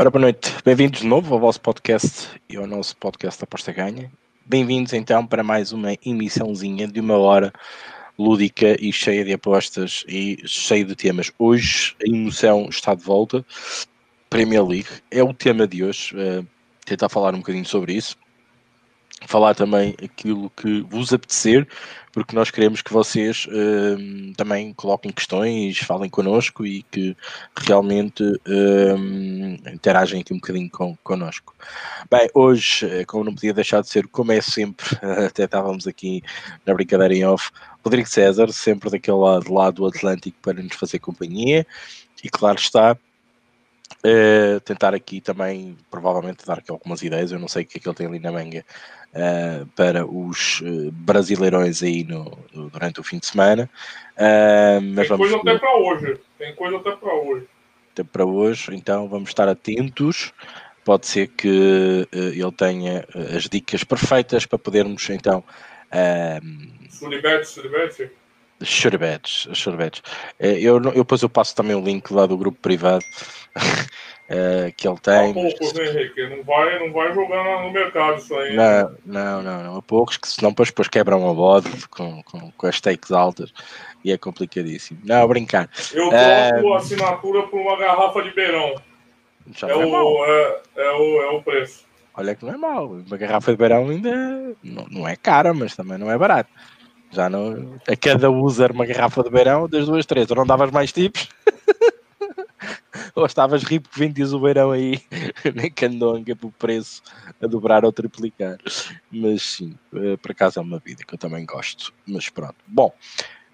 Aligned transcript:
Ora, 0.00 0.10
boa 0.10 0.22
noite. 0.22 0.54
Bem-vindos 0.64 1.00
de 1.02 1.06
novo 1.06 1.34
ao 1.34 1.38
vosso 1.38 1.60
podcast 1.60 2.30
e 2.48 2.56
ao 2.56 2.66
nosso 2.66 2.96
podcast 2.96 3.44
Aposta 3.44 3.70
Ganha. 3.70 4.10
Bem-vindos 4.46 4.94
então 4.94 5.26
para 5.26 5.42
mais 5.42 5.72
uma 5.72 5.92
emissãozinha 6.02 6.88
de 6.88 6.98
uma 7.00 7.18
hora 7.18 7.52
lúdica 8.18 8.82
e 8.82 8.94
cheia 8.94 9.22
de 9.26 9.34
apostas 9.34 10.02
e 10.08 10.38
cheia 10.46 10.86
de 10.86 10.96
temas. 10.96 11.30
Hoje 11.38 11.94
a 12.02 12.08
emoção 12.08 12.66
está 12.70 12.94
de 12.94 13.04
volta. 13.04 13.44
Premier 14.30 14.64
League 14.64 14.88
é 15.10 15.22
o 15.22 15.34
tema 15.34 15.68
de 15.68 15.84
hoje. 15.84 16.16
Uh, 16.16 16.46
tentar 16.86 17.10
falar 17.10 17.34
um 17.34 17.40
bocadinho 17.40 17.66
sobre 17.66 17.92
isso 17.92 18.16
falar 19.30 19.54
também 19.54 19.94
aquilo 20.02 20.50
que 20.50 20.80
vos 20.82 21.12
apetecer, 21.12 21.66
porque 22.12 22.34
nós 22.34 22.50
queremos 22.50 22.82
que 22.82 22.92
vocês 22.92 23.46
uh, 23.46 24.34
também 24.36 24.74
coloquem 24.74 25.12
questões, 25.12 25.78
falem 25.78 26.10
connosco 26.10 26.66
e 26.66 26.82
que 26.90 27.16
realmente 27.56 28.24
uh, 28.24 29.72
interagem 29.72 30.20
aqui 30.20 30.34
um 30.34 30.38
bocadinho 30.38 30.68
com, 30.68 30.96
connosco. 31.04 31.54
Bem, 32.10 32.28
hoje, 32.34 32.84
eh, 32.90 33.04
como 33.04 33.22
não 33.22 33.32
podia 33.32 33.54
deixar 33.54 33.82
de 33.82 33.88
ser, 33.88 34.08
como 34.08 34.32
é 34.32 34.40
sempre, 34.40 34.84
até 35.24 35.44
estávamos 35.44 35.86
aqui 35.86 36.24
na 36.66 36.74
brincadeira 36.74 37.14
em 37.14 37.24
off, 37.24 37.52
Rodrigo 37.84 38.08
César, 38.08 38.50
sempre 38.50 38.90
daquele 38.90 39.16
lado, 39.16 39.54
lado 39.54 39.76
do 39.76 39.86
Atlântico 39.86 40.38
para 40.42 40.60
nos 40.60 40.74
fazer 40.74 40.98
companhia, 40.98 41.64
e 42.24 42.28
claro 42.28 42.58
está, 42.58 42.96
Uh, 44.02 44.58
tentar 44.60 44.94
aqui 44.94 45.20
também, 45.20 45.76
provavelmente, 45.90 46.46
dar 46.46 46.58
aqui 46.58 46.70
algumas 46.70 47.02
ideias. 47.02 47.32
Eu 47.32 47.38
não 47.38 47.48
sei 47.48 47.64
o 47.64 47.66
que 47.66 47.76
é 47.76 47.80
que 47.80 47.86
ele 47.86 47.94
tem 47.94 48.06
ali 48.06 48.18
na 48.18 48.32
manga 48.32 48.64
uh, 49.14 49.66
para 49.76 50.06
os 50.06 50.60
uh, 50.60 50.90
brasileirões 50.92 51.82
aí 51.82 52.04
no, 52.04 52.38
no, 52.52 52.70
durante 52.70 53.00
o 53.00 53.02
fim 53.02 53.18
de 53.18 53.26
semana. 53.26 53.68
mas 54.94 55.08
tem 55.08 55.16
coisa 55.16 55.36
até 55.36 55.58
para 55.58 55.76
hoje. 55.76 56.20
Tem 56.38 56.54
coisa 56.54 56.76
até 56.76 56.96
para 56.96 57.14
hoje. 57.14 57.46
Até 57.92 58.04
para 58.04 58.24
hoje, 58.24 58.74
então 58.74 59.08
vamos 59.08 59.30
estar 59.30 59.48
atentos. 59.48 60.32
Pode 60.84 61.06
ser 61.06 61.28
que 61.28 62.08
ele 62.12 62.52
tenha 62.52 63.04
as 63.36 63.48
dicas 63.48 63.84
perfeitas 63.84 64.46
para 64.46 64.58
podermos 64.58 65.08
então. 65.10 65.44
Uh, 65.92 66.90
Suribete, 66.90 67.46
suribete. 67.46 68.10
Chorbetes, 68.62 69.48
chorbetes. 69.54 70.02
Eh, 70.38 70.58
eu, 70.60 70.76
eu 70.76 70.92
depois 70.92 71.22
eu 71.22 71.30
passo 71.30 71.54
também 71.56 71.74
o 71.74 71.80
link 71.80 72.12
lá 72.12 72.26
do 72.26 72.36
grupo 72.36 72.58
privado 72.60 73.04
uh, 74.30 74.72
que 74.76 74.88
ele 74.88 74.98
tem. 74.98 75.30
Há 75.30 75.34
poucos, 75.34 75.72
né, 75.72 75.86
Henrique? 75.86 76.28
Não 76.28 76.44
vai, 76.44 76.78
não 76.78 76.92
vai 76.92 77.12
jogar 77.14 77.62
no 77.62 77.72
mercado 77.72 78.18
isso 78.18 78.34
aí. 78.36 78.54
Não, 78.54 78.96
não, 79.04 79.42
não, 79.42 79.62
não. 79.64 79.76
Há 79.76 79.82
poucos 79.82 80.16
que 80.16 80.28
senão 80.28 80.50
depois, 80.50 80.68
depois 80.68 80.88
quebram 80.88 81.28
a 81.28 81.34
bode 81.34 81.88
com, 81.88 82.22
com, 82.22 82.50
com 82.52 82.66
as 82.66 82.76
stakes 82.76 83.10
altas 83.10 83.52
e 84.04 84.12
é 84.12 84.16
complicadíssimo. 84.16 85.00
Não, 85.04 85.26
brincar. 85.26 85.68
Eu 85.92 86.08
troco 86.08 86.68
uh, 86.68 86.74
assinatura 86.74 87.42
por 87.44 87.60
uma 87.60 87.76
garrafa 87.76 88.22
de 88.22 88.30
beirão. 88.30 88.74
É, 89.62 89.70
é 89.70 89.74
o, 89.74 90.24
é, 90.24 90.62
é, 90.76 90.92
o, 90.92 91.22
é 91.22 91.30
o 91.30 91.42
preço. 91.42 91.84
Olha 92.14 92.34
que 92.34 92.44
não 92.44 92.54
é 92.54 92.56
mal. 92.56 92.86
Uma 92.86 93.16
garrafa 93.16 93.50
de 93.50 93.58
beirão 93.58 93.88
ainda 93.88 94.54
não, 94.62 94.86
não 94.90 95.08
é 95.08 95.16
cara, 95.16 95.52
mas 95.52 95.74
também 95.74 95.98
não 95.98 96.10
é 96.10 96.16
barato. 96.16 96.50
Já 97.10 97.28
não. 97.28 97.80
A 97.88 97.96
cada 97.96 98.30
user 98.30 98.70
uma 98.72 98.86
garrafa 98.86 99.22
de 99.22 99.30
beirão, 99.30 99.68
das 99.68 99.86
duas, 99.86 100.06
três. 100.06 100.30
Ou 100.30 100.36
não 100.36 100.46
davas 100.46 100.70
mais 100.70 100.92
tipos, 100.92 101.28
ou 103.14 103.26
estavas 103.26 103.62
rico 103.62 103.88
que 103.88 103.98
vendias 103.98 104.32
o 104.32 104.40
beirão 104.40 104.70
aí 104.70 105.00
nem 105.54 105.70
candonga 105.70 106.36
por 106.36 106.52
preço 106.52 107.02
a 107.42 107.46
dobrar 107.46 107.84
ou 107.84 107.92
triplicar. 107.92 108.58
Mas 109.10 109.42
sim, 109.42 109.78
eh, 109.94 110.16
por 110.16 110.30
acaso 110.30 110.58
é 110.58 110.62
uma 110.62 110.78
vida 110.78 111.04
que 111.04 111.14
eu 111.14 111.18
também 111.18 111.44
gosto. 111.44 111.92
Mas 112.06 112.28
pronto. 112.28 112.56
Bom. 112.66 112.92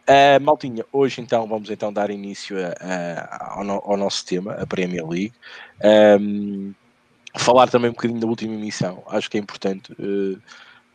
Uh, 0.08 0.40
Maltinha, 0.40 0.84
hoje 0.92 1.20
então 1.20 1.48
vamos 1.48 1.68
então 1.68 1.92
dar 1.92 2.10
início 2.10 2.56
a, 2.64 2.74
a, 2.80 3.54
ao, 3.54 3.64
no, 3.64 3.82
ao, 3.84 3.96
nosso 3.96 4.24
tema, 4.24 4.52
a 4.52 4.64
Premier 4.64 5.05
League. 5.05 5.33
Um, 5.83 5.89
ehm, 5.89 6.74
falar 7.34 7.68
também 7.68 7.90
um 7.90 7.92
bocadinho 7.92 8.20
da 8.20 8.27
última 8.28 8.55
emissão, 8.55 9.02
acho 9.08 9.28
que 9.28 9.36
é 9.36 9.40
importante. 9.40 9.92
Uh, 9.95 10.40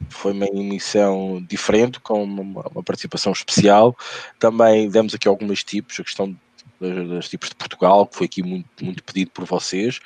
foi 0.10 0.32
uma 0.32 0.46
emissão 0.46 1.46
diferente, 1.48 2.00
com 2.00 2.24
uma, 2.24 2.42
uma, 2.70 2.84
participação 2.84 3.32
especial. 3.32 3.96
Também 4.40 4.90
demos 4.90 5.14
aqui 5.14 5.28
alguns 5.28 5.64
tipos, 5.64 6.00
a 6.00 6.04
questão 6.04 6.36
dos 6.90 7.30
tipos 7.30 7.50
de 7.50 7.56
Portugal, 7.56 8.08
que 8.08 8.16
foi 8.16 8.26
aqui 8.26 8.44
muito, 8.44 8.68
muito 8.84 9.04
pedido 9.04 9.32
por 9.32 9.46
vocês. 9.46 10.00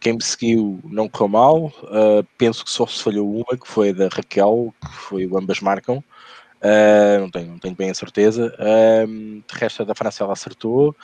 Quem 0.00 0.14
me 0.14 0.22
seguiu 0.22 0.80
não 0.84 1.08
correu 1.08 1.28
mal, 1.28 1.64
uh, 1.66 2.26
penso 2.36 2.64
que 2.64 2.70
só 2.70 2.86
se 2.86 3.02
falhou 3.02 3.30
uma, 3.36 3.58
que 3.58 3.66
foi 3.66 3.92
da 3.92 4.08
Raquel, 4.08 4.74
que 4.80 4.92
foi 4.92 5.26
o 5.26 5.38
Ambas 5.38 5.60
Marcam. 5.60 6.04
Uh, 6.60 7.20
não, 7.20 7.30
tenho, 7.30 7.46
não 7.48 7.58
tenho 7.58 7.74
bem 7.74 7.90
a 7.90 7.94
certeza. 7.94 8.54
Uh, 8.58 9.42
de 9.46 9.58
resto, 9.58 9.84
da 9.84 9.94
França 9.94 10.22
ela 10.22 10.32
acertou, 10.32 10.94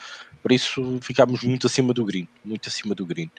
por 0.41 0.51
isso 0.51 0.99
ficámos 1.01 1.43
muito 1.43 1.67
acima 1.67 1.93
do 1.93 2.05
green, 2.05 2.27
muito 2.43 2.69
acima 2.69 2.95
do 2.95 3.05
green. 3.05 3.29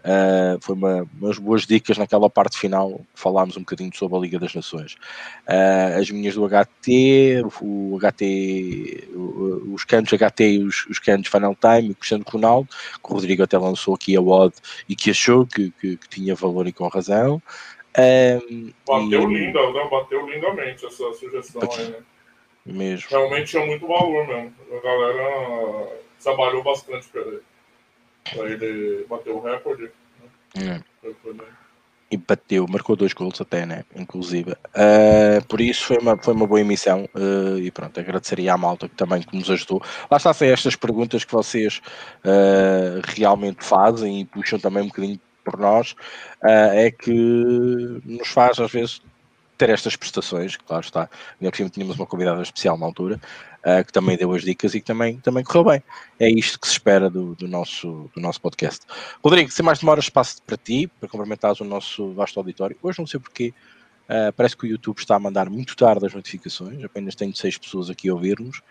Uh, 0.00 0.58
foi 0.60 0.74
uma, 0.74 1.06
umas 1.20 1.38
boas 1.38 1.66
dicas 1.66 1.98
naquela 1.98 2.30
parte 2.30 2.58
final. 2.58 3.00
Falámos 3.14 3.56
um 3.56 3.60
bocadinho 3.60 3.94
sobre 3.94 4.16
a 4.16 4.20
Liga 4.20 4.38
das 4.38 4.54
Nações. 4.54 4.94
Uh, 5.46 6.00
as 6.00 6.10
minhas 6.10 6.34
do 6.34 6.48
HT, 6.48 7.42
o 7.62 7.98
HT, 7.98 9.08
o, 9.14 9.74
os 9.74 9.84
cantos 9.84 10.18
HT 10.18 10.42
e 10.42 10.64
os, 10.64 10.86
os 10.86 10.98
cantos 10.98 11.30
Final 11.30 11.54
Time, 11.54 11.90
o 11.90 11.94
Cristiano 11.94 12.24
Ronaldo, 12.26 12.68
que 12.68 13.10
o 13.10 13.14
Rodrigo 13.14 13.42
até 13.42 13.58
lançou 13.58 13.94
aqui 13.94 14.16
a 14.16 14.20
odd 14.20 14.54
e 14.88 14.96
que 14.96 15.10
achou 15.10 15.46
que, 15.46 15.70
que, 15.72 15.96
que 15.96 16.08
tinha 16.08 16.34
valor 16.34 16.66
e 16.66 16.72
com 16.72 16.88
razão. 16.88 17.42
Um, 17.98 18.72
bateu 18.86 19.30
e... 19.30 19.34
linda, 19.34 19.60
não, 19.72 19.90
bateu 19.90 20.26
lindamente 20.26 20.86
essa 20.86 21.12
sugestão 21.12 21.68
aí, 21.72 21.90
né? 21.90 21.98
Mesmo. 22.64 23.08
Realmente 23.10 23.50
tinha 23.50 23.66
muito 23.66 23.86
valor 23.86 24.26
mesmo. 24.26 24.54
A 24.72 24.80
galera 24.80 25.88
trabalhou 26.22 26.62
bastante 26.62 27.08
para 27.08 27.22
ele. 27.22 27.42
Ele 28.34 29.04
bater 29.08 29.30
o 29.32 29.40
recorde. 29.40 29.90
Né? 30.56 30.82
É. 31.04 31.10
E 32.12 32.16
bateu, 32.16 32.66
marcou 32.68 32.96
dois 32.96 33.12
gols 33.12 33.40
até, 33.40 33.64
né? 33.64 33.84
Inclusive. 33.94 34.50
Uh, 34.50 35.44
por 35.46 35.60
isso 35.60 35.84
foi 35.84 35.98
uma, 35.98 36.16
foi 36.16 36.34
uma 36.34 36.46
boa 36.46 36.60
emissão. 36.60 37.08
Uh, 37.14 37.58
e 37.58 37.70
pronto, 37.70 38.00
agradeceria 38.00 38.52
à 38.52 38.58
malta 38.58 38.88
que 38.88 38.96
também 38.96 39.22
que 39.22 39.36
nos 39.36 39.48
ajudou. 39.48 39.80
Lá 40.10 40.16
está 40.16 40.34
sem 40.34 40.50
estas 40.50 40.74
perguntas 40.74 41.22
que 41.24 41.32
vocês 41.32 41.80
uh, 42.24 43.00
realmente 43.16 43.64
fazem 43.64 44.20
e 44.20 44.24
puxam 44.24 44.58
também 44.58 44.82
um 44.82 44.88
bocadinho 44.88 45.20
por 45.44 45.56
nós. 45.58 45.94
é 46.42 46.90
que 46.90 47.12
nos 48.04 48.28
faz 48.28 48.58
às 48.58 48.70
vezes 48.70 49.00
ter 49.60 49.68
estas 49.68 49.94
prestações, 49.94 50.56
claro 50.56 50.82
está. 50.82 51.10
Ainda 51.38 51.50
por 51.50 51.56
cima 51.58 51.68
tínhamos 51.68 51.96
uma 51.96 52.06
convidada 52.06 52.40
especial 52.40 52.78
na 52.78 52.86
altura, 52.86 53.20
uh, 53.58 53.84
que 53.84 53.92
também 53.92 54.16
deu 54.16 54.32
as 54.32 54.42
dicas 54.42 54.74
e 54.74 54.80
que 54.80 54.86
também, 54.86 55.18
também 55.18 55.44
correu 55.44 55.64
bem. 55.64 55.82
É 56.18 56.30
isto 56.30 56.58
que 56.58 56.66
se 56.66 56.72
espera 56.72 57.10
do, 57.10 57.34
do, 57.34 57.46
nosso, 57.46 58.10
do 58.14 58.22
nosso 58.22 58.40
podcast. 58.40 58.86
Rodrigo, 59.22 59.50
sem 59.50 59.62
mais 59.62 59.80
demora, 59.80 60.00
espaço 60.00 60.42
para 60.46 60.56
ti, 60.56 60.90
para 60.98 61.10
cumprimentares 61.10 61.60
o 61.60 61.64
nosso 61.64 62.10
vasto 62.14 62.40
auditório. 62.40 62.74
Hoje 62.82 63.00
não 63.00 63.06
sei 63.06 63.20
porquê, 63.20 63.52
uh, 64.08 64.32
parece 64.34 64.56
que 64.56 64.64
o 64.64 64.66
YouTube 64.66 64.96
está 64.96 65.16
a 65.16 65.18
mandar 65.18 65.50
muito 65.50 65.76
tarde 65.76 66.06
as 66.06 66.14
notificações, 66.14 66.82
apenas 66.82 67.14
tenho 67.14 67.36
seis 67.36 67.58
pessoas 67.58 67.90
aqui 67.90 68.08
a 68.08 68.14
ouvir-nos. 68.14 68.62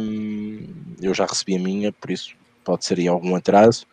Um, 0.00 0.66
eu 1.02 1.12
já 1.12 1.26
recebi 1.26 1.56
a 1.56 1.58
minha, 1.58 1.92
por 1.92 2.10
isso 2.10 2.34
pode 2.64 2.86
ser 2.86 2.98
aí 2.98 3.06
algum 3.06 3.36
atraso. 3.36 3.86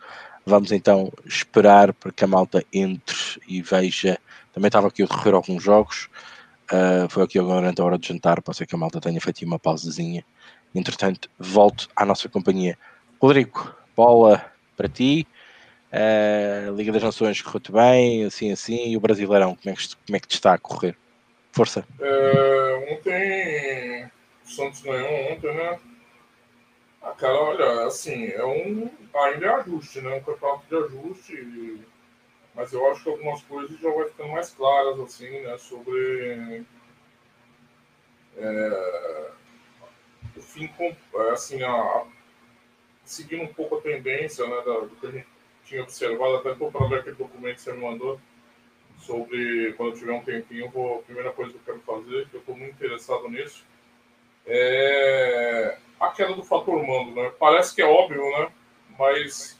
Vamos 0.46 0.72
então 0.72 1.12
esperar 1.26 1.92
para 1.92 2.10
que 2.10 2.24
a 2.24 2.26
malta 2.26 2.64
entre 2.72 3.14
e 3.46 3.60
veja 3.60 4.18
também 4.52 4.68
estava 4.68 4.88
aqui 4.88 5.02
a 5.02 5.06
decorrer 5.06 5.34
alguns 5.34 5.62
jogos. 5.62 6.08
Uh, 6.70 7.08
foi 7.08 7.24
aqui 7.24 7.38
agora 7.38 7.60
durante 7.60 7.80
a 7.80 7.84
hora 7.84 7.98
de 7.98 8.08
jantar. 8.08 8.40
Pode 8.42 8.58
ser 8.58 8.66
que 8.66 8.74
a 8.74 8.78
malta 8.78 9.00
tenha 9.00 9.20
feito 9.20 9.44
uma 9.44 9.58
pausazinha. 9.58 10.24
Entretanto, 10.74 11.28
volto 11.38 11.88
à 11.94 12.04
nossa 12.04 12.28
companhia. 12.28 12.78
Rodrigo, 13.20 13.74
bola 13.96 14.44
para 14.76 14.88
ti. 14.88 15.26
Uh, 15.92 16.74
Liga 16.74 16.92
das 16.92 17.02
Nações 17.02 17.42
correu-te 17.42 17.70
bem, 17.70 18.24
assim 18.24 18.50
assim. 18.50 18.88
E 18.88 18.96
o 18.96 19.00
Brasileirão, 19.00 19.54
como 19.54 19.74
é 19.74 19.76
que, 19.76 19.96
como 20.06 20.16
é 20.16 20.20
que 20.20 20.28
te 20.28 20.34
está 20.34 20.54
a 20.54 20.58
correr? 20.58 20.96
Força. 21.52 21.84
É, 22.00 22.94
ontem 22.94 24.10
o 24.44 24.48
Santos 24.48 24.80
ganhou 24.80 25.32
ontem, 25.32 25.54
né? 25.54 25.78
Ah, 27.02 27.10
cara, 27.10 27.34
olha, 27.34 27.86
assim, 27.86 28.26
é 28.26 28.44
um. 28.44 28.90
Ainda 29.14 29.46
é 29.46 29.54
ajuste, 29.60 30.00
né? 30.00 30.16
Um 30.16 30.22
campeonato 30.22 30.64
de 30.68 30.76
ajuste 30.76 31.80
mas 32.54 32.72
eu 32.72 32.90
acho 32.90 33.02
que 33.02 33.10
algumas 33.10 33.42
coisas 33.42 33.78
já 33.80 33.90
vão 33.90 34.04
ficando 34.06 34.30
mais 34.30 34.50
claras, 34.50 35.00
assim, 35.00 35.40
né, 35.40 35.56
sobre 35.58 36.64
é, 38.36 39.30
o 40.36 40.42
fim, 40.42 40.70
assim, 41.32 41.62
a, 41.62 42.04
seguindo 43.04 43.44
um 43.44 43.54
pouco 43.54 43.76
a 43.76 43.80
tendência, 43.80 44.46
né, 44.46 44.56
da, 44.56 44.80
do 44.80 44.96
que 44.96 45.06
a 45.06 45.10
gente 45.10 45.28
tinha 45.64 45.82
observado, 45.82 46.36
até 46.36 46.52
estou 46.52 46.70
para 46.70 46.86
ver 46.86 47.00
aquele 47.00 47.16
documento 47.16 47.56
que 47.56 47.62
você 47.62 47.72
me 47.72 47.80
mandou, 47.80 48.20
sobre, 48.98 49.72
quando 49.74 49.92
eu 49.92 49.98
tiver 49.98 50.12
um 50.12 50.22
tempinho, 50.22 50.70
vou, 50.70 51.00
a 51.00 51.02
primeira 51.02 51.32
coisa 51.32 51.52
que 51.52 51.58
eu 51.58 51.62
quero 51.64 51.80
fazer, 51.80 52.28
que 52.28 52.34
eu 52.36 52.40
estou 52.40 52.56
muito 52.56 52.74
interessado 52.74 53.28
nisso, 53.28 53.64
é 54.46 55.78
a 56.00 56.10
queda 56.10 56.34
do 56.34 56.42
fator 56.42 56.84
mando, 56.84 57.14
né? 57.14 57.32
Parece 57.38 57.74
que 57.74 57.82
é 57.82 57.86
óbvio, 57.86 58.22
né? 58.30 58.52
Mas 58.98 59.58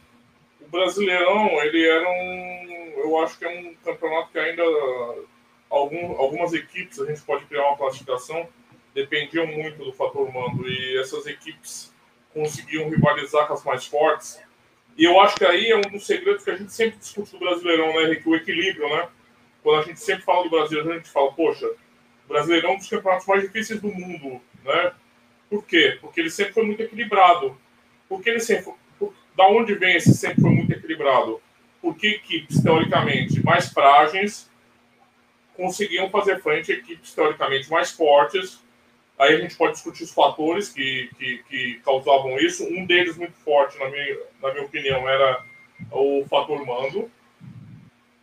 o 0.60 0.68
Brasileirão, 0.68 1.48
ele 1.62 1.88
era 1.88 2.08
um 2.08 2.61
eu 2.96 3.18
acho 3.22 3.38
que 3.38 3.44
é 3.44 3.48
um 3.48 3.74
campeonato 3.84 4.30
que 4.32 4.38
ainda 4.38 4.62
algum, 5.70 6.16
algumas 6.18 6.52
equipes, 6.52 7.00
a 7.00 7.06
gente 7.06 7.22
pode 7.22 7.44
criar 7.46 7.66
uma 7.68 7.76
classificação, 7.76 8.48
dependiam 8.94 9.46
muito 9.46 9.84
do 9.84 9.92
fator 9.92 10.30
mando 10.32 10.68
e 10.68 10.98
essas 10.98 11.26
equipes 11.26 11.92
conseguiam 12.32 12.88
rivalizar 12.88 13.46
com 13.46 13.54
as 13.54 13.64
mais 13.64 13.86
fortes 13.86 14.40
E 14.96 15.04
eu 15.04 15.20
acho 15.20 15.36
que 15.36 15.44
aí 15.44 15.70
é 15.70 15.76
um 15.76 15.80
dos 15.80 16.06
segredos 16.06 16.44
que 16.44 16.50
a 16.50 16.56
gente 16.56 16.72
sempre 16.72 16.98
discute 16.98 17.32
do 17.32 17.38
Brasileirão, 17.38 17.94
né, 17.94 18.04
Henrique? 18.04 18.28
O 18.28 18.36
equilíbrio, 18.36 18.88
né? 18.88 19.08
Quando 19.62 19.80
a 19.80 19.82
gente 19.82 20.00
sempre 20.00 20.22
fala 20.22 20.44
do 20.44 20.50
Brasileirão, 20.50 20.92
a 20.92 20.96
gente 20.96 21.10
fala, 21.10 21.32
poxa, 21.32 21.66
o 21.66 22.28
Brasileirão 22.28 22.70
é 22.70 22.74
um 22.74 22.78
dos 22.78 22.88
campeonatos 22.88 23.26
mais 23.26 23.42
difíceis 23.42 23.80
do 23.80 23.88
mundo, 23.88 24.40
né? 24.64 24.92
Por 25.48 25.64
quê? 25.66 25.98
Porque 26.00 26.20
ele 26.20 26.30
sempre 26.30 26.54
foi 26.54 26.64
muito 26.64 26.82
equilibrado. 26.82 27.56
Porque 28.08 28.30
ele 28.30 28.40
sempre. 28.40 28.72
Da 29.36 29.46
onde 29.48 29.74
vem 29.74 29.96
esse 29.96 30.14
sempre 30.14 30.40
foi 30.42 30.50
muito 30.50 30.72
equilibrado? 30.72 31.41
Porque 31.82 32.06
equipes, 32.06 32.62
teoricamente, 32.62 33.44
mais 33.44 33.69
frágeis 33.70 34.50
conseguiam 35.55 36.08
fazer 36.08 36.40
frente 36.40 36.73
a 36.73 36.76
equipes, 36.76 37.12
teoricamente, 37.12 37.70
mais 37.70 37.90
fortes. 37.90 38.62
Aí 39.19 39.34
a 39.34 39.40
gente 39.40 39.56
pode 39.56 39.73
discutir 39.75 40.05
os 40.05 40.12
fatores 40.12 40.70
que, 40.70 41.11
que, 41.19 41.44
que 41.49 41.81
causavam 41.84 42.38
isso. 42.38 42.64
Um 42.64 42.87
deles, 42.87 43.19
muito 43.19 43.34
forte, 43.44 43.79
na 43.79 43.90
minha, 43.90 44.19
na 44.40 44.52
minha 44.52 44.64
opinião, 44.64 45.06
era 45.06 45.44
o 45.90 46.25
fator 46.31 46.64
mando 46.64 47.11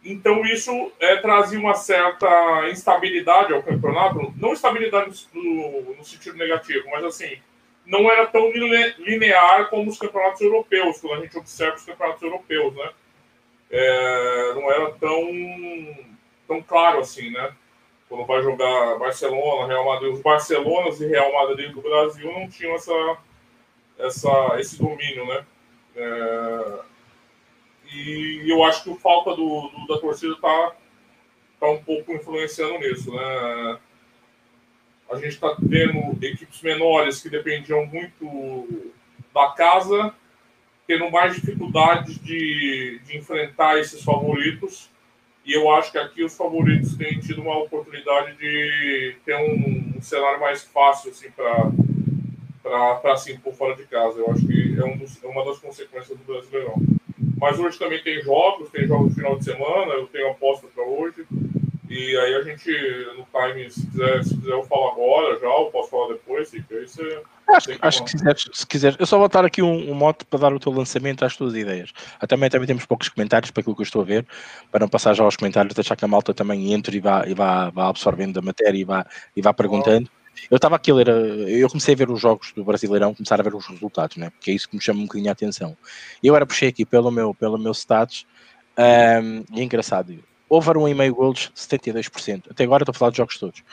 então, 0.04 0.46
isso 0.46 0.92
é, 1.00 1.18
trazia 1.18 1.60
uma 1.60 1.74
certa 1.74 2.70
instabilidade 2.70 3.54
ao 3.54 3.62
campeonato, 3.62 4.34
não 4.38 4.54
instabilidade 4.54 5.28
no, 5.34 5.96
no, 5.96 6.06
sentido 6.06 6.38
negativo, 6.38 6.90
mas 6.90 7.04
assim, 7.04 7.38
não 7.86 8.10
era 8.10 8.26
tão 8.28 8.50
linear 8.52 9.70
como 9.70 9.90
os 9.90 10.00
campeonatos 10.00 10.42
europeus, 10.42 11.02
quando 11.02 11.20
a 11.20 11.24
gente 11.24 11.38
observa 11.38 11.76
os 11.76 11.84
campeonatos 11.84 12.22
europeus, 12.22 12.74
né? 12.76 12.92
É, 13.72 14.54
não 14.56 14.72
era 14.72 14.92
tão, 14.94 15.98
tão 16.48 16.62
claro 16.62 17.00
assim, 17.00 17.30
né? 17.32 17.54
Quando 18.08 18.26
vai 18.26 18.42
jogar 18.42 18.98
Barcelona, 18.98 19.68
Real 19.68 19.86
Madrid, 19.86 20.12
os 20.12 20.22
Barcelonas 20.22 21.00
e 21.00 21.08
Real 21.08 21.32
Madrid 21.32 21.72
do 21.72 21.82
Brasil 21.82 22.32
não 22.32 22.50
tinham 22.50 22.74
essa, 22.74 23.18
essa, 24.00 24.60
esse 24.60 24.80
domínio, 24.80 25.26
né? 25.28 25.46
É, 25.96 26.80
e 27.94 28.46
eu 28.48 28.64
acho 28.64 28.84
que 28.84 28.90
o 28.90 28.96
falta 28.96 29.36
do, 29.36 29.70
do 29.70 29.88
da 29.88 30.00
torcida 30.00 30.34
está 30.34 30.76
tá 31.60 31.68
um 31.68 31.84
pouco 31.84 32.14
influenciando 32.14 32.80
nisso, 32.80 33.14
né? 33.14 33.80
A 35.12 35.16
gente 35.16 35.30
está 35.30 35.56
tendo 35.56 36.24
equipes 36.24 36.62
menores 36.62 37.22
que 37.22 37.30
dependiam 37.30 37.86
muito 37.86 38.92
da 39.34 39.50
casa, 39.50 40.14
tendo 40.90 41.12
mais 41.12 41.36
dificuldades 41.36 42.18
de, 42.18 43.00
de 43.06 43.16
enfrentar 43.16 43.78
esses 43.78 44.02
favoritos. 44.02 44.90
E 45.46 45.54
eu 45.54 45.70
acho 45.70 45.92
que 45.92 46.00
aqui 46.00 46.24
os 46.24 46.36
favoritos 46.36 46.98
têm 46.98 47.20
tido 47.20 47.44
uma 47.44 47.60
oportunidade 47.60 48.36
de 48.38 49.16
ter 49.24 49.36
um, 49.36 49.98
um 49.98 50.02
cenário 50.02 50.40
mais 50.40 50.64
fácil 50.64 51.12
assim, 51.12 51.30
para 51.30 53.18
se 53.18 53.34
impor 53.34 53.54
fora 53.54 53.76
de 53.76 53.84
casa. 53.84 54.18
Eu 54.18 54.32
acho 54.32 54.48
que 54.48 54.80
é, 54.80 54.84
um 54.84 54.98
dos, 54.98 55.24
é 55.24 55.28
uma 55.28 55.46
das 55.46 55.60
consequências 55.60 56.18
do 56.18 56.24
Brasileirão. 56.24 56.82
Mas 57.38 57.60
hoje 57.60 57.78
também 57.78 58.02
tem 58.02 58.20
jogos, 58.24 58.72
tem 58.72 58.88
jogos 58.88 59.10
no 59.10 59.16
final 59.16 59.38
de 59.38 59.44
semana, 59.46 59.94
eu 59.94 60.08
tenho 60.08 60.32
aposta 60.32 60.66
para 60.74 60.84
hoje. 60.84 61.24
E 61.90 62.16
aí 62.18 62.36
a 62.36 62.44
gente, 62.44 62.70
no 63.18 63.26
time, 63.26 63.72
se 63.72 63.88
quiser, 63.88 64.24
se 64.24 64.36
quiser 64.36 64.52
eu 64.52 64.64
falo 64.64 64.90
agora 64.90 65.40
já, 65.40 65.50
ou 65.50 65.72
posso 65.72 65.90
falar 65.90 66.10
depois, 66.10 66.52
você. 66.52 67.22
Acho, 67.48 67.70
acho 67.82 68.04
que 68.04 68.12
se 68.12 68.18
quiser, 68.18 68.38
se 68.38 68.68
quiser, 68.68 68.96
eu 69.00 69.08
só 69.08 69.18
vou 69.18 69.28
dar 69.28 69.44
aqui 69.44 69.64
um, 69.64 69.90
um 69.92 69.96
mote 69.96 70.24
para 70.24 70.38
dar 70.38 70.54
o 70.54 70.60
teu 70.60 70.72
lançamento 70.72 71.26
às 71.26 71.36
tuas 71.36 71.56
ideias. 71.56 71.92
Ah, 72.20 72.28
também, 72.28 72.48
também 72.48 72.68
temos 72.68 72.86
poucos 72.86 73.10
comentários 73.10 73.50
para 73.50 73.62
aquilo 73.62 73.76
que 73.76 73.82
eu 73.82 73.86
estou 73.86 74.04
a 74.04 74.06
ver, 74.06 74.24
para 74.72 74.82
não 74.82 74.88
passar 74.88 75.16
já 75.16 75.24
aos 75.24 75.36
comentários, 75.36 75.74
deixar 75.74 75.96
que 75.96 76.06
a 76.06 76.08
malta 76.08 76.32
também 76.32 76.74
entre 76.74 76.98
e 76.98 77.00
vá, 77.00 77.26
e 77.26 77.34
vá, 77.34 77.72
vá 77.72 77.90
absorvendo 77.90 78.34
da 78.34 78.42
matéria 78.44 78.78
e 78.78 78.84
vá, 78.84 79.04
e 79.36 79.42
vá 79.42 79.52
perguntando. 79.52 80.12
Eu 80.52 80.58
estava 80.58 80.76
aqui 80.76 80.92
a 80.92 80.94
ler, 80.94 81.08
eu 81.08 81.68
comecei 81.68 81.96
a 81.96 81.98
ver 81.98 82.12
os 82.12 82.22
jogos 82.22 82.52
do 82.56 82.64
Brasileirão, 82.64 83.16
começar 83.16 83.40
a 83.40 83.44
ver 83.44 83.56
os 83.56 83.66
resultados, 83.66 84.16
né? 84.18 84.30
porque 84.30 84.52
é 84.52 84.54
isso 84.54 84.70
que 84.70 84.76
me 84.76 84.82
chama 84.82 85.00
um 85.00 85.04
bocadinho 85.04 85.30
a 85.30 85.34
atenção. 85.34 85.76
Eu 86.24 86.36
era 86.36 86.46
puxei 86.46 86.70
aqui 86.70 86.86
pelo 86.86 87.10
meu, 87.10 87.34
pelo 87.34 87.58
meu 87.58 87.72
status, 87.72 88.28
um, 88.78 89.44
e 89.58 89.62
é 89.62 89.64
engraçado, 89.64 90.14
over 90.50 90.76
1,5 90.76 91.12
gols, 91.14 91.52
72%. 91.56 92.52
Até 92.52 92.64
agora 92.64 92.84
estou 92.84 92.92
a 92.92 92.98
falar 92.98 93.12
de 93.12 93.18
jogos 93.18 93.38
todos. 93.38 93.64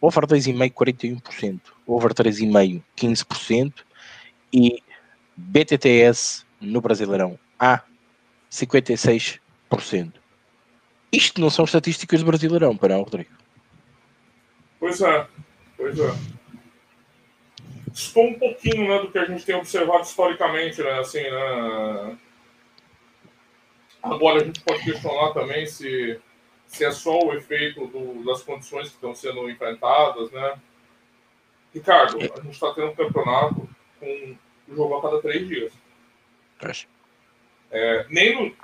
Over 0.00 0.26
2,5, 0.26 0.72
41%. 0.72 1.60
Over 1.86 2.14
3,5, 2.14 2.82
15%. 2.96 3.72
E 4.52 4.82
BTTS 5.36 6.44
no 6.60 6.80
Brasileirão, 6.80 7.38
A, 7.58 7.82
56%. 8.50 9.40
Isto 11.12 11.40
não 11.40 11.50
são 11.50 11.64
estatísticas 11.64 12.20
do 12.20 12.26
Brasileirão, 12.26 12.76
para 12.76 12.94
não, 12.94 13.02
Rodrigo? 13.02 13.30
Pois 14.78 15.00
é. 15.00 15.26
Pois 15.76 15.98
é. 15.98 16.14
Estou 17.92 18.28
um 18.28 18.38
pouquinho 18.38 18.88
né, 18.88 19.00
do 19.00 19.10
que 19.10 19.18
a 19.18 19.24
gente 19.24 19.44
tem 19.44 19.56
observado 19.56 20.02
historicamente, 20.02 20.82
né? 20.82 21.00
Assim, 21.00 21.22
né? 21.22 22.18
Agora 24.02 24.40
a 24.40 24.44
gente 24.44 24.60
pode 24.60 24.82
questionar 24.84 25.32
também 25.32 25.66
se, 25.66 26.18
se 26.66 26.84
é 26.84 26.90
só 26.90 27.18
o 27.18 27.34
efeito 27.34 27.86
do, 27.86 28.24
das 28.24 28.42
condições 28.42 28.88
que 28.88 28.94
estão 28.94 29.14
sendo 29.14 29.48
enfrentadas, 29.50 30.30
né? 30.30 30.54
Ricardo, 31.74 32.16
a 32.18 32.40
gente 32.40 32.50
está 32.50 32.72
tendo 32.72 32.88
um 32.88 32.94
campeonato 32.94 33.68
com 33.98 34.36
um 34.68 34.74
jogo 34.74 34.96
a 34.96 35.02
cada 35.02 35.20
três 35.20 35.46
dias. 35.46 35.72
É, 37.70 38.06
nem 38.08 38.34
no... 38.34 38.56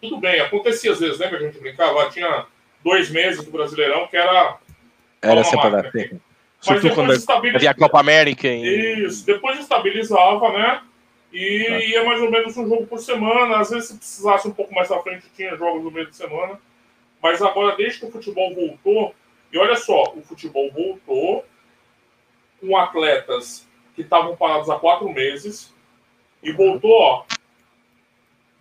Tudo 0.00 0.20
bem, 0.20 0.40
acontecia 0.40 0.92
às 0.92 1.00
vezes, 1.00 1.18
lembra 1.18 1.38
que 1.38 1.44
a 1.44 1.46
gente 1.48 1.60
brincava? 1.60 2.10
Tinha 2.10 2.46
dois 2.84 3.10
meses 3.10 3.44
do 3.44 3.50
Brasileirão 3.50 4.06
que 4.08 4.16
era 4.16 4.58
era 5.22 5.42
sempre 5.42 5.70
da 5.70 5.80
assim. 5.80 6.20
Sobretudo 6.60 6.94
quando 6.94 7.12
estabiliz... 7.12 7.56
havia 7.56 7.70
a 7.70 7.74
Copa 7.74 8.00
América. 8.00 8.48
E... 8.48 9.06
Isso, 9.06 9.24
depois 9.24 9.58
estabilizava, 9.58 10.52
né? 10.52 10.82
E 11.34 11.66
é. 11.66 11.88
ia 11.88 12.04
mais 12.04 12.22
ou 12.22 12.30
menos 12.30 12.56
um 12.56 12.66
jogo 12.66 12.86
por 12.86 12.98
semana. 12.98 13.58
Às 13.58 13.70
vezes, 13.70 13.88
se 13.88 13.96
precisasse 13.96 14.48
um 14.48 14.52
pouco 14.52 14.72
mais 14.72 14.90
à 14.90 15.02
frente, 15.02 15.28
tinha 15.34 15.56
jogos 15.56 15.82
no 15.82 15.90
meio 15.90 16.06
de 16.06 16.16
semana. 16.16 16.58
Mas 17.22 17.42
agora, 17.42 17.76
desde 17.76 18.00
que 18.00 18.06
o 18.06 18.10
futebol 18.10 18.54
voltou, 18.54 19.14
e 19.52 19.58
olha 19.58 19.76
só, 19.76 20.14
o 20.14 20.22
futebol 20.22 20.70
voltou 20.70 21.44
com 22.60 22.76
atletas 22.76 23.66
que 23.94 24.02
estavam 24.02 24.36
parados 24.36 24.70
há 24.70 24.78
quatro 24.78 25.12
meses 25.12 25.74
e 26.42 26.52
voltou, 26.52 26.92
ó, 26.92 27.24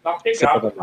na 0.04 0.14
pegada. 0.14 0.74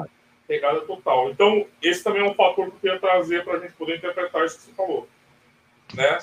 Pegada 0.47 0.81
total. 0.81 1.31
Então, 1.31 1.67
esse 1.83 2.03
também 2.03 2.23
é 2.23 2.31
um 2.31 2.35
fator 2.35 2.67
que 2.67 2.73
eu 2.73 2.81
queria 2.81 2.99
trazer 2.99 3.45
para 3.45 3.55
a 3.55 3.59
gente 3.59 3.73
poder 3.75 3.97
interpretar 3.97 4.45
isso 4.45 4.59
que 4.59 4.63
você 4.65 4.73
falou 4.73 5.09
né? 5.95 6.19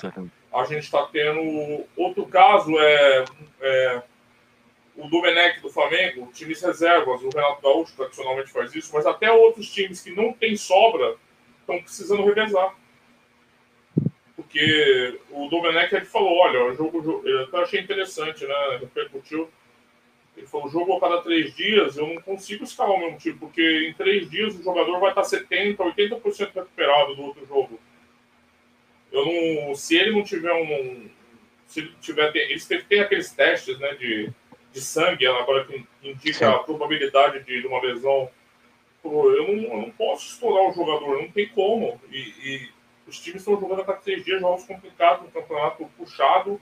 A 0.52 0.64
gente 0.64 0.84
está 0.84 1.06
tendo 1.06 1.84
outro 1.96 2.26
caso 2.26 2.78
é, 2.78 3.24
é 3.60 4.02
o 4.98 5.08
Domenech 5.08 5.60
do 5.60 5.70
Flamengo, 5.70 6.28
times 6.34 6.60
reservas, 6.60 7.22
o 7.22 7.28
Renato 7.28 7.62
Gaúcho 7.62 7.94
tradicionalmente 7.96 8.50
faz 8.50 8.74
isso, 8.74 8.90
mas 8.92 9.06
até 9.06 9.30
outros 9.30 9.72
times 9.72 10.02
que 10.02 10.10
não 10.10 10.32
têm 10.32 10.56
sobra 10.56 11.14
estão 11.60 11.80
precisando 11.80 12.24
revezar. 12.24 12.74
Porque 14.34 15.20
o 15.30 15.48
Domenech 15.48 15.94
ele 15.94 16.04
falou, 16.04 16.36
olha, 16.38 16.64
o 16.64 16.74
jogo, 16.74 17.22
eu 17.24 17.44
até 17.44 17.58
achei 17.58 17.80
interessante, 17.80 18.44
né? 18.44 18.78
Repercutiu. 18.80 19.48
Ele 20.36 20.46
falou, 20.46 20.68
jogo 20.68 20.96
a 20.96 21.00
cada 21.00 21.22
três 21.22 21.54
dias, 21.54 21.96
eu 21.96 22.06
não 22.06 22.20
consigo 22.20 22.64
escalar 22.64 22.96
o 22.96 22.98
mesmo 22.98 23.18
time, 23.18 23.38
porque 23.38 23.88
em 23.88 23.94
três 23.94 24.28
dias 24.28 24.56
o 24.56 24.62
jogador 24.62 24.98
vai 24.98 25.10
estar 25.10 25.22
70%, 25.22 25.76
80% 25.76 26.54
recuperado 26.54 27.14
do 27.14 27.22
outro 27.22 27.46
jogo. 27.46 27.78
Eu 29.12 29.24
não, 29.24 29.74
se 29.76 29.96
ele 29.96 30.10
não 30.10 30.24
tiver 30.24 30.52
um. 30.52 31.08
Se 31.66 31.80
ele 31.80 31.94
tiver. 32.00 32.34
Eles 32.34 32.66
têm, 32.66 33.00
aqueles 33.00 33.32
testes 33.32 33.78
né, 33.78 33.94
de, 33.94 34.30
de 34.72 34.80
sangue, 34.80 35.26
agora 35.26 35.64
que 35.64 35.84
indica 36.02 36.38
Sim. 36.38 36.44
a 36.44 36.58
probabilidade 36.58 37.42
de, 37.44 37.66
uma 37.66 37.80
lesão. 37.80 38.30
Pô, 39.02 39.30
eu, 39.30 39.48
não, 39.48 39.62
eu 39.62 39.76
não 39.82 39.90
posso 39.90 40.26
estourar 40.32 40.68
o 40.68 40.72
jogador, 40.72 41.22
não 41.22 41.30
tem 41.30 41.48
como. 41.48 42.00
E, 42.10 42.18
e 42.18 42.68
os 43.06 43.18
times 43.18 43.42
estão 43.42 43.58
jogando 43.58 43.82
até 43.82 43.92
três 43.94 44.24
dias, 44.24 44.40
jogos 44.40 44.64
complicados, 44.64 45.26
um 45.26 45.30
campeonato 45.30 45.88
puxado. 45.96 46.60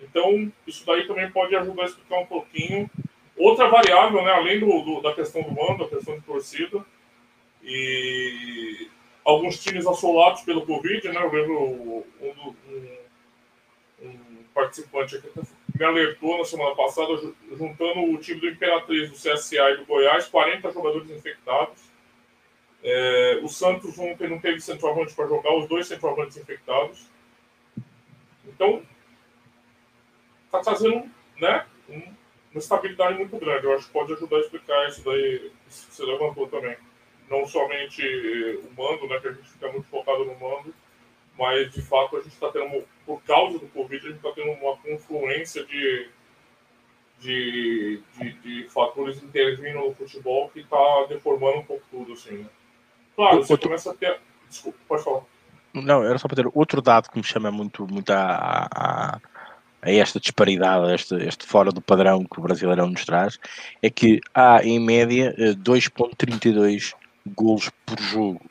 Então, 0.00 0.52
isso 0.66 0.84
daí 0.84 1.06
também 1.06 1.30
pode 1.30 1.54
ajudar 1.56 1.82
a 1.82 1.86
explicar 1.86 2.18
um 2.18 2.26
pouquinho. 2.26 2.90
Outra 3.36 3.68
variável, 3.68 4.22
né, 4.22 4.32
além 4.32 4.60
do, 4.60 4.66
do 4.82 5.00
da 5.00 5.14
questão 5.14 5.42
do 5.42 5.52
mando, 5.52 5.84
a 5.84 5.88
questão 5.88 6.14
de 6.18 6.24
torcida, 6.24 6.84
e 7.62 8.88
alguns 9.24 9.62
times 9.62 9.86
assolados 9.86 10.42
pelo 10.42 10.66
Covid, 10.66 11.08
né? 11.08 11.22
Eu 11.22 11.32
lembro 11.32 11.58
um, 11.58 12.04
um, 12.20 12.54
um 14.02 14.18
participante 14.52 15.16
aqui 15.16 15.28
me 15.80 15.86
alertou 15.86 16.36
na 16.36 16.44
semana 16.44 16.74
passada, 16.74 17.16
juntando 17.52 18.12
o 18.12 18.18
time 18.18 18.38
do 18.38 18.50
Imperatriz, 18.50 19.08
do 19.08 19.16
CSA 19.16 19.70
e 19.70 19.76
do 19.78 19.86
Goiás, 19.86 20.28
40 20.28 20.70
jogadores 20.72 21.10
infectados. 21.10 21.80
É, 22.84 23.40
o 23.42 23.48
Santos 23.48 23.98
ontem 23.98 24.28
não 24.28 24.38
teve 24.38 24.60
centroavante 24.60 25.14
para 25.14 25.26
jogar, 25.26 25.56
os 25.56 25.66
dois 25.66 25.86
centroavantes 25.88 26.36
infectados. 26.36 27.08
Então, 28.46 28.82
está 30.44 30.60
trazendo 30.60 31.10
né, 31.40 31.66
uma 31.88 32.58
estabilidade 32.58 33.16
muito 33.16 33.38
grande. 33.38 33.64
Eu 33.64 33.74
acho 33.74 33.86
que 33.86 33.92
pode 33.92 34.12
ajudar 34.12 34.36
a 34.36 34.40
explicar 34.40 34.86
isso 34.86 35.02
daí, 35.02 35.50
isso 35.66 35.86
que 35.88 35.94
você 35.94 36.04
levantou 36.04 36.46
também 36.46 36.76
não 37.30 37.46
somente 37.46 38.02
o 38.64 38.70
mando, 38.76 39.06
né, 39.06 39.18
que 39.20 39.28
a 39.28 39.32
gente 39.32 39.48
fica 39.48 39.70
muito 39.70 39.88
focado 39.88 40.24
no 40.24 40.34
mando, 40.34 40.74
mas 41.40 41.72
de 41.72 41.80
fato 41.80 42.18
a 42.18 42.20
gente 42.20 42.34
está 42.34 42.52
tendo, 42.52 42.84
por 43.06 43.22
causa 43.22 43.58
do 43.58 43.66
Covid, 43.68 43.96
a 43.96 44.10
gente 44.10 44.16
está 44.18 44.30
tendo 44.32 44.52
uma 44.52 44.76
confluência 44.76 45.64
de, 45.64 46.10
de, 47.18 48.02
de, 48.18 48.32
de 48.34 48.68
fatores 48.68 49.22
intervindo 49.22 49.78
no 49.78 49.94
futebol 49.94 50.50
que 50.50 50.60
está 50.60 51.06
deformando 51.08 51.60
um 51.60 51.64
pouco 51.64 51.82
tudo, 51.90 52.12
assim, 52.12 52.38
né? 52.38 52.46
Claro, 53.16 53.38
você 53.38 53.56
começa 53.56 53.90
a 53.90 53.94
ter. 53.94 54.20
Desculpa, 54.50 54.78
pode 54.86 55.02
falar. 55.02 55.22
Não, 55.72 56.04
era 56.04 56.18
só 56.18 56.28
para 56.28 56.42
ter 56.42 56.50
outro 56.52 56.82
dado 56.82 57.08
que 57.08 57.16
me 57.16 57.24
chama 57.24 57.50
muito, 57.50 57.86
muito 57.86 58.10
a, 58.10 58.68
a, 58.74 59.20
a 59.80 59.90
esta 59.90 60.20
disparidade, 60.20 60.90
a 60.90 60.94
este, 60.94 61.14
este 61.14 61.46
fora 61.46 61.70
do 61.70 61.80
padrão 61.80 62.24
que 62.24 62.38
o 62.38 62.42
Brasileirão 62.42 62.90
nos 62.90 63.04
traz, 63.06 63.38
é 63.80 63.88
que 63.88 64.20
há 64.34 64.62
em 64.62 64.78
média 64.78 65.34
2,32 65.38 66.92
eh, 66.92 67.30
golos 67.34 67.70
por 67.86 67.98
jogo. 67.98 68.44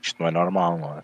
Isto 0.00 0.20
não 0.20 0.28
é 0.28 0.30
normal, 0.30 0.78
não 0.78 0.98
é? 0.98 1.02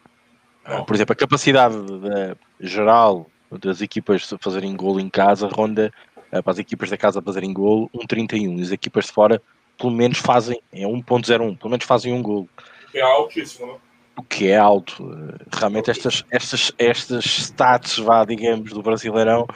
Não. 0.68 0.84
Por 0.84 0.94
exemplo, 0.94 1.12
a 1.14 1.16
capacidade 1.16 1.75
de, 1.75 2.37
geral 2.60 3.26
das 3.50 3.80
equipas 3.80 4.28
fazerem 4.40 4.76
golo 4.76 5.00
em 5.00 5.08
casa 5.08 5.48
ronda 5.48 5.90
eh, 6.30 6.42
para 6.42 6.52
as 6.52 6.58
equipas 6.58 6.90
da 6.90 6.96
casa 6.96 7.22
fazerem 7.22 7.52
golo 7.52 7.90
1,31 7.94 8.58
e 8.58 8.62
as 8.62 8.70
equipas 8.70 9.06
de 9.06 9.12
fora 9.12 9.42
pelo 9.78 9.92
menos 9.92 10.18
fazem, 10.18 10.60
é 10.72 10.82
1.01, 10.82 11.56
pelo 11.56 11.70
menos 11.70 11.87
fazem 11.87 12.12
um 12.12 12.22
gol. 12.22 12.48
Que 12.90 12.98
é 12.98 13.02
altíssimo, 13.02 13.66
não? 13.66 13.88
O 14.16 14.22
que 14.25 14.48
é 14.48 14.56
alto. 14.56 15.08
Realmente 15.52 15.92
estas, 15.92 16.25
estas, 16.28 16.72
estas 16.76 17.25
stats, 17.25 17.98
vá, 17.98 18.25
digamos, 18.25 18.72
do 18.72 18.82
Brasileirão 18.82 19.46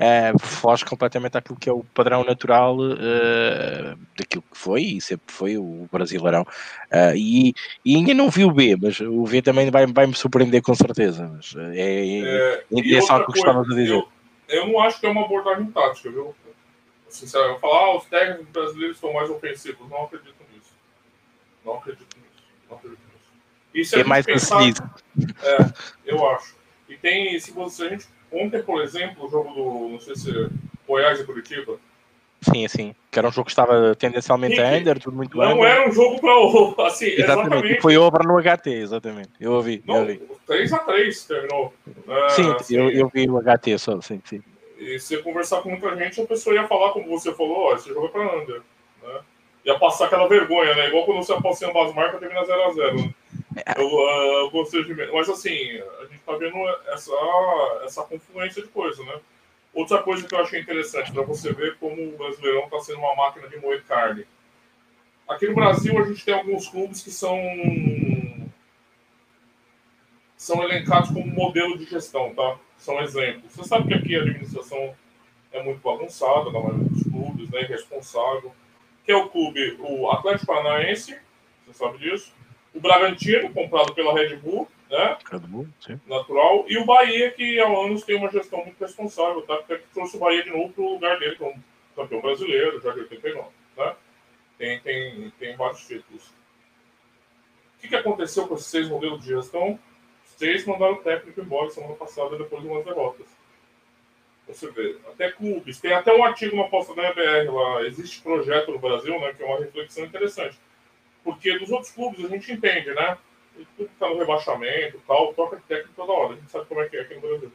uh, 0.00 0.38
foge 0.38 0.84
completamente 0.84 1.36
àquilo 1.36 1.58
que 1.58 1.68
é 1.68 1.72
o 1.72 1.84
padrão 1.84 2.24
natural 2.24 2.76
uh, 2.78 3.98
daquilo 4.16 4.42
que 4.50 4.58
foi 4.58 4.82
e 4.82 5.00
sempre 5.00 5.32
foi 5.32 5.56
o 5.56 5.86
Brasileirão. 5.92 6.42
Uh, 6.42 7.14
e, 7.14 7.54
e 7.84 7.96
ainda 7.96 8.14
não 8.14 8.30
vi 8.30 8.44
o 8.44 8.50
B, 8.50 8.76
mas 8.80 8.98
o 9.00 9.24
V 9.24 9.42
também 9.42 9.70
vai, 9.70 9.86
vai 9.86 10.06
me 10.06 10.14
surpreender 10.14 10.62
com 10.62 10.74
certeza. 10.74 11.28
Mas 11.28 11.54
é, 11.74 12.62
é, 12.72 12.96
é 12.96 13.00
só 13.02 13.18
o 13.18 13.26
que 13.26 13.32
gostava 13.32 13.62
de 13.62 13.74
dizer. 13.74 13.92
Eu, 13.92 14.08
eu 14.48 14.66
não 14.66 14.80
acho 14.80 14.98
que 14.98 15.06
é 15.06 15.10
uma 15.10 15.24
abordagem 15.24 15.66
tática, 15.66 16.10
viu? 16.10 16.34
sinceramente, 17.10 17.60
falar, 17.60 17.78
ah, 17.78 17.96
os 17.96 18.04
técnicos 18.06 18.48
brasileiros 18.48 18.98
são 18.98 19.12
mais 19.12 19.28
ofensivos. 19.28 19.88
Não 19.88 20.04
acredito 20.04 20.36
nisso. 20.52 20.72
Não 21.64 21.74
acredito 21.74 22.16
nisso. 22.16 22.44
Não 22.68 22.76
acredito 22.76 23.00
nisso. 23.00 23.30
E 23.74 23.84
se 23.84 24.00
é 24.00 24.04
mais 24.04 24.24
pensar, 24.24 24.62
É, 24.62 25.72
eu 26.04 26.28
acho. 26.30 26.56
E 26.88 26.96
tem, 26.96 27.38
se 27.38 27.50
você, 27.52 27.84
a 27.84 27.88
gente, 27.90 28.06
ontem, 28.32 28.62
por 28.62 28.82
exemplo, 28.82 29.26
o 29.26 29.30
jogo 29.30 29.52
do, 29.52 29.88
não 29.88 30.00
sei 30.00 30.14
se 30.14 30.30
é 30.30 30.48
Goiás 30.86 31.20
e 31.20 31.24
Curitiba. 31.24 31.78
Sim, 32.42 32.66
sim. 32.68 32.94
Que 33.10 33.18
era 33.18 33.28
um 33.28 33.32
jogo 33.32 33.46
que 33.46 33.52
estava 33.52 33.94
tendencialmente 33.94 34.60
a 34.60 34.68
under, 34.68 34.98
tudo 34.98 35.16
muito 35.16 35.36
bem. 35.36 35.46
Não 35.46 35.58
under. 35.58 35.70
era 35.70 35.88
um 35.88 35.92
jogo 35.92 36.18
para 36.20 36.34
o. 36.34 36.74
Assim, 36.86 37.06
exatamente. 37.06 37.48
exatamente. 37.48 37.82
Foi 37.82 37.96
over 37.98 38.26
no 38.26 38.40
HT, 38.40 38.70
exatamente. 38.70 39.30
Eu 39.38 39.52
ouvi. 39.52 39.82
Não, 39.86 39.96
eu 39.96 40.00
ouvi. 40.00 40.22
3x3 40.48 41.26
terminou. 41.26 41.74
sim, 42.30 42.50
assim, 42.52 42.76
eu, 42.76 42.90
eu 42.90 43.08
vi 43.08 43.28
o 43.28 43.40
HT 43.40 43.78
só, 43.78 44.00
sim, 44.00 44.20
sim. 44.24 44.42
E 44.78 44.98
se 44.98 45.18
conversar 45.18 45.60
com 45.60 45.68
muita 45.68 45.94
gente, 45.96 46.20
a 46.20 46.26
pessoa 46.26 46.54
ia 46.54 46.66
falar, 46.66 46.92
como 46.92 47.06
você 47.06 47.32
falou, 47.34 47.70
ó, 47.70 47.74
esse 47.74 47.90
jogo 47.90 48.06
é 48.06 48.08
pra 48.08 48.36
under. 48.38 48.62
Né? 49.02 49.20
Ia 49.66 49.78
passar 49.78 50.06
aquela 50.06 50.26
vergonha, 50.26 50.74
né? 50.74 50.88
Igual 50.88 51.04
quando 51.04 51.22
você 51.22 51.34
aposta 51.34 51.66
em 51.66 51.68
ambas 51.68 51.94
marcas, 51.94 52.18
termina 52.18 52.42
0x0. 52.42 53.14
Eu, 53.76 53.86
uh, 54.50 54.84
de 54.84 55.12
Mas 55.12 55.28
assim, 55.28 55.80
a 56.00 56.04
gente 56.06 56.20
tá 56.24 56.36
vendo 56.36 56.56
essa, 56.88 57.12
essa 57.84 58.02
confluência 58.02 58.62
de 58.62 58.68
coisas, 58.68 59.04
né? 59.04 59.20
Outra 59.72 60.02
coisa 60.02 60.26
que 60.26 60.34
eu 60.34 60.40
achei 60.40 60.60
interessante 60.60 61.12
para 61.12 61.22
você 61.22 61.52
ver 61.52 61.76
como 61.78 62.02
o 62.02 62.16
Brasileirão 62.16 62.64
está 62.64 62.80
sendo 62.80 62.98
uma 62.98 63.14
máquina 63.14 63.48
de 63.48 63.56
moer 63.58 63.84
carne. 63.84 64.26
Aqui 65.28 65.46
no 65.46 65.54
Brasil 65.54 65.96
a 65.96 66.04
gente 66.04 66.24
tem 66.24 66.34
alguns 66.34 66.68
clubes 66.68 67.02
que 67.02 67.10
são 67.10 67.38
são 70.36 70.62
elencados 70.62 71.10
como 71.10 71.26
modelo 71.26 71.78
de 71.78 71.84
gestão, 71.84 72.34
tá? 72.34 72.58
São 72.78 73.00
exemplos. 73.00 73.52
Você 73.52 73.68
sabe 73.68 73.88
que 73.88 73.94
aqui 73.94 74.16
a 74.16 74.22
administração 74.22 74.96
é 75.52 75.62
muito 75.62 75.80
bagunçada, 75.80 76.50
na 76.50 76.58
maioria 76.58 76.88
dos 76.88 77.02
clubes, 77.02 77.50
né? 77.50 77.62
Irresponsável. 77.62 78.52
Que 79.04 79.12
é 79.12 79.16
o 79.16 79.28
clube, 79.28 79.76
o 79.78 80.10
Atlético 80.10 80.46
Paranaense, 80.46 81.16
você 81.66 81.74
sabe 81.74 81.98
disso. 81.98 82.32
O 82.74 82.80
Bragantino, 82.80 83.52
comprado 83.52 83.94
pela 83.94 84.14
Red 84.14 84.36
Bull, 84.36 84.68
né? 84.88 85.18
Red 85.30 85.40
Bull, 85.40 85.68
sim. 85.80 86.00
Natural. 86.06 86.64
E 86.68 86.78
o 86.78 86.84
Bahia, 86.84 87.30
que 87.30 87.60
há 87.60 87.66
anos 87.66 88.04
tem 88.04 88.16
uma 88.16 88.30
gestão 88.30 88.64
muito 88.64 88.80
responsável, 88.80 89.42
tá? 89.42 89.56
Porque 89.56 89.82
trouxe 89.92 90.16
o 90.16 90.20
Bahia 90.20 90.42
de 90.42 90.50
novo 90.50 90.72
para 90.72 90.82
o 90.82 90.92
lugar 90.92 91.18
dele 91.18 91.36
como 91.36 91.62
campeão 91.96 92.20
brasileiro, 92.20 92.80
já 92.80 92.92
de 92.92 93.00
89, 93.00 93.48
né? 93.76 93.94
Tem, 94.58 94.80
tem, 94.80 95.32
tem 95.38 95.56
vários 95.56 95.86
títulos. 95.86 96.28
O 97.76 97.80
que, 97.80 97.88
que 97.88 97.96
aconteceu 97.96 98.46
com 98.46 98.54
esses 98.54 98.66
seis 98.66 98.88
modelos 98.88 99.22
de 99.22 99.28
gestão? 99.28 99.78
Seis 100.36 100.66
mandaram 100.66 100.94
o 100.94 101.02
técnico 101.02 101.40
embora 101.40 101.70
semana 101.70 101.94
passada 101.94 102.36
depois 102.36 102.62
de 102.62 102.68
umas 102.68 102.84
derrotas. 102.84 103.26
Você 104.46 104.70
vê, 104.70 104.98
até 105.08 105.30
clubes. 105.30 105.80
Tem 105.80 105.92
até 105.92 106.14
um 106.14 106.24
artigo 106.24 106.56
na 106.56 106.64
posta 106.64 106.94
da 106.94 107.08
EBR 107.08 107.52
lá. 107.52 107.82
Existe 107.82 108.20
projeto 108.20 108.72
no 108.72 108.78
Brasil, 108.78 109.18
né? 109.20 109.32
Que 109.32 109.42
é 109.42 109.46
uma 109.46 109.58
reflexão 109.58 110.04
interessante. 110.04 110.58
Porque 111.22 111.58
dos 111.58 111.70
outros 111.70 111.92
clubes 111.92 112.24
a 112.24 112.28
gente 112.28 112.52
entende, 112.52 112.92
né? 112.94 113.18
O 113.56 113.66
clube 113.76 113.90
está 113.92 114.08
no 114.08 114.18
rebaixamento 114.18 115.02
tal, 115.06 115.34
toca 115.34 115.56
de 115.56 115.62
técnico 115.62 115.94
toda 115.94 116.12
hora. 116.12 116.34
A 116.34 116.36
gente 116.36 116.50
sabe 116.50 116.66
como 116.66 116.80
é 116.80 116.88
que 116.88 116.96
é 116.96 117.02
aqui 117.02 117.14
no 117.14 117.20
Brasil. 117.20 117.52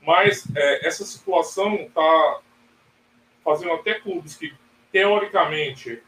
Mas 0.00 0.44
é, 0.54 0.86
essa 0.86 1.04
situação 1.04 1.74
está 1.76 2.40
fazendo 3.42 3.72
até 3.72 3.94
clubes 3.94 4.36
que, 4.36 4.54
teoricamente, 4.92 6.02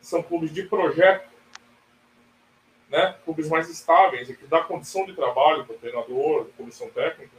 são 0.00 0.22
clubes 0.22 0.52
de 0.52 0.62
projeto, 0.64 1.30
né, 2.88 3.16
clubes 3.24 3.48
mais 3.48 3.70
estáveis 3.70 4.28
e 4.28 4.36
que 4.36 4.46
dá 4.46 4.60
condição 4.60 5.06
de 5.06 5.14
trabalho 5.14 5.64
para 5.64 5.76
o 5.76 5.78
treinador, 5.78 6.46
comissão 6.56 6.90
técnica, 6.90 7.32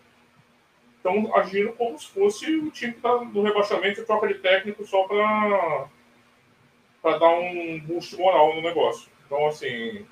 estão 0.97 1.35
agindo 1.35 1.73
como 1.73 2.00
se 2.00 2.07
fosse 2.07 2.55
o 2.55 2.71
time 2.71 2.93
que 2.93 3.00
está 3.00 3.23
no 3.23 3.43
rebaixamento 3.43 4.00
e 4.00 4.05
troca 4.05 4.27
de 4.27 4.35
técnico 4.35 4.85
só 4.85 5.03
para 5.03 5.89
para 7.03 7.17
dar 7.17 7.29
um 7.29 7.79
boost 7.81 8.15
moral 8.15 8.55
no 8.55 8.62
negócio. 8.62 9.12
Então, 9.25 9.45
assim, 9.45 10.05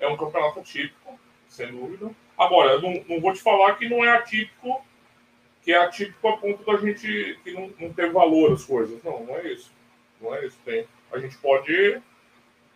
é 0.00 0.08
um 0.08 0.16
campeonato 0.16 0.58
atípico, 0.58 1.18
sem 1.48 1.68
dúvida. 1.68 2.10
Agora, 2.36 2.80
não, 2.80 3.02
não 3.08 3.20
vou 3.20 3.32
te 3.32 3.40
falar 3.40 3.76
que 3.76 3.88
não 3.88 4.04
é 4.04 4.10
atípico, 4.10 4.84
que 5.62 5.72
é 5.72 5.78
atípico 5.78 6.28
a 6.28 6.36
ponto 6.36 6.64
da 6.64 6.76
gente 6.78 7.38
que 7.44 7.52
não, 7.52 7.72
não 7.78 7.92
ter 7.92 8.10
valor 8.10 8.52
as 8.52 8.64
coisas. 8.64 9.00
Não, 9.04 9.24
não 9.24 9.36
é 9.36 9.52
isso. 9.52 9.72
Não 10.20 10.34
é 10.34 10.44
isso. 10.44 10.58
Tem, 10.64 10.86
a 11.12 11.18
gente 11.18 11.38
pode 11.38 12.02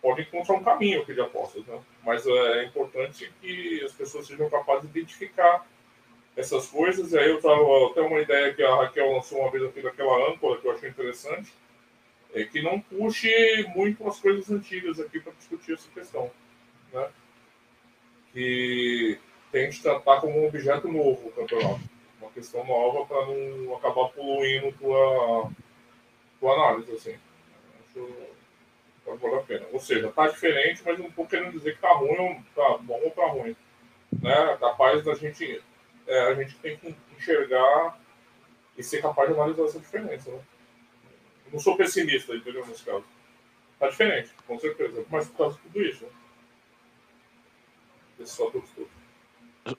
pode 0.00 0.23
encontrar 0.23 0.54
um 0.54 0.64
caminho 0.64 1.02
aqui 1.02 1.12
de 1.12 1.21
apostas, 1.21 1.66
né? 1.66 1.78
Mas 2.02 2.26
é 2.26 2.64
importante 2.64 3.30
que 3.40 3.85
as 3.85 3.92
pessoas 3.92 4.26
sejam 4.26 4.49
capazes 4.49 4.90
de 4.90 4.99
identificar 4.99 5.66
essas 6.35 6.69
coisas. 6.69 7.12
E 7.12 7.19
aí 7.19 7.28
eu 7.28 7.40
trago 7.40 7.88
até 7.88 8.00
uma 8.00 8.21
ideia 8.21 8.54
que 8.54 8.62
a 8.62 8.76
Raquel 8.76 9.12
lançou 9.12 9.40
uma 9.40 9.50
vez 9.50 9.62
aqui 9.64 9.83
daquela 9.83 10.30
âncora 10.30 10.59
que 10.59 10.66
eu 10.66 10.73
achei 10.73 10.88
interessante, 10.88 11.52
é 12.34 12.44
que 12.44 12.62
não 12.62 12.80
puxe 12.80 13.30
muito 13.75 14.06
as 14.06 14.20
coisas 14.20 14.50
antigas 14.50 15.00
aqui 15.00 15.20
para 15.20 15.32
discutir 15.32 15.75
essa 15.75 15.90
questão, 15.90 16.30
né? 16.92 17.08
Que 18.32 19.18
tente 19.50 19.82
tratar 19.82 20.20
como 20.20 20.40
um 20.40 20.46
objeto 20.46 20.87
novo 20.87 21.28
o 21.28 21.32
campeonato, 21.32 21.80
uma 22.20 22.30
questão 22.30 22.64
nova 22.64 23.06
para 23.06 23.26
não 23.26 23.76
acabar 23.76 24.08
poluindo 24.10 24.72
tua, 24.78 25.50
tua 26.38 26.54
análise, 26.54 26.92
assim. 26.92 27.16
Acho 27.84 28.30
pode 29.04 29.18
valer 29.18 29.38
a 29.38 29.42
pena. 29.42 29.66
Ou 29.72 29.80
seja, 29.80 30.12
tá 30.12 30.28
diferente, 30.28 30.82
mas 30.84 30.99
não 30.99 31.06
estou 31.06 31.26
querendo 31.26 31.52
dizer 31.52 31.75
que 31.75 31.80
tá 31.80 31.92
ruim, 31.92 32.16
ou 32.18 32.37
tá 32.54 32.78
bom 32.78 33.00
ou 33.02 33.10
tá 33.10 33.26
ruim. 33.26 33.56
Né? 34.22 34.56
Capaz 34.58 35.04
da 35.04 35.14
gente. 35.14 35.62
É, 36.06 36.20
a 36.22 36.34
gente 36.34 36.56
tem 36.56 36.76
que 36.76 36.96
enxergar 37.16 37.99
e 38.76 38.82
ser 38.82 39.00
capaz 39.00 39.28
de 39.28 39.34
analisar 39.34 39.64
essa 39.64 39.78
diferença. 39.78 40.30
Né? 40.30 40.40
Não 41.52 41.61
sou 41.61 41.76
pessimista, 41.76 42.35
entendeu? 42.35 42.66
Nesse 42.66 42.85
caso. 42.85 43.04
Tá 43.78 43.88
diferente, 43.88 44.30
com 44.47 44.59
certeza. 44.59 45.04
Mas 45.11 45.28
por 45.28 45.38
causa 45.38 45.57
de 45.57 45.62
tudo 45.62 45.83
isso. 45.83 46.04
Né? 46.04 46.11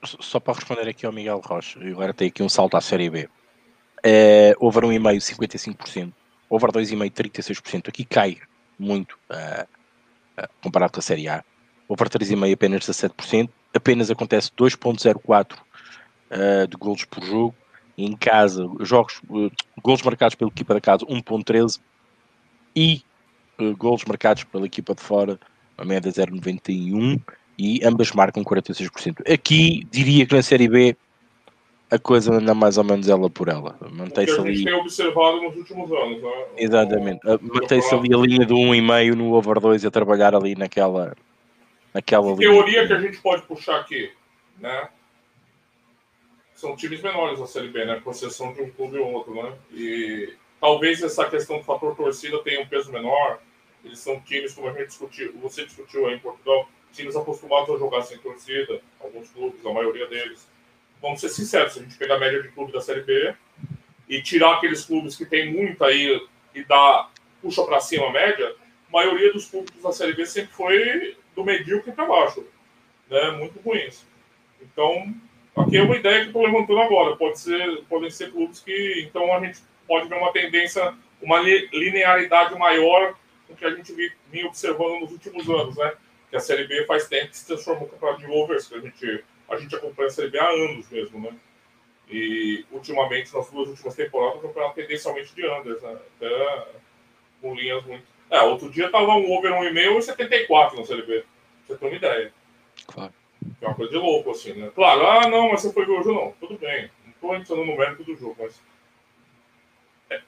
Só 0.04 0.40
para 0.40 0.54
responder 0.54 0.88
aqui 0.88 1.06
ao 1.06 1.12
Miguel 1.12 1.40
Rocha, 1.44 1.78
e 1.80 1.90
agora 1.90 2.12
tem 2.12 2.28
aqui 2.28 2.42
um 2.42 2.48
salto 2.48 2.76
à 2.76 2.80
série 2.80 3.08
B. 3.08 3.28
É, 4.02 4.54
over 4.58 4.82
1,5, 4.82 5.36
55%. 5.76 6.12
Over 6.50 6.70
2,5, 6.70 7.10
36%. 7.10 7.88
Aqui 7.88 8.04
cai 8.04 8.38
muito 8.78 9.18
uh, 9.30 9.62
uh, 10.38 10.48
comparado 10.62 10.92
com 10.92 10.98
a 10.98 11.02
Série 11.02 11.28
A. 11.28 11.44
Over 11.88 12.08
3,5 12.08 12.52
apenas 12.52 12.86
17%, 12.86 13.48
apenas 13.74 14.10
acontece 14.10 14.50
2,04 14.50 15.52
uh, 15.54 16.66
de 16.66 16.76
golos 16.76 17.04
por 17.04 17.24
jogo. 17.24 17.54
Em 17.96 18.16
casa, 18.16 18.68
jogos, 18.80 19.20
uh, 19.28 19.50
golos 19.82 20.02
marcados 20.02 20.34
pela 20.34 20.50
equipa 20.50 20.74
da 20.74 20.80
casa 20.80 21.04
1,13 21.06 21.80
e 22.74 23.02
uh, 23.60 23.76
golos 23.76 24.04
marcados 24.04 24.44
pela 24.44 24.66
equipa 24.66 24.94
de 24.94 25.02
fora, 25.02 25.38
a 25.76 25.84
média 25.84 26.10
0,91 26.10 27.20
e 27.58 27.80
ambas 27.84 28.12
marcam 28.12 28.42
46%. 28.42 29.30
Aqui 29.30 29.86
diria 29.90 30.26
que 30.26 30.34
na 30.34 30.42
Série 30.42 30.68
B 30.68 30.96
a 31.92 31.98
coisa 31.98 32.32
anda 32.32 32.54
mais 32.54 32.78
ou 32.78 32.84
menos 32.84 33.06
ela 33.06 33.28
por 33.28 33.48
ela. 33.48 33.76
Mantém-se 33.92 34.32
ali. 34.40 34.48
A 34.48 34.54
gente 34.54 34.64
tem 34.64 34.74
observado 34.74 35.42
nos 35.42 35.56
últimos 35.56 35.92
anos, 35.92 36.22
né? 36.22 36.44
Exatamente. 36.56 37.20
Mantém-se 37.42 37.94
ali 37.94 38.14
a 38.14 38.16
linha 38.16 38.46
do 38.46 38.54
1,5 38.54 39.14
no 39.14 39.34
over 39.34 39.60
2 39.60 39.84
a 39.84 39.90
trabalhar 39.90 40.34
ali 40.34 40.54
naquela. 40.54 41.14
naquela 41.92 42.32
linha. 42.32 42.50
teoria 42.50 42.86
que 42.86 42.92
a 42.94 42.98
gente 42.98 43.18
pode 43.18 43.42
puxar 43.42 43.80
aqui, 43.80 44.10
né? 44.58 44.88
São 46.62 46.76
times 46.76 47.02
menores 47.02 47.40
na 47.40 47.46
Série 47.48 47.66
B, 47.66 47.84
né? 47.84 48.00
Com 48.04 48.12
exceção 48.12 48.52
de 48.52 48.62
um 48.62 48.70
clube 48.70 48.96
ou 48.96 49.14
outro, 49.14 49.34
né? 49.34 49.52
E 49.72 50.32
talvez 50.60 51.02
essa 51.02 51.28
questão 51.28 51.58
do 51.58 51.64
fator 51.64 51.96
torcida 51.96 52.40
tenha 52.44 52.60
um 52.60 52.68
peso 52.68 52.92
menor. 52.92 53.40
Eles 53.84 53.98
são 53.98 54.20
times, 54.20 54.54
como 54.54 54.68
a 54.68 54.72
gente 54.72 54.86
discutiu, 54.86 55.32
você 55.40 55.64
discutiu 55.64 56.06
aí 56.06 56.14
em 56.14 56.20
Portugal, 56.20 56.68
times 56.92 57.16
acostumados 57.16 57.68
a 57.68 57.78
jogar 57.78 58.02
sem 58.02 58.16
torcida, 58.18 58.80
alguns 59.00 59.28
clubes, 59.30 59.66
a 59.66 59.72
maioria 59.72 60.06
deles. 60.06 60.48
Vamos 61.00 61.20
ser 61.20 61.30
sinceros, 61.30 61.72
se 61.72 61.80
a 61.80 61.82
gente 61.82 61.96
pegar 61.96 62.14
a 62.14 62.20
média 62.20 62.40
de 62.40 62.50
clube 62.50 62.70
da 62.70 62.80
Série 62.80 63.00
B 63.00 63.34
e 64.08 64.22
tirar 64.22 64.58
aqueles 64.58 64.84
clubes 64.84 65.16
que 65.16 65.26
tem 65.26 65.52
muita 65.52 65.86
aí 65.86 66.24
e 66.54 66.62
dá, 66.62 67.10
puxa 67.40 67.64
para 67.64 67.80
cima 67.80 68.06
a 68.06 68.12
média, 68.12 68.54
a 68.88 68.92
maioria 68.92 69.32
dos 69.32 69.50
clubes 69.50 69.82
da 69.82 69.90
Série 69.90 70.12
B 70.12 70.24
sempre 70.26 70.52
foi 70.52 71.16
do 71.34 71.42
medíocre 71.42 71.90
para 71.90 72.06
baixo, 72.06 72.46
né? 73.10 73.32
Muito 73.32 73.58
ruins. 73.58 74.06
Então, 74.60 75.12
aqui 75.56 75.76
é 75.76 75.82
uma 75.82 75.96
ideia 75.96 76.20
que 76.20 76.26
estou 76.26 76.42
levantando 76.42 76.80
agora. 76.80 77.16
Pode 77.16 77.38
ser, 77.38 77.82
podem 77.88 78.10
ser 78.10 78.30
clubes 78.32 78.60
que, 78.60 79.04
então, 79.06 79.32
a 79.32 79.40
gente 79.40 79.60
pode 79.86 80.08
ver 80.08 80.16
uma 80.16 80.32
tendência, 80.32 80.94
uma 81.20 81.40
linearidade 81.40 82.56
maior 82.58 83.14
do 83.48 83.54
que 83.54 83.64
a 83.64 83.70
gente 83.74 83.92
vinha 84.30 84.46
observando 84.46 85.00
nos 85.00 85.12
últimos 85.12 85.48
anos, 85.48 85.76
né? 85.76 85.92
Que 86.30 86.36
a 86.36 86.40
Série 86.40 86.66
B 86.66 86.84
faz 86.86 87.08
tempo 87.08 87.28
que 87.28 87.36
se 87.36 87.46
transformou 87.46 87.84
no 87.84 87.90
campeonato 87.90 88.20
de 88.20 88.30
overs, 88.30 88.66
que 88.66 88.74
a 88.74 88.80
gente, 88.80 89.24
a 89.48 89.56
gente 89.56 89.74
acompanha 89.74 90.08
a 90.08 90.10
Série 90.10 90.30
B 90.30 90.38
há 90.38 90.48
anos 90.48 90.90
mesmo, 90.90 91.20
né? 91.20 91.34
E, 92.10 92.64
ultimamente, 92.70 93.34
nas 93.34 93.50
duas 93.50 93.68
últimas 93.68 93.94
temporadas, 93.94 94.38
o 94.38 94.46
campeonato 94.48 94.74
tendencialmente 94.74 95.34
de 95.34 95.46
unders, 95.46 95.82
né? 95.82 95.98
Até 96.16 96.68
com 97.40 97.54
linhas 97.54 97.84
muito... 97.84 98.04
É, 98.30 98.40
outro 98.42 98.70
dia 98.70 98.90
tava 98.90 99.12
um 99.12 99.30
over 99.32 99.52
1,5 99.52 99.98
e 99.98 100.02
74 100.02 100.78
na 100.78 100.86
Série 100.86 101.02
B. 101.02 101.24
Você 101.66 101.76
ter 101.76 101.86
uma 101.86 101.96
ideia. 101.96 102.32
Claro. 102.86 103.12
É 103.60 103.66
uma 103.66 103.74
coisa 103.74 103.92
de 103.92 103.98
louco, 103.98 104.30
assim, 104.30 104.52
né? 104.54 104.70
Claro, 104.74 105.06
ah, 105.06 105.28
não, 105.28 105.50
mas 105.50 105.62
você 105.62 105.72
foi 105.72 105.86
ver 105.86 105.92
o 105.92 106.02
jogo, 106.02 106.20
não. 106.20 106.32
Tudo 106.40 106.58
bem. 106.58 106.90
Não 107.06 107.12
tô 107.20 107.34
entrando 107.34 107.64
no 107.64 107.76
mérito 107.76 108.04
do 108.04 108.16
jogo, 108.16 108.36
mas 108.38 108.60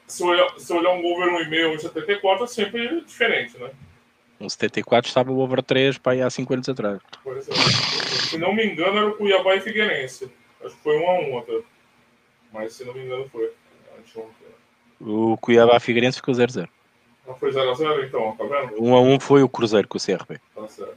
se 0.06 0.23
olhar, 0.23 0.49
se 0.59 0.73
olhar 0.73 0.92
um 0.92 1.04
over 1.04 1.28
1,5 1.49 1.75
e 1.75 1.78
74 1.80 2.44
é 2.44 2.47
sempre 2.47 3.00
diferente, 3.02 3.59
né? 3.59 3.71
Um 4.40 4.49
74 4.49 5.09
estava 5.09 5.33
o 5.33 5.38
over 5.38 5.62
3 5.62 5.99
para 5.99 6.16
ir 6.16 6.23
há 6.23 6.30
5 6.30 6.52
anos 6.52 6.68
atrás. 6.68 7.00
Pois 7.23 7.49
é. 7.49 7.52
Se 7.52 8.38
não 8.38 8.52
me 8.54 8.66
engano, 8.66 8.99
era 8.99 9.09
o 9.09 9.14
Cuiabá 9.14 9.54
e 9.56 9.61
Figueirense. 9.61 10.30
Acho 10.64 10.75
que 10.75 10.83
foi 10.83 10.97
1 10.97 11.11
a 11.11 11.21
1 11.21 11.38
até. 11.38 11.61
Mas 12.52 12.75
se 12.75 12.85
não 12.85 12.94
me 12.94 13.04
engano, 13.04 13.28
foi. 13.30 13.52
O 15.00 15.37
Cuiabá 15.38 15.80
Figueirense 15.80 16.18
ficou 16.18 16.35
0-0. 16.35 16.68
Não 17.26 17.35
foi 17.37 17.50
0x0 17.50 18.06
então, 18.06 18.37
tá 18.37 18.44
vendo? 18.44 18.83
1 18.83 18.94
a 18.94 19.00
1 19.00 19.21
foi 19.21 19.42
o 19.42 19.49
Cruzeiro 19.49 19.88
com 19.88 19.97
o 19.97 20.00
CRB. 20.00 20.38
Tá 20.54 20.68
certo, 20.68 20.97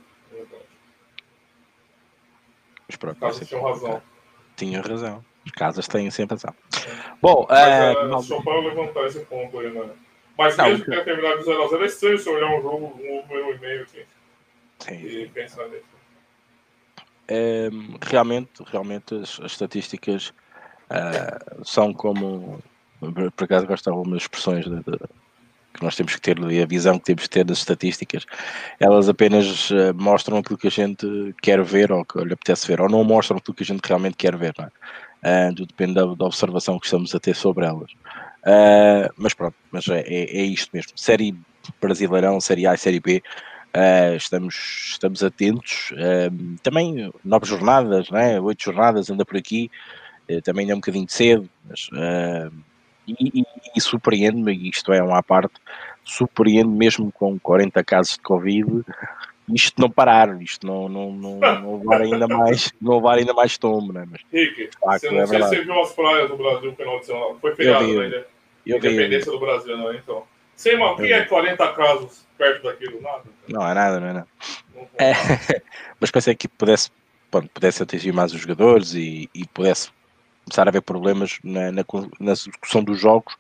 Mas 2.88 2.96
pronto, 2.98 3.20
Caso 3.20 3.46
tinham 3.46 3.64
razão. 3.64 4.02
Tinha 4.56 4.82
razão. 4.82 5.26
As 5.46 5.52
casas 5.52 5.88
têm 5.88 6.10
sempre 6.12 6.36
razão. 6.36 6.54
Bom, 7.22 7.46
Mas, 7.50 7.60
é, 7.60 7.92
é, 7.94 8.08
não- 8.08 8.22
só 8.22 8.42
para 8.42 8.60
levantar 8.60 9.06
esse 9.06 9.20
ponto 9.22 9.60
aí, 9.60 9.70
né? 9.72 9.90
Mas 10.38 10.56
Não, 10.58 10.66
mesmo 10.66 10.86
que- 10.86 10.92
tenha 10.92 11.04
terminado 11.04 11.44
0x0, 11.44 11.84
é 11.84 11.86
estranho 11.88 12.20
você 12.20 12.30
olhar 12.30 12.48
um 12.58 12.62
jogo, 12.62 12.86
um 13.00 13.20
over 13.20 13.44
1,5 13.60 13.84
assim, 13.84 14.04
sim. 14.80 15.06
e 15.06 15.28
pensar 15.30 15.68
nisso. 15.70 15.86
É, 17.28 17.70
realmente, 18.04 18.64
realmente 18.68 19.16
as, 19.16 19.40
as 19.42 19.52
estatísticas 19.52 20.34
ah, 20.90 21.40
são 21.64 21.94
como 21.94 22.62
por 23.36 23.44
acaso 23.44 23.68
gosto 23.68 23.84
de 23.84 23.90
algumas 23.90 24.22
expressões 24.24 24.66
de- 24.66 24.78
de- 24.84 25.00
que 25.78 25.86
nós 25.86 25.96
temos 25.96 26.16
que 26.16 26.22
ter 26.22 26.38
e 26.52 26.62
a 26.62 26.66
visão 26.66 26.98
que 27.00 27.06
temos 27.06 27.24
que 27.24 27.30
ter 27.30 27.44
das 27.44 27.60
estatísticas 27.60 28.26
elas 28.80 29.08
apenas 29.08 29.70
ah, 29.72 29.94
mostram 29.94 30.38
aquilo 30.38 30.58
que 30.58 30.68
a 30.68 30.72
gente 30.72 31.08
quer 31.42 31.62
ver 31.64 31.92
ou 31.92 32.04
que 32.04 32.20
lhe 32.20 32.34
apetece 32.34 32.68
ver 32.68 32.82
ou 32.82 32.90
não 32.90 33.04
mostram 33.04 33.38
aquilo 33.38 33.56
que 33.56 33.64
a 33.64 33.66
gente 33.66 33.86
realmente 33.86 34.18
quer 34.18 34.36
ver 34.36 34.54
não 34.58 34.66
é? 34.66 34.72
Ah, 35.24 35.50
tudo 35.50 35.68
depende 35.68 35.94
da, 35.94 36.06
da 36.06 36.26
observação 36.26 36.80
que 36.80 36.86
estamos 36.86 37.14
a 37.16 37.20
ter 37.20 37.36
sobre 37.36 37.66
elas 37.66 37.92
Ah, 38.46 39.10
mas 39.18 39.34
pronto, 39.34 39.56
mas 39.72 39.88
é, 39.88 40.02
é, 40.02 40.40
é 40.40 40.44
isto 40.44 40.70
mesmo 40.74 40.92
série 40.96 41.36
Brasileirão, 41.82 42.40
Série 42.40 42.66
A 42.66 42.74
e 42.74 42.78
Série 42.78 43.00
B 43.00 43.22
Uh, 43.76 44.16
estamos, 44.16 44.56
estamos 44.94 45.24
atentos. 45.24 45.94
Um, 46.32 46.56
também 46.64 47.12
nove 47.24 47.46
jornadas, 47.46 48.10
né? 48.10 48.40
oito 48.40 48.64
jornadas, 48.64 49.10
anda 49.10 49.24
por 49.24 49.38
aqui. 49.38 49.70
Uh, 50.28 50.42
também 50.42 50.70
é 50.70 50.74
um 50.74 50.78
bocadinho 50.78 51.06
cedo, 51.08 51.48
mas, 51.64 51.88
uh, 51.90 52.52
e, 53.08 53.42
e, 53.42 53.46
e 53.76 53.82
surpreende-me, 53.82 54.70
isto 54.70 54.92
é 54.92 55.02
uma 55.02 55.20
à 55.20 55.24
parte, 55.24 55.56
surpreende 56.04 56.70
mesmo 56.70 57.12
com 57.12 57.40
40 57.40 57.84
casos 57.84 58.14
de 58.14 58.22
Covid, 58.22 58.84
isto 59.54 59.80
não 59.80 59.90
parar, 59.90 60.42
isto 60.42 60.68
não, 60.68 60.90
não, 60.90 61.12
não, 61.12 61.40
não 61.40 61.78
levar 61.78 62.02
ainda 62.02 62.28
mais, 62.28 62.74
não 62.82 62.96
levar 62.96 63.18
ainda 63.18 63.34
mais 63.34 63.58
tombo, 63.58 63.94
né? 63.94 64.06
mas 64.10 64.22
Rick, 64.32 64.70
facto, 64.80 65.02
você 65.02 65.12
não 65.12 65.22
é 65.22 65.28
sei 65.28 65.42
se 65.42 65.48
você 65.48 65.62
viu 65.62 65.82
as 65.82 65.94
praias 65.94 66.30
do 66.30 66.38
Brasil 66.38 66.70
no 66.70 66.76
final 66.76 67.00
de 67.00 67.06
semana. 67.06 67.36
Foi 67.40 67.56
feriado, 67.56 67.86
vi, 67.86 68.10
né? 68.10 68.24
Independência 68.66 69.32
do 69.32 69.40
Brasil, 69.40 69.78
não, 69.78 69.94
então. 69.94 70.24
Sei, 70.56 70.76
mano, 70.76 70.94
o 70.94 70.98
que 70.98 71.14
é 71.14 71.24
40 71.24 71.74
casos 71.74 72.26
perto 72.38 72.64
daquilo? 72.64 73.02
Nada. 73.02 73.24
não 73.48 73.70
é 73.70 73.74
nada, 73.74 74.00
não 74.00 74.08
é 74.08 74.14
nada. 74.14 74.28
Não 74.76 74.88
É, 74.98 75.14
mas 76.00 76.12
pensei 76.12 76.36
que 76.36 76.48
pudesse, 76.48 76.92
pronto, 77.32 77.50
pudesse 77.54 77.82
atingir 77.84 78.12
mais 78.12 78.34
os 78.34 78.42
jogadores 78.42 78.94
e, 78.96 79.30
e 79.34 79.46
pudesse 79.48 79.92
começar 80.48 80.66
a 80.68 80.70
haver 80.70 80.82
problemas 80.82 81.38
na, 81.44 81.72
na, 81.72 81.84
na 82.20 82.32
execução 82.32 82.84
dos 82.84 83.00
jogos. 83.00 83.36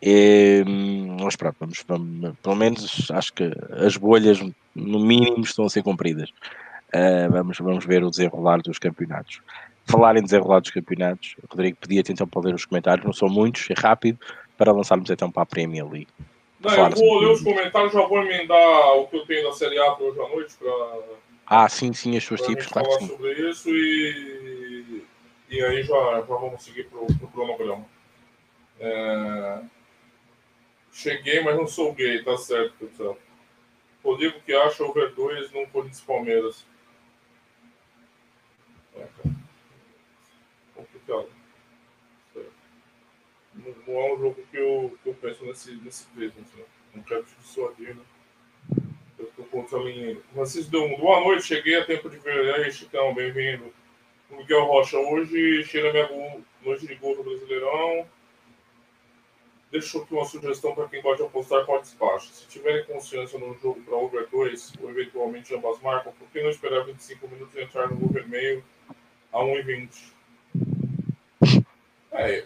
E, 0.00 0.62
hum, 0.66 1.16
mas 1.20 1.34
pronto, 1.36 1.56
vamos, 1.58 1.84
vamos- 1.86 2.34
pelo 2.42 2.54
menos 2.56 3.10
acho 3.10 3.32
que 3.32 3.50
as 3.84 3.96
bolhas, 3.96 4.38
no 4.74 5.00
mínimo, 5.00 5.40
estão 5.40 5.64
a 5.64 5.70
ser 5.70 5.82
cumpridas. 5.82 6.30
Ah, 6.94 7.28
vamos, 7.30 7.58
vamos 7.58 7.84
ver 7.84 8.04
o 8.04 8.10
desenrolar 8.10 8.58
dos 8.62 8.78
campeonatos. 8.78 9.40
Falar 9.88 10.16
em 10.16 10.22
desenrolar 10.22 10.60
dos 10.60 10.70
campeonatos, 10.70 11.34
Rodrigo, 11.50 11.76
pedia-te 11.80 12.12
então 12.12 12.26
para 12.26 12.42
ler 12.42 12.54
os 12.54 12.64
comentários, 12.64 13.04
não 13.04 13.12
são 13.12 13.28
muitos, 13.28 13.68
é 13.70 13.74
rápido, 13.76 14.18
para 14.56 14.70
avançarmos 14.70 15.10
então 15.10 15.30
para 15.30 15.42
a 15.42 15.46
Premier 15.46 15.88
League. 15.88 16.08
Não, 16.60 16.70
eu 16.72 16.90
vou 16.90 17.18
ler 17.20 17.30
os 17.30 17.42
comentários, 17.42 17.92
já 17.92 18.06
vou 18.06 18.18
emendar 18.18 18.96
o 18.96 19.06
que 19.08 19.16
eu 19.16 19.26
tenho 19.26 19.48
da 19.48 19.52
Série 19.52 19.78
A 19.78 19.92
para 19.92 20.04
hoje 20.06 20.20
à 20.20 20.28
noite, 20.28 20.54
para 20.58 21.02
Ah, 21.46 21.68
sim, 21.68 21.92
sim, 21.92 22.16
as 22.16 22.24
suas 22.24 22.40
tipos, 22.40 22.66
claro 22.66 22.88
que 22.88 22.94
sim. 22.94 23.08
sobre 23.08 23.32
isso 23.50 23.68
e, 23.68 24.55
e 25.48 25.62
aí 25.62 25.82
já, 25.82 25.94
já 25.94 26.20
vamos 26.20 26.62
seguir 26.62 26.88
para 26.88 26.98
o 26.98 27.30
cronograma. 27.32 27.86
É, 28.78 29.62
Cheguei, 30.96 31.40
mas 31.40 31.54
não 31.54 31.66
sou 31.66 31.92
gay, 31.92 32.24
tá 32.24 32.38
certo, 32.38 32.72
pessoal. 32.78 33.18
Rodrigo 34.02 34.40
que 34.40 34.54
acha 34.54 34.82
over 34.82 35.14
2 35.14 35.52
no 35.52 35.66
Corinthians 35.66 36.00
Palmeiras. 36.00 36.66
É. 38.96 39.06
Complicado. 40.74 41.28
Não, 43.54 44.00
é 44.00 44.14
um 44.14 44.18
jogo 44.18 44.42
que 44.50 44.56
eu, 44.56 44.98
que 45.02 45.10
eu 45.10 45.14
penso 45.14 45.44
nesse, 45.44 45.74
nesse 45.76 46.06
prisma. 46.06 46.40
Assim. 46.40 46.64
Não 46.94 47.02
quero 47.02 47.26
dissuadir, 47.42 47.94
né? 47.94 48.02
Eu 49.18 49.26
tô 49.36 49.44
contra 49.44 49.78
a 49.78 49.82
linha. 49.82 50.18
Francisco 50.32 50.78
um 50.78 50.96
boa 50.96 51.20
noite, 51.20 51.44
cheguei 51.44 51.78
a 51.78 51.84
tempo 51.84 52.08
de 52.08 52.16
ver. 52.16 52.54
Aí, 52.54 52.72
Chicão, 52.72 53.14
bem-vindo. 53.14 53.70
Miguel 54.30 54.64
Rocha, 54.64 54.98
hoje 54.98 55.64
cheira 55.64 55.92
minha 55.92 56.38
noite 56.64 56.86
de 56.86 56.94
gol 56.96 57.16
do 57.16 57.22
Brasileirão. 57.22 58.06
Deixo 59.70 59.98
aqui 59.98 60.14
uma 60.14 60.24
sugestão 60.24 60.74
para 60.74 60.88
quem 60.88 61.02
gosta 61.02 61.22
de 61.22 61.28
apostar 61.28 61.64
com 61.64 61.80
despacho. 61.80 62.28
Se 62.28 62.46
tiverem 62.48 62.84
consciência 62.84 63.38
no 63.38 63.54
jogo 63.58 63.80
para 63.82 63.96
over 63.96 64.26
2, 64.30 64.74
ou 64.80 64.90
eventualmente 64.90 65.54
ambas 65.54 65.80
marcam, 65.80 66.12
por 66.12 66.28
que 66.28 66.42
não 66.42 66.50
esperar 66.50 66.84
25 66.84 67.28
minutos 67.28 67.54
e 67.54 67.62
entrar 67.62 67.90
no 67.90 68.04
over 68.04 68.28
meio 68.28 68.64
a 69.32 69.38
1,20? 69.40 70.12
É, 72.12 72.44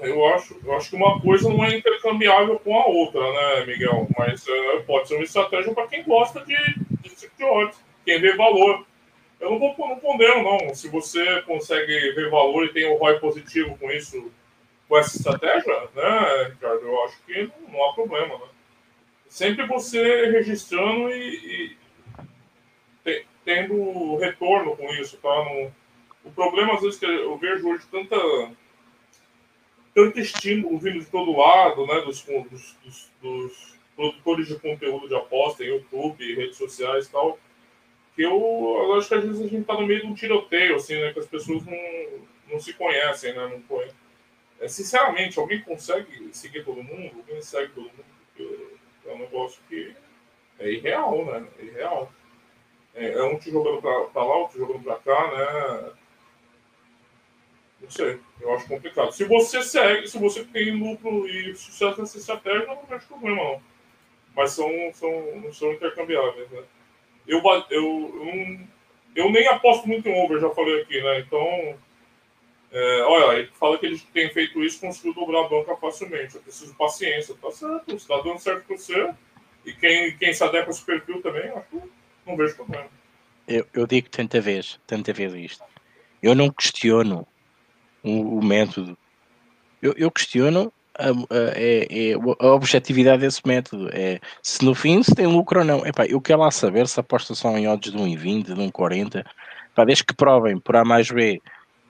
eu 0.00 0.26
acho, 0.26 0.58
eu 0.64 0.76
acho 0.76 0.90
que 0.90 0.96
uma 0.96 1.20
coisa 1.20 1.48
não 1.48 1.64
é 1.64 1.76
intercambiável 1.76 2.58
com 2.60 2.78
a 2.78 2.86
outra, 2.86 3.20
né, 3.20 3.66
Miguel? 3.66 4.08
Mas 4.16 4.46
é, 4.48 4.78
pode 4.80 5.08
ser 5.08 5.14
uma 5.14 5.24
estratégia 5.24 5.74
para 5.74 5.88
quem 5.88 6.04
gosta 6.04 6.44
de, 6.44 6.56
de 7.02 7.10
tipo 7.10 7.36
de 7.36 7.44
odds, 7.44 7.78
quem 8.04 8.20
vê 8.20 8.36
valor. 8.36 8.87
Eu 9.40 9.50
não 9.52 9.58
vou 9.58 9.74
não 9.78 10.00
condeno, 10.00 10.42
não. 10.42 10.74
Se 10.74 10.88
você 10.88 11.42
consegue 11.42 12.12
ver 12.12 12.30
valor 12.30 12.64
e 12.66 12.72
tem 12.72 12.90
um 12.90 12.96
ROI 12.96 13.20
positivo 13.20 13.76
com 13.78 13.90
isso, 13.90 14.32
com 14.88 14.98
essa 14.98 15.16
estratégia, 15.16 15.88
né, 15.94 16.44
Ricardo, 16.50 16.86
eu 16.86 17.04
acho 17.04 17.22
que 17.24 17.42
não, 17.42 17.72
não 17.72 17.84
há 17.84 17.94
problema, 17.94 18.36
né? 18.38 18.46
Sempre 19.28 19.66
você 19.66 20.26
registrando 20.30 21.10
e, 21.12 21.36
e 21.72 21.76
te- 23.04 23.26
tendo 23.44 24.16
retorno 24.16 24.76
com 24.76 24.88
isso, 24.94 25.16
tá? 25.18 25.28
Não- 25.28 25.72
o 26.24 26.30
problema, 26.32 26.74
às 26.74 26.82
vezes, 26.82 26.98
que 26.98 27.06
eu 27.06 27.36
vejo 27.38 27.68
hoje 27.68 27.86
tanta 27.90 28.16
tanto 29.94 30.20
estímulo 30.20 30.78
vindo 30.78 31.00
de 31.00 31.06
todo 31.06 31.36
lado, 31.36 31.86
né, 31.86 32.00
dos, 32.02 32.22
dos, 32.22 32.76
dos, 32.84 33.10
dos 33.20 33.78
produtores 33.96 34.46
de 34.46 34.58
conteúdo 34.58 35.08
de 35.08 35.14
aposta, 35.16 35.64
em 35.64 35.68
YouTube, 35.68 36.34
redes 36.36 36.56
sociais 36.56 37.06
e 37.06 37.10
tal, 37.10 37.38
eu, 38.22 38.94
acho 38.94 39.08
que 39.08 39.14
às 39.14 39.24
vezes 39.24 39.40
a 39.40 39.48
gente 39.48 39.64
tá 39.64 39.74
no 39.74 39.86
meio 39.86 40.00
de 40.00 40.06
um 40.06 40.14
tiroteio, 40.14 40.76
assim, 40.76 41.00
né, 41.00 41.12
que 41.12 41.20
as 41.20 41.26
pessoas 41.26 41.64
não, 41.64 41.78
não 42.50 42.60
se 42.60 42.72
conhecem, 42.72 43.32
né, 43.34 43.46
não 43.46 43.62
conhecem. 43.62 43.96
É, 44.60 44.66
sinceramente, 44.66 45.38
alguém 45.38 45.60
consegue 45.62 46.28
seguir 46.32 46.64
todo 46.64 46.82
mundo? 46.82 47.16
Alguém 47.16 47.40
segue 47.40 47.72
todo 47.72 47.84
mundo? 47.84 48.04
Porque 48.34 48.78
é 49.06 49.14
um 49.14 49.18
negócio 49.18 49.60
que 49.68 49.94
é 50.58 50.70
irreal, 50.70 51.24
né, 51.24 51.46
é 51.58 51.64
irreal. 51.64 52.12
É, 52.94 53.12
é 53.12 53.22
um 53.22 53.38
te 53.38 53.50
jogando 53.50 53.80
pra, 53.80 54.00
pra 54.06 54.24
lá, 54.24 54.36
outro 54.36 54.58
jogando 54.58 54.82
pra 54.82 54.96
cá, 54.96 55.30
né, 55.30 55.92
não 57.80 57.90
sei. 57.90 58.18
Eu 58.40 58.52
acho 58.54 58.66
complicado. 58.66 59.12
Se 59.12 59.24
você 59.24 59.62
segue, 59.62 60.08
se 60.08 60.18
você 60.18 60.44
tem 60.44 60.72
lucro 60.72 61.28
e 61.28 61.54
sucesso 61.54 62.00
nessa 62.00 62.18
estratégia, 62.18 62.66
não 62.66 62.84
vejo 62.84 63.06
problema, 63.06 63.36
não. 63.36 63.62
Mas 64.34 64.52
são, 64.52 64.68
são, 64.92 65.52
são 65.52 65.72
intercambiáveis, 65.72 66.50
né? 66.50 66.62
Eu, 67.28 67.42
eu, 67.44 67.68
eu, 67.70 68.60
eu 69.14 69.30
nem 69.30 69.46
aposto 69.48 69.86
muito 69.86 70.08
em 70.08 70.24
over, 70.24 70.40
já 70.40 70.50
falei 70.50 70.82
aqui, 70.82 71.00
né? 71.00 71.20
Então, 71.20 71.78
é, 72.72 73.02
olha, 73.02 73.38
ele 73.38 73.50
fala 73.52 73.78
que 73.78 73.86
ele 73.86 73.98
tem 74.12 74.30
feito 74.30 74.62
isso, 74.62 74.80
conseguiu 74.80 75.14
dobrar 75.14 75.44
a 75.44 75.48
banca 75.48 75.76
facilmente. 75.76 76.34
Eu 76.34 76.42
preciso 76.42 76.72
de 76.72 76.78
paciência, 76.78 77.34
tá 77.40 77.50
certo, 77.50 77.94
está 77.94 78.16
dando 78.20 78.38
certo 78.38 78.64
para 78.66 78.76
você. 78.76 79.14
E 79.64 79.72
quem, 79.74 80.16
quem 80.16 80.32
se 80.32 80.42
adequa 80.42 80.68
a 80.68 80.70
esse 80.70 80.84
perfil 80.84 81.20
também, 81.20 81.52
não 82.26 82.36
vejo 82.36 82.56
problema. 82.56 82.88
Eu, 83.46 83.66
eu 83.72 83.86
digo 83.86 84.08
tanta 84.08 84.40
vez, 84.40 84.80
tanta 84.86 85.12
vez 85.12 85.34
isto. 85.34 85.64
Eu 86.22 86.34
não 86.34 86.50
questiono 86.50 87.26
o, 88.02 88.38
o 88.38 88.44
método. 88.44 88.96
Eu, 89.80 89.94
eu 89.96 90.10
questiono 90.10 90.72
a, 90.98 91.10
é, 91.54 91.86
é, 91.90 92.14
a, 92.14 92.46
objetividade 92.52 93.20
desse 93.20 93.40
método. 93.46 93.88
É 93.92 94.20
se 94.42 94.64
no 94.64 94.74
fim 94.74 95.02
se 95.02 95.14
tem 95.14 95.26
lucro 95.26 95.60
ou 95.60 95.64
não. 95.64 95.86
Epá, 95.86 96.04
eu 96.06 96.20
quero 96.20 96.40
lá 96.40 96.50
saber 96.50 96.86
se 96.88 96.98
aposta 96.98 97.34
só 97.34 97.56
em 97.56 97.68
odds 97.68 97.92
de 97.92 97.98
1,20, 97.98 98.44
de 98.46 98.54
1,40. 98.54 99.24
Desde 99.86 100.04
que 100.04 100.14
provem 100.14 100.58
por 100.58 100.74
A 100.74 100.84
mais 100.84 101.08
B 101.08 101.40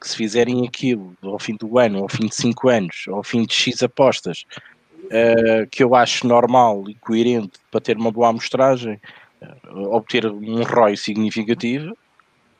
que 0.00 0.08
se 0.08 0.16
fizerem 0.16 0.66
aquilo 0.66 1.16
ao 1.22 1.38
fim 1.38 1.56
do 1.56 1.78
ano, 1.78 2.00
ao 2.00 2.08
fim 2.08 2.26
de 2.26 2.34
5 2.34 2.68
anos, 2.68 3.04
ao 3.08 3.22
fim 3.22 3.44
de 3.44 3.54
X 3.54 3.82
apostas, 3.82 4.44
uh, 5.04 5.66
que 5.70 5.82
eu 5.82 5.94
acho 5.94 6.26
normal 6.26 6.84
e 6.88 6.94
coerente 6.94 7.58
para 7.70 7.80
ter 7.80 7.96
uma 7.96 8.12
boa 8.12 8.28
amostragem, 8.28 9.00
uh, 9.42 9.94
obter 9.94 10.26
um 10.26 10.62
ROI 10.62 10.96
significativo, 10.96 11.96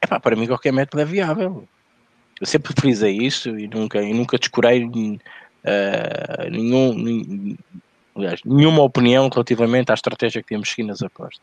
epá, 0.03 0.19
para 0.19 0.37
mim 0.37 0.47
qualquer 0.47 0.73
método 0.73 1.03
é 1.03 1.05
viável. 1.05 1.69
Eu 2.41 2.47
sempre 2.47 2.73
frisei 2.73 3.17
isso 3.17 3.59
e 3.59 3.67
nunca, 3.67 4.01
e 4.03 4.13
nunca 4.13 4.39
descurei 4.39 4.89
uh, 5.69 6.51
nenhum, 6.51 6.95
nenhum, 6.95 7.57
aliás, 8.17 8.41
nenhuma 8.45 8.83
opinião 8.83 9.29
relativamente 9.29 9.91
à 9.91 9.95
estratégia 9.95 10.43
que 10.43 10.49
temos 10.49 10.69
seguido 10.69 10.89
nas 10.89 11.03
apostas. 11.03 11.41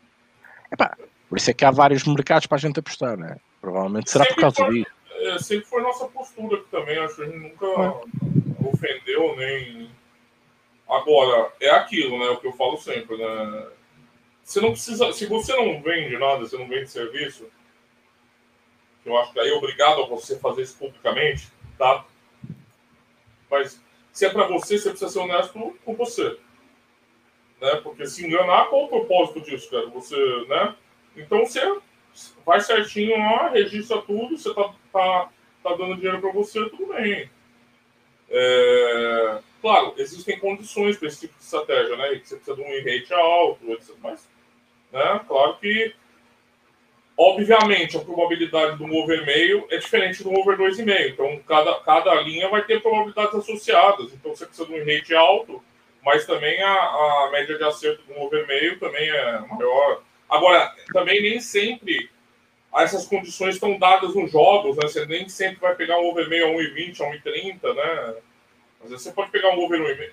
Epá, 0.71 0.97
por 1.29 1.38
isso 1.38 1.51
é 1.51 1.53
que 1.53 1.63
há 1.63 1.71
vários 1.71 2.03
mercados 2.05 2.47
para 2.47 2.57
a 2.57 2.61
gente 2.61 2.79
apostar, 2.79 3.17
né? 3.17 3.38
Provavelmente 3.61 4.09
será 4.09 4.25
por 4.25 4.35
causa 4.35 4.69
disso 4.69 4.95
é, 5.25 5.39
sempre 5.39 5.65
foi 5.65 5.81
nossa 5.81 6.07
postura 6.07 6.57
aqui 6.57 6.69
também. 6.69 6.97
Acho 6.99 7.15
que 7.15 7.21
a 7.23 7.25
gente 7.25 7.38
nunca 7.38 7.65
é. 7.65 8.67
ofendeu 8.67 9.35
nem. 9.35 9.89
Agora, 10.88 11.51
é 11.59 11.69
aquilo, 11.71 12.19
né? 12.19 12.25
O 12.29 12.38
que 12.38 12.47
eu 12.47 12.53
falo 12.53 12.77
sempre, 12.77 13.17
né? 13.17 13.67
Você 14.43 14.61
não 14.61 14.71
precisa. 14.71 15.11
Se 15.13 15.25
você 15.25 15.55
não 15.55 15.81
vende 15.81 16.17
nada, 16.17 16.39
você 16.39 16.57
não 16.57 16.67
vende 16.67 16.89
serviço, 16.89 17.49
eu 19.05 19.17
acho 19.17 19.33
que 19.33 19.39
aí 19.39 19.49
é 19.49 19.53
obrigado 19.53 20.03
a 20.03 20.07
você 20.07 20.38
fazer 20.38 20.61
isso 20.61 20.77
publicamente, 20.77 21.49
tá? 21.77 22.05
Mas 23.49 23.81
se 24.15 24.25
é 24.25 24.30
para 24.30 24.47
você, 24.47 24.78
você 24.78 24.91
precisa 24.91 25.12
ser 25.12 25.19
honesto 25.19 25.78
com 25.84 25.93
você. 25.93 26.38
Né? 27.60 27.75
Porque 27.84 28.06
se 28.06 28.25
enganar, 28.25 28.69
qual 28.69 28.86
o 28.86 28.88
propósito 28.88 29.41
disso, 29.41 29.69
cara? 29.69 29.88
Você, 29.88 30.15
né? 30.47 30.73
Então 31.17 31.45
você 31.45 31.60
vai 32.45 32.62
certinho 32.62 33.17
lá, 33.17 33.49
registra 33.49 34.01
tudo, 34.01 34.38
você 34.38 34.54
tá, 34.54 34.73
tá, 34.93 35.30
tá 35.62 35.75
dando 35.75 35.97
dinheiro 35.97 36.21
para 36.21 36.32
você, 36.32 36.63
tudo 36.69 36.93
bem. 36.93 37.30
É, 38.30 39.39
claro, 39.62 39.93
existem 39.97 40.39
condições 40.39 40.95
para 40.95 41.10
esse 41.10 41.19
tipo 41.19 41.38
de 41.38 41.43
estratégia, 41.43 41.97
né? 41.97 42.08
Você 42.23 42.38
precisa 42.38 42.56
de 42.56 42.62
um 42.62 42.86
rate 42.86 43.13
alto, 43.13 43.69
etc. 43.73 43.95
Mas, 44.01 44.30
né, 44.93 45.25
claro 45.28 45.58
que, 45.58 45.93
obviamente, 47.17 47.97
a 47.97 48.01
probabilidade 48.01 48.78
do 48.78 48.93
over 48.93 49.25
meio 49.25 49.65
é 49.69 49.78
diferente 49.78 50.23
do 50.23 50.38
over 50.38 50.58
2,5. 50.58 51.10
Então, 51.12 51.39
cada, 51.47 51.75
cada 51.82 52.13
linha 52.21 52.49
vai 52.49 52.63
ter 52.63 52.82
probabilidades 52.82 53.36
associadas. 53.36 54.13
Então, 54.13 54.36
você 54.36 54.45
precisa 54.45 54.67
de 54.67 54.73
um 54.73 54.86
rate 54.86 55.15
alto, 55.15 55.63
mas 56.04 56.25
também 56.25 56.62
a, 56.62 56.73
a 56.73 57.30
média 57.32 57.58
de 57.58 57.63
acerto 57.63 58.04
do 58.04 58.19
over 58.19 58.45
meio 58.47 58.80
também 58.80 59.10
é 59.10 59.39
maior. 59.39 60.01
Agora, 60.30 60.73
também 60.93 61.21
nem 61.21 61.39
sempre 61.39 62.10
essas 62.78 63.08
condições 63.08 63.56
estão 63.56 63.78
dadas 63.80 64.13
nos 64.13 64.32
jogos, 64.32 64.75
né? 64.75 64.84
Você 64.84 65.06
nem 65.06 65.30
sempre 65.30 65.62
vai 65.62 65.75
pegar 65.75 65.97
um 65.97 66.08
over 66.08 66.28
meio 66.28 66.47
a 66.47 66.49
1,20, 66.49 67.01
a 67.01 67.30
1,30, 67.30 67.73
né? 67.73 68.15
Às 68.84 68.89
vezes 68.89 69.04
você 69.04 69.12
pode 69.13 69.32
pegar 69.32 69.49
um 69.51 69.60
over 69.60 69.80
1,5. 69.80 70.12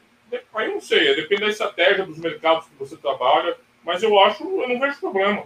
Aí 0.54 0.68
não 0.72 0.80
sei, 0.80 1.14
depende 1.14 1.42
da 1.42 1.48
estratégia 1.48 2.06
dos 2.06 2.18
mercados 2.18 2.66
que 2.66 2.76
você 2.76 2.96
trabalha, 2.96 3.56
mas 3.84 4.02
eu 4.02 4.18
acho, 4.20 4.44
eu 4.44 4.68
não 4.68 4.78
vejo 4.78 5.00
problema. 5.00 5.44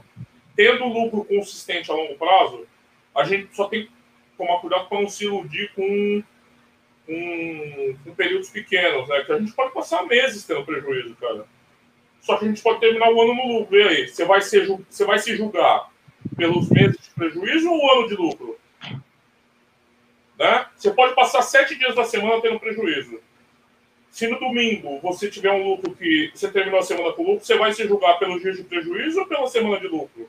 Tendo 0.56 0.86
lucro 0.86 1.24
consistente 1.24 1.90
a 1.90 1.94
longo 1.94 2.16
prazo, 2.16 2.66
a 3.14 3.24
gente 3.24 3.54
só 3.54 3.68
tem 3.68 3.84
que 3.86 3.92
tomar 4.36 4.60
cuidado 4.60 4.88
para 4.88 5.00
não 5.00 5.08
se 5.08 5.24
iludir 5.24 5.70
com, 5.74 6.22
com, 7.06 7.96
com 8.04 8.14
períodos 8.14 8.50
pequenos, 8.50 9.08
né? 9.08 9.22
Que 9.24 9.32
a 9.32 9.38
gente 9.38 9.52
pode 9.52 9.74
passar 9.74 10.06
meses 10.06 10.44
tendo 10.44 10.64
prejuízo, 10.64 11.14
cara. 11.16 11.46
Só 12.20 12.36
que 12.36 12.44
a 12.44 12.48
gente 12.48 12.62
pode 12.62 12.80
terminar 12.80 13.10
o 13.12 13.20
ano 13.20 13.34
no 13.34 13.58
lucro. 13.58 13.76
E 13.76 13.82
aí? 13.82 14.08
Você 14.08 14.24
vai, 14.24 14.40
ser, 14.40 14.66
você 14.66 15.04
vai 15.04 15.18
se 15.18 15.36
julgar 15.36 15.90
pelos 16.36 16.68
meses 16.70 16.96
de 17.00 17.10
prejuízo 17.10 17.70
ou 17.70 17.78
o 17.78 17.92
ano 17.92 18.08
de 18.08 18.14
lucro? 18.14 18.58
Né? 20.38 20.66
Você 20.76 20.90
pode 20.90 21.14
passar 21.14 21.42
sete 21.42 21.76
dias 21.76 21.94
da 21.94 22.04
semana 22.04 22.40
tendo 22.42 22.58
prejuízo. 22.58 23.20
Se 24.10 24.26
no 24.26 24.38
domingo 24.38 24.98
você 25.00 25.30
tiver 25.30 25.52
um 25.52 25.62
lucro 25.62 25.94
que 25.94 26.30
você 26.34 26.50
terminou 26.50 26.80
a 26.80 26.82
semana 26.82 27.12
com 27.12 27.22
lucro, 27.22 27.44
você 27.44 27.56
vai 27.56 27.72
se 27.72 27.86
julgar 27.86 28.18
pelos 28.18 28.40
dias 28.40 28.56
de 28.56 28.64
prejuízo 28.64 29.20
ou 29.20 29.26
pela 29.26 29.46
semana 29.46 29.78
de 29.78 29.86
lucro? 29.86 30.28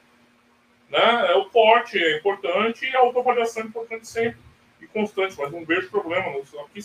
Né? 0.89 1.31
É 1.31 1.35
o 1.35 1.45
porte, 1.49 1.97
é 1.97 2.17
importante 2.17 2.85
e 2.85 2.95
a 2.95 2.99
autoavaliação 2.99 3.63
é 3.63 3.65
importante 3.65 4.07
sempre 4.07 4.39
e 4.81 4.87
constante, 4.87 5.35
mas 5.37 5.51
não 5.51 5.65
vejo 5.65 5.89
problema. 5.89 6.27
Aqui, 6.29 6.81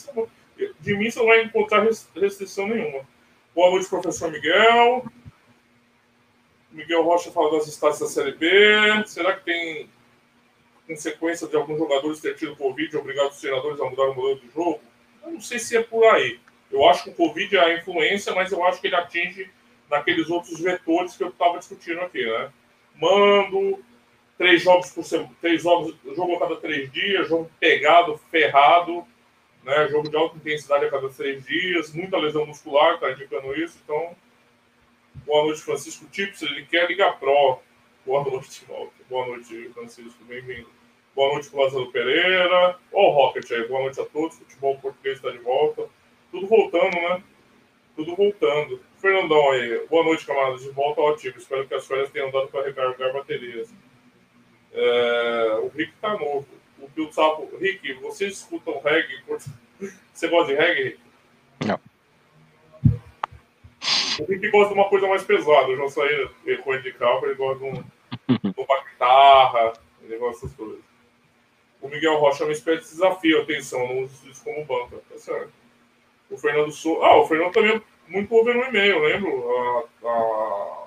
de 0.80 0.96
mim 0.96 1.10
você 1.10 1.18
não 1.18 1.26
vai 1.26 1.42
encontrar 1.42 1.86
restrição 2.14 2.66
nenhuma. 2.66 3.06
Boa 3.54 3.70
noite, 3.70 3.88
professor 3.88 4.30
Miguel. 4.30 5.04
Miguel 6.70 7.02
Rocha 7.02 7.30
fala 7.30 7.52
das 7.52 7.68
estádios 7.68 8.00
da 8.00 8.06
Série 8.06 8.32
B. 8.32 8.48
Será 9.06 9.34
que 9.36 9.44
tem 9.44 9.90
consequência 10.86 11.46
de 11.46 11.54
alguns 11.54 11.78
jogadores 11.78 12.20
ter 12.20 12.34
tido 12.34 12.56
Covid 12.56 12.94
e 12.94 12.98
obrigado 12.98 13.30
os 13.30 13.40
treinadores 13.40 13.80
a 13.80 13.84
mudar 13.84 14.04
o 14.04 14.14
modelo 14.14 14.40
de 14.40 14.50
jogo? 14.50 14.80
Eu 15.22 15.32
não 15.32 15.40
sei 15.40 15.58
se 15.58 15.76
é 15.76 15.82
por 15.82 16.04
aí. 16.06 16.40
Eu 16.70 16.88
acho 16.88 17.04
que 17.04 17.10
o 17.10 17.14
Covid 17.14 17.56
é 17.56 17.60
a 17.60 17.74
influência, 17.78 18.34
mas 18.34 18.50
eu 18.50 18.64
acho 18.64 18.80
que 18.80 18.86
ele 18.86 18.96
atinge 18.96 19.50
naqueles 19.90 20.30
outros 20.30 20.58
vetores 20.58 21.14
que 21.16 21.22
eu 21.22 21.28
estava 21.28 21.58
discutindo 21.58 22.00
aqui, 22.00 22.24
né? 22.24 22.50
Mando, 22.96 23.84
três 24.42 24.60
jogos 24.60 24.90
por 24.90 25.04
semana, 25.04 25.30
três 25.40 25.62
jogos, 25.62 25.94
jogo 26.16 26.34
a 26.34 26.40
cada 26.40 26.56
três 26.56 26.90
dias, 26.90 27.28
jogo 27.28 27.48
pegado, 27.60 28.18
ferrado, 28.28 29.06
né? 29.62 29.88
Jogo 29.88 30.10
de 30.10 30.16
alta 30.16 30.36
intensidade 30.36 30.84
a 30.84 30.90
cada 30.90 31.08
três 31.10 31.46
dias, 31.46 31.94
muita 31.94 32.16
lesão 32.16 32.44
muscular, 32.44 32.98
tá 32.98 33.12
indicando 33.12 33.54
isso. 33.54 33.78
Então, 33.84 34.16
boa 35.24 35.44
noite, 35.44 35.62
Francisco 35.62 36.06
Tips. 36.06 36.42
Ele 36.42 36.66
quer 36.66 36.88
Liga 36.88 37.12
Pro. 37.12 37.60
Boa 38.04 38.24
noite, 38.24 38.64
Walter. 38.68 39.04
Boa 39.08 39.26
noite, 39.28 39.70
Francisco. 39.74 40.24
Bem-vindo. 40.24 40.68
Boa 41.14 41.34
noite, 41.34 41.48
Lázaro 41.54 41.92
Pereira. 41.92 42.76
Ó, 42.92 43.00
oh, 43.00 43.10
Rocket 43.10 43.48
aí. 43.52 43.68
Boa 43.68 43.82
noite 43.82 44.00
a 44.00 44.06
todos. 44.06 44.38
Futebol 44.38 44.76
português 44.78 45.18
está 45.18 45.30
de 45.30 45.38
volta. 45.38 45.88
Tudo 46.32 46.48
voltando, 46.48 46.96
né? 46.96 47.22
Tudo 47.94 48.16
voltando. 48.16 48.80
Fernandão 48.96 49.52
aí. 49.52 49.86
Boa 49.88 50.02
noite, 50.02 50.26
camaradas. 50.26 50.62
De 50.62 50.70
volta 50.70 51.00
ao 51.00 51.10
ativo. 51.10 51.38
Espero 51.38 51.68
que 51.68 51.74
as 51.74 51.86
férias 51.86 52.10
tenham 52.10 52.32
dado 52.32 52.48
para 52.48 52.64
recarregar 52.66 53.12
baterias. 53.12 53.72
É... 54.72 55.58
O 55.62 55.68
Rick 55.68 55.92
tá 56.00 56.16
novo 56.16 56.46
o 56.82 56.88
Bill 56.88 57.12
Sapo. 57.12 57.48
Rick, 57.58 57.92
vocês 57.94 58.38
escutam 58.38 58.80
reggae? 58.80 59.22
Você 60.12 60.28
gosta 60.28 60.52
de 60.52 60.58
reggae, 60.58 60.82
Rick? 60.82 61.00
Não. 61.66 61.80
O 64.18 64.24
Rick 64.24 64.50
gosta 64.50 64.74
de 64.74 64.80
uma 64.80 64.88
coisa 64.88 65.06
mais 65.06 65.22
pesada. 65.22 65.68
Eu 65.68 65.76
já 65.78 65.88
saí 65.88 66.58
com 66.62 66.74
ele 66.74 66.82
de 66.82 66.92
carro, 66.92 67.24
ele 67.24 67.34
gosta 67.34 67.58
de, 67.58 67.64
um, 67.64 67.72
de 67.72 68.60
uma 68.60 68.84
guitarra, 68.84 69.72
ele 70.02 70.18
gosta 70.18 70.46
dessas 70.46 70.56
coisas. 70.56 70.80
O 71.80 71.88
Miguel 71.88 72.18
Rocha 72.18 72.44
é 72.44 72.46
uma 72.46 72.52
espécie 72.52 72.84
de 72.84 72.90
desafio, 72.90 73.42
atenção, 73.42 73.88
não 73.88 74.04
uso 74.04 74.28
isso 74.28 74.44
como 74.44 74.64
banca, 74.64 75.02
tá 75.10 75.18
certo. 75.18 75.52
O 76.30 76.38
Fernando 76.38 76.70
Souza. 76.70 77.04
Ah, 77.04 77.16
o 77.16 77.26
Fernando 77.26 77.52
também 77.52 77.76
é 77.76 77.82
muito 78.06 78.32
over 78.34 78.54
no 78.54 78.64
e-mail, 78.64 79.00
lembro? 79.00 79.50
A, 79.50 80.08
a, 80.08 80.86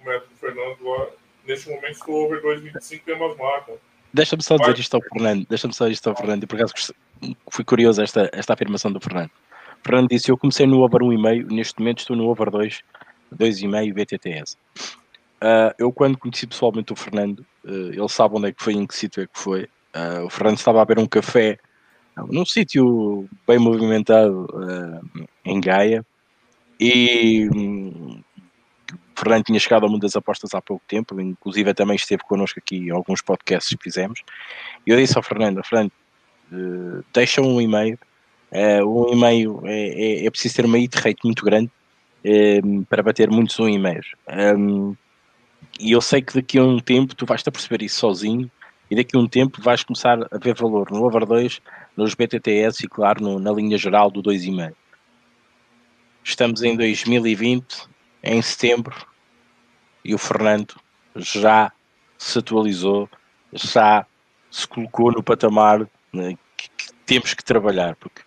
o 0.00 0.04
método 0.04 0.30
do 0.30 0.36
Fernando 0.36 0.82
lá. 0.82 1.08
Neste 1.50 1.68
momento 1.68 1.90
estou 1.90 2.26
over 2.26 2.40
2,25 2.40 3.00
e 3.08 3.12
umas 3.12 3.36
marcas. 3.36 3.74
Deixa-me 4.14 4.42
só 4.42 4.56
dizer 4.56 4.78
isto 4.78 4.94
ao 4.94 5.02
Fernando. 5.02 5.46
Deixa-me 5.48 5.74
só 5.74 5.88
isto 5.88 6.08
ao 6.08 6.16
Fernando. 6.16 6.44
E 6.44 6.46
por 6.46 6.56
acaso 6.56 6.94
fui 7.50 7.64
curioso 7.64 8.00
esta, 8.00 8.30
esta 8.32 8.54
afirmação 8.54 8.92
do 8.92 9.00
Fernando. 9.00 9.30
O 9.30 9.84
Fernando 9.84 10.08
disse: 10.08 10.30
Eu 10.30 10.38
comecei 10.38 10.64
no 10.64 10.80
over 10.80 11.00
1,5, 11.00 11.50
neste 11.50 11.80
momento 11.80 11.98
estou 12.00 12.16
no 12.16 12.28
over 12.28 12.50
2, 12.50 12.80
2,5 13.36 13.92
BTTS. 13.92 14.56
Uh, 15.42 15.74
eu, 15.76 15.92
quando 15.92 16.18
conheci 16.18 16.46
pessoalmente 16.46 16.92
o 16.92 16.96
Fernando, 16.96 17.40
uh, 17.64 17.90
ele 17.92 18.08
sabe 18.08 18.36
onde 18.36 18.48
é 18.48 18.52
que 18.52 18.62
foi, 18.62 18.74
em 18.74 18.86
que 18.86 18.94
sítio 18.94 19.22
é 19.22 19.26
que 19.26 19.38
foi. 19.38 19.64
Uh, 19.94 20.26
o 20.26 20.30
Fernando 20.30 20.58
estava 20.58 20.80
a 20.80 20.84
beber 20.84 21.02
um 21.02 21.06
café 21.06 21.58
num 22.28 22.44
sítio 22.44 23.28
bem 23.48 23.58
movimentado 23.58 24.46
em 25.44 25.60
Gaia 25.60 26.04
e 26.78 27.48
hum, 27.54 28.22
Fernando 29.20 29.44
tinha 29.44 29.60
chegado 29.60 29.84
ao 29.84 29.90
mundo 29.90 30.02
das 30.02 30.16
apostas 30.16 30.54
há 30.54 30.60
pouco 30.60 30.82
tempo, 30.88 31.20
inclusive 31.20 31.72
também 31.74 31.96
esteve 31.96 32.22
connosco 32.24 32.58
aqui 32.58 32.76
em 32.76 32.90
alguns 32.90 33.22
podcasts 33.22 33.76
que 33.76 33.82
fizemos. 33.82 34.20
E 34.86 34.90
eu 34.90 34.96
disse 34.96 35.16
ao 35.16 35.22
Fernando: 35.22 35.62
Fernando, 35.62 35.92
uh, 36.52 37.04
deixa 37.12 37.40
um 37.40 37.60
e-mail 37.60 37.98
Uh, 38.50 38.84
um 38.84 39.12
e-mail 39.12 39.62
é, 39.64 40.22
é, 40.22 40.26
é, 40.26 40.30
preciso 40.30 40.56
ter 40.56 40.64
uma 40.64 40.76
hit 40.76 40.96
rate 40.96 41.20
muito 41.22 41.44
grande 41.44 41.70
uh, 42.24 42.84
para 42.86 43.02
bater 43.02 43.30
muitos 43.30 43.58
um 43.60 43.68
e-mails. 43.68 44.08
Um, 44.28 44.96
e 45.78 45.92
eu 45.92 46.00
sei 46.00 46.20
que 46.20 46.34
daqui 46.34 46.58
a 46.58 46.64
um 46.64 46.80
tempo 46.80 47.14
tu 47.14 47.24
vais-te 47.24 47.48
a 47.48 47.52
perceber 47.52 47.84
isso 47.84 48.00
sozinho 48.00 48.50
e 48.90 48.96
daqui 48.96 49.16
a 49.16 49.20
um 49.20 49.28
tempo 49.28 49.62
vais 49.62 49.84
começar 49.84 50.18
a 50.32 50.38
ver 50.38 50.54
valor 50.56 50.90
no 50.90 51.04
over 51.04 51.24
2, 51.24 51.60
nos 51.96 52.14
BTTS 52.14 52.84
e 52.84 52.88
claro 52.88 53.22
no, 53.22 53.38
na 53.38 53.52
linha 53.52 53.78
geral 53.78 54.10
do 54.10 54.20
2,5. 54.20 54.74
Estamos 56.24 56.62
em 56.62 56.76
2020, 56.76 57.88
em 58.24 58.42
setembro, 58.42 58.94
e 60.04 60.14
o 60.14 60.18
Fernando 60.18 60.74
já 61.16 61.72
se 62.18 62.38
atualizou, 62.38 63.08
já 63.52 64.06
se 64.50 64.66
colocou 64.66 65.12
no 65.12 65.22
patamar 65.22 65.86
né, 66.12 66.36
que, 66.56 66.68
que, 66.76 66.92
temos 67.06 67.34
que 67.34 67.44
trabalhar, 67.44 67.96
porque 67.96 68.22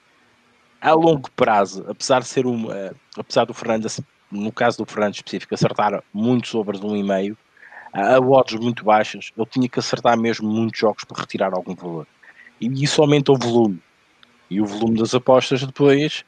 a 0.81 0.93
longo 0.93 1.31
prazo, 1.31 1.85
apesar 1.87 2.19
de 2.19 2.27
ser 2.27 2.45
um, 2.45 2.65
uh, 2.65 2.95
apesar 3.17 3.45
do 3.45 3.53
Fernando, 3.53 3.87
no 4.29 4.51
caso 4.51 4.79
do 4.79 4.85
Fernando 4.85 5.15
específico, 5.15 5.53
acertar 5.53 6.03
muitos 6.13 6.53
overs 6.53 6.81
de 6.81 6.85
um 6.85 6.95
e 6.95 7.03
meio, 7.03 7.37
a 7.93 8.19
odds 8.19 8.59
muito 8.59 8.83
baixas, 8.83 9.31
ele 9.37 9.45
tinha 9.45 9.69
que 9.69 9.79
acertar 9.79 10.17
mesmo 10.17 10.49
muitos 10.49 10.79
jogos 10.79 11.03
para 11.03 11.21
retirar 11.21 11.53
algum 11.53 11.75
valor. 11.75 12.07
E 12.59 12.83
isso 12.83 13.01
aumenta 13.01 13.31
o 13.31 13.37
volume. 13.37 13.81
E 14.49 14.59
o 14.59 14.65
volume 14.65 14.97
das 14.97 15.13
apostas 15.13 15.63
depois, 15.63 16.25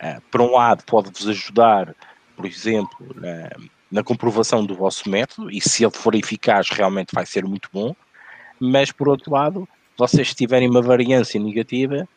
uh, 0.00 0.22
por 0.30 0.40
um 0.40 0.52
lado, 0.52 0.84
pode-vos 0.84 1.28
ajudar, 1.28 1.94
por 2.36 2.46
exemplo, 2.46 3.06
uh, 3.18 3.68
na 3.90 4.02
comprovação 4.02 4.64
do 4.64 4.74
vosso 4.74 5.08
método, 5.08 5.50
e 5.50 5.60
se 5.60 5.84
ele 5.84 5.92
for 5.92 6.14
eficaz, 6.14 6.68
realmente 6.70 7.14
vai 7.14 7.24
ser 7.24 7.44
muito 7.44 7.68
bom. 7.72 7.94
Mas 8.60 8.92
por 8.92 9.08
outro 9.08 9.32
lado, 9.32 9.68
vocês 9.96 10.34
tiverem 10.34 10.68
uma 10.68 10.82
variância 10.82 11.40
negativa, 11.40 12.08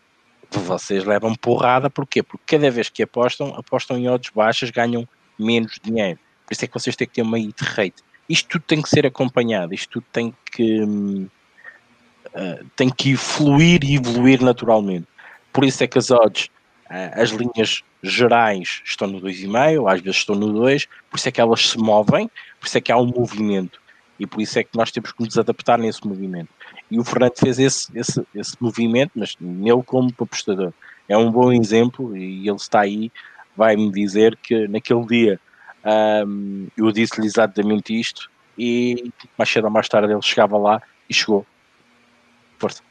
vocês 0.50 1.06
levam 1.06 1.34
porrada, 1.36 1.90
porquê? 1.90 2.22
Porque 2.22 2.58
cada 2.58 2.70
vez 2.70 2.90
que 2.90 3.04
apostam, 3.04 3.54
apostam 3.56 3.98
em 3.98 4.10
odds 4.10 4.32
baixas, 4.34 4.70
ganham 4.70 5.08
menos 5.40 5.80
dinheiro. 5.82 6.20
Por 6.46 6.54
isso 6.54 6.66
é 6.66 6.68
que 6.68 6.74
vocês 6.74 6.96
têm 6.96 7.08
que 7.08 7.14
ter 7.14 7.22
uma 7.22 7.38
hit 7.38 7.64
rate. 7.64 8.04
Isto 8.28 8.50
tudo 8.50 8.64
tem 8.64 8.82
que 8.82 8.90
ser 8.90 9.06
acompanhado, 9.06 9.74
isto 9.74 9.90
tudo 9.90 10.06
tem 10.12 10.34
que 10.52 10.82
uh, 10.84 12.66
tem 12.76 12.90
que 12.90 13.16
fluir 13.16 13.84
e 13.84 13.96
evoluir 13.96 14.42
naturalmente. 14.42 15.08
Por 15.52 15.64
isso 15.64 15.84
é 15.84 15.88
que 15.88 15.98
as 15.98 16.12
odds, 16.12 16.50
as 17.14 17.30
linhas 17.30 17.84
gerais 18.04 18.82
estão 18.84 19.08
no 19.08 19.22
2,5, 19.22 19.92
às 19.92 20.02
vezes 20.02 20.18
estão 20.18 20.36
no 20.36 20.52
2, 20.52 20.88
por 21.10 21.18
isso 21.18 21.30
é 21.30 21.32
que 21.32 21.42
elas 21.42 21.70
se 21.70 21.78
movem, 21.78 22.30
por 22.60 22.68
isso 22.68 22.78
é 22.78 22.82
que 22.82 22.92
há 22.92 22.98
um 22.98 23.06
movimento 23.06 23.82
e 24.20 24.28
por 24.28 24.40
isso 24.40 24.60
é 24.60 24.64
que 24.64 24.78
nós 24.78 24.92
temos 24.92 25.12
que 25.12 25.24
nos 25.24 25.38
adaptar 25.38 25.80
nesse 25.80 26.06
movimento. 26.06 26.50
E 26.92 27.00
o 27.00 27.04
Fernando 27.04 27.34
fez 27.38 27.58
esse, 27.58 27.98
esse, 27.98 28.24
esse 28.36 28.56
movimento, 28.60 29.14
mas 29.16 29.36
nele 29.40 29.82
como 29.84 30.14
apostador. 30.20 30.72
É 31.10 31.18
um 31.18 31.32
bom 31.32 31.52
exemplo 31.52 32.16
e 32.16 32.48
ele 32.48 32.56
está 32.56 32.82
aí, 32.82 33.12
vai-me 33.56 33.92
dizer 33.92 34.36
que 34.36 34.68
naquele 34.68 35.06
dia 35.08 35.40
um, 36.28 36.68
eu 36.78 36.92
disse-lhe 36.92 37.26
exatamente 37.26 38.00
isto 38.00 38.30
e 38.56 39.12
mais 39.36 39.50
cedo 39.50 39.66
ou 39.66 39.72
mais 39.72 39.90
tarde 39.90 40.14
ele 40.14 40.22
chegava 40.22 40.58
lá 40.58 40.82
e 41.10 41.14
chegou. 41.14 41.46
Força. 42.60 42.84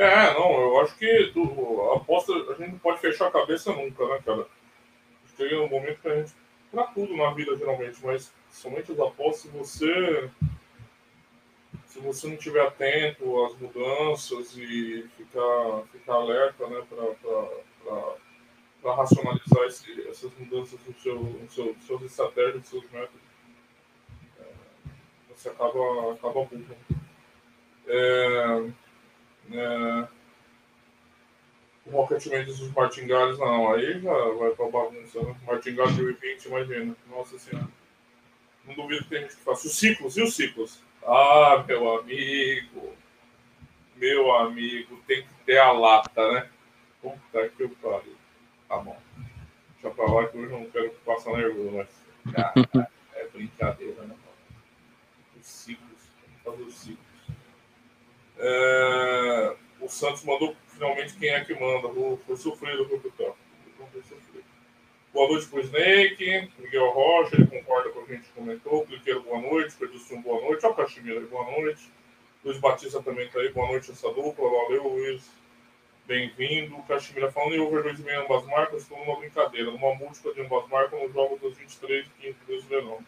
É, 0.00 0.32
não, 0.32 0.58
eu 0.58 0.80
acho 0.80 0.96
que 0.96 1.06
a 1.06 1.96
aposta, 1.96 2.32
a 2.32 2.54
gente 2.54 2.70
não 2.70 2.78
pode 2.78 3.00
fechar 3.00 3.26
a 3.26 3.30
cabeça 3.30 3.70
nunca, 3.70 4.08
né, 4.08 4.18
cara? 4.24 4.46
Chega 5.36 5.60
um 5.60 5.68
momento 5.68 6.00
que 6.00 6.08
a 6.08 6.16
gente. 6.16 6.32
Pra 6.70 6.84
tudo 6.84 7.14
na 7.14 7.34
vida, 7.34 7.54
geralmente, 7.54 7.98
mas 8.02 8.32
somente 8.50 8.92
as 8.92 8.98
apostas, 8.98 9.42
se 9.42 9.48
você. 9.48 10.30
Se 11.84 11.98
você 11.98 12.28
não 12.28 12.34
estiver 12.34 12.66
atento 12.66 13.44
às 13.44 13.54
mudanças 13.58 14.56
e 14.56 15.06
ficar, 15.18 15.82
ficar 15.92 16.14
alerta, 16.14 16.66
né, 16.66 16.82
para 18.80 18.94
racionalizar 18.94 19.64
esse, 19.66 20.08
essas 20.08 20.32
mudanças 20.38 20.80
no 20.86 20.94
seu, 20.94 21.16
no 21.16 21.50
seu, 21.50 21.76
suas 21.86 22.02
estratégias, 22.02 22.54
nos 22.54 22.68
seus 22.68 22.90
métodos, 22.90 23.20
é, 24.40 24.44
você 25.28 25.50
acaba, 25.50 26.14
acaba 26.14 26.44
burro. 26.44 26.76
É, 27.86 28.70
é, 29.52 30.08
o 31.86 31.90
Rocket 31.90 32.26
Mendes 32.26 32.58
dos 32.58 32.72
martingales, 32.72 33.38
não, 33.38 33.72
aí 33.72 34.00
já 34.00 34.12
vai 34.12 34.50
pra 34.50 34.68
bagunça, 34.68 35.22
né? 35.22 35.36
Martingales 35.46 35.96
de 35.96 36.02
2020, 36.02 36.44
imagina. 36.46 36.96
Nossa 37.08 37.38
senhora. 37.38 37.68
Não 38.64 38.74
duvido 38.74 39.04
que 39.04 39.10
tem 39.10 39.22
gente 39.22 39.36
que 39.36 39.42
faça. 39.42 39.66
Os 39.66 39.78
ciclos, 39.78 40.16
e 40.16 40.22
os 40.22 40.34
ciclos? 40.34 40.82
Ah, 41.02 41.64
meu 41.66 41.98
amigo. 41.98 42.94
Meu 43.96 44.32
amigo, 44.34 45.02
tem 45.06 45.22
que 45.22 45.34
ter 45.44 45.58
a 45.58 45.72
lata, 45.72 46.32
né? 46.32 46.48
Puta 47.02 47.48
que 47.48 47.62
eu 47.62 47.70
pariu. 47.82 48.16
Tá 48.68 48.78
bom. 48.78 48.98
Deixa 49.72 49.94
pra 49.94 50.04
lá 50.04 50.28
que 50.28 50.38
hoje 50.38 50.52
eu 50.52 50.60
não 50.60 50.70
quero 50.70 50.90
passar 51.04 51.32
nervoso, 51.32 51.70
mas. 51.72 51.88
Cara, 52.34 52.52
é 53.14 53.26
brincadeira, 53.28 54.02
né? 54.02 54.14
Os 55.38 55.46
ciclos. 55.46 56.00
Fazer 56.44 56.62
os 56.62 56.74
ciclos. 56.74 57.06
É, 58.42 59.54
o 59.80 59.88
Santos 59.88 60.24
mandou 60.24 60.56
finalmente 60.68 61.14
quem 61.14 61.28
é 61.28 61.44
que 61.44 61.54
manda. 61.54 61.88
Foi 62.26 62.36
sofrido 62.36 62.82
o 62.84 62.88
capitão. 62.88 63.34
Boa 65.12 65.28
noite 65.28 65.46
pro 65.48 65.60
Snake, 65.60 66.50
Miguel 66.58 66.88
Rocha, 66.90 67.34
ele 67.34 67.46
concorda 67.46 67.90
com 67.90 68.00
o 68.00 68.06
que 68.06 68.12
a 68.12 68.16
gente 68.16 68.28
comentou. 68.30 68.86
Cliqueiro, 68.86 69.22
boa 69.22 69.40
noite. 69.40 69.74
Pedro 69.78 69.98
boa 70.22 70.40
noite. 70.40 70.64
Olha 70.64 70.72
o 70.72 70.76
Caximira, 70.76 71.20
boa 71.22 71.50
noite. 71.50 71.90
Luiz 72.42 72.58
Batista 72.58 73.02
também 73.02 73.28
tá 73.28 73.40
aí, 73.40 73.52
boa 73.52 73.66
noite 73.68 73.90
essa 73.90 74.08
dupla. 74.08 74.48
Valeu, 74.48 74.88
Luiz. 74.88 75.28
Bem-vindo. 76.06 76.82
Caximira 76.88 77.30
falando 77.30 77.56
em 77.56 77.60
over 77.60 77.84
2,5 77.84 78.24
ambas 78.24 78.46
marcas, 78.46 78.82
estou 78.82 78.98
numa 78.98 79.18
brincadeira. 79.18 79.70
Numa 79.70 79.94
múltipla 79.96 80.32
de 80.32 80.40
ambas 80.40 80.66
marcas 80.68 80.98
no 80.98 81.12
jogo 81.12 81.38
das 81.42 81.58
23 81.58 82.06
e 82.06 82.32
15 82.46 82.62
do 82.62 82.68
verão. 82.68 83.04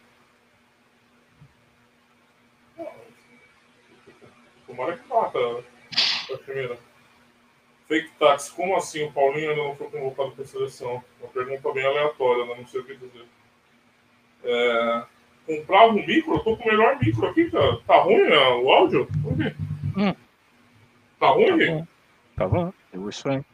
Tomara 4.75 4.97
que 4.97 5.07
mata 5.07 5.39
a 6.33 6.37
primeira. 6.39 6.77
Fake 7.87 8.09
tax, 8.17 8.49
como 8.49 8.75
assim 8.75 9.03
o 9.03 9.11
Paulinho 9.11 9.51
ainda 9.51 9.63
não 9.63 9.75
foi 9.75 9.87
convocado 9.87 10.31
para 10.31 10.43
a 10.43 10.47
seleção? 10.47 11.03
Uma 11.21 11.29
pergunta 11.29 11.71
bem 11.71 11.85
aleatória, 11.85 12.45
né? 12.45 12.55
não 12.57 12.67
sei 12.67 12.81
o 12.81 12.85
que 12.85 12.95
dizer. 12.95 13.25
É... 14.43 15.03
Comprava 15.45 15.91
um 15.91 16.05
micro? 16.05 16.35
Eu 16.35 16.39
tô 16.39 16.57
com 16.57 16.63
o 16.63 16.67
melhor 16.71 16.97
micro 16.99 17.27
aqui, 17.27 17.51
cara. 17.51 17.77
Tá 17.85 17.97
ruim 17.97 18.23
né? 18.23 18.37
o 18.37 18.71
áudio? 18.71 19.07
Hum. 19.95 20.15
Tá 21.19 21.27
ruim, 21.27 21.45
tá 21.45 21.57
bom. 21.57 21.87
Tá 22.35 22.47
bom, 22.47 22.73
eu 22.93 23.09
aí. 23.31 23.45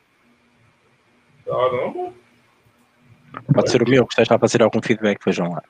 Caramba. 1.45 2.13
Pode 3.53 3.69
ser 3.69 3.83
o 3.83 3.89
meu, 3.89 4.07
que 4.07 4.13
está 4.13 4.37
para 4.37 4.47
fazer 4.47 4.61
algum 4.63 4.81
feedback, 4.81 5.19
vejam 5.25 5.51
lá. 5.51 5.63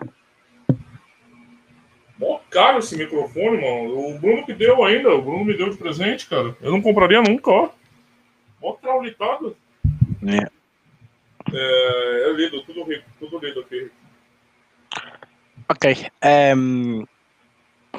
Caro 2.49 2.79
esse 2.79 2.97
microfone, 2.97 3.61
mano. 3.61 4.15
O 4.15 4.19
Bruno 4.19 4.45
que 4.45 4.53
deu 4.53 4.83
ainda. 4.83 5.13
O 5.13 5.21
Bruno 5.21 5.45
me 5.45 5.55
deu 5.55 5.69
de 5.69 5.77
presente, 5.77 6.27
cara. 6.27 6.55
Eu 6.61 6.71
não 6.71 6.81
compraria 6.81 7.21
nunca, 7.21 7.51
ó. 7.51 7.69
Mó 8.61 8.73
traulicado. 8.73 9.55
É. 10.25 10.49
É, 11.51 12.29
é 12.29 12.33
lido, 12.33 12.61
tudo 12.63 12.83
rico, 12.83 13.05
tudo 13.19 13.39
lido 13.39 13.61
aqui. 13.61 13.91
Ok. 15.67 16.07
Um, 16.55 17.05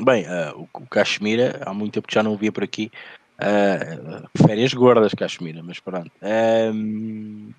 bem, 0.04 0.24
uh, 0.24 0.56
o, 0.56 0.68
o 0.72 0.86
Cachemira, 0.86 1.60
há 1.64 1.72
muito 1.72 1.94
tempo 1.94 2.08
que 2.08 2.14
já 2.14 2.22
não 2.22 2.36
via 2.36 2.52
por 2.52 2.62
aqui. 2.62 2.90
Uh, 3.38 4.46
férias 4.46 4.74
gordas, 4.74 5.14
Cachemira, 5.14 5.62
mas 5.62 5.80
pronto. 5.80 6.10
Um, 6.22 7.52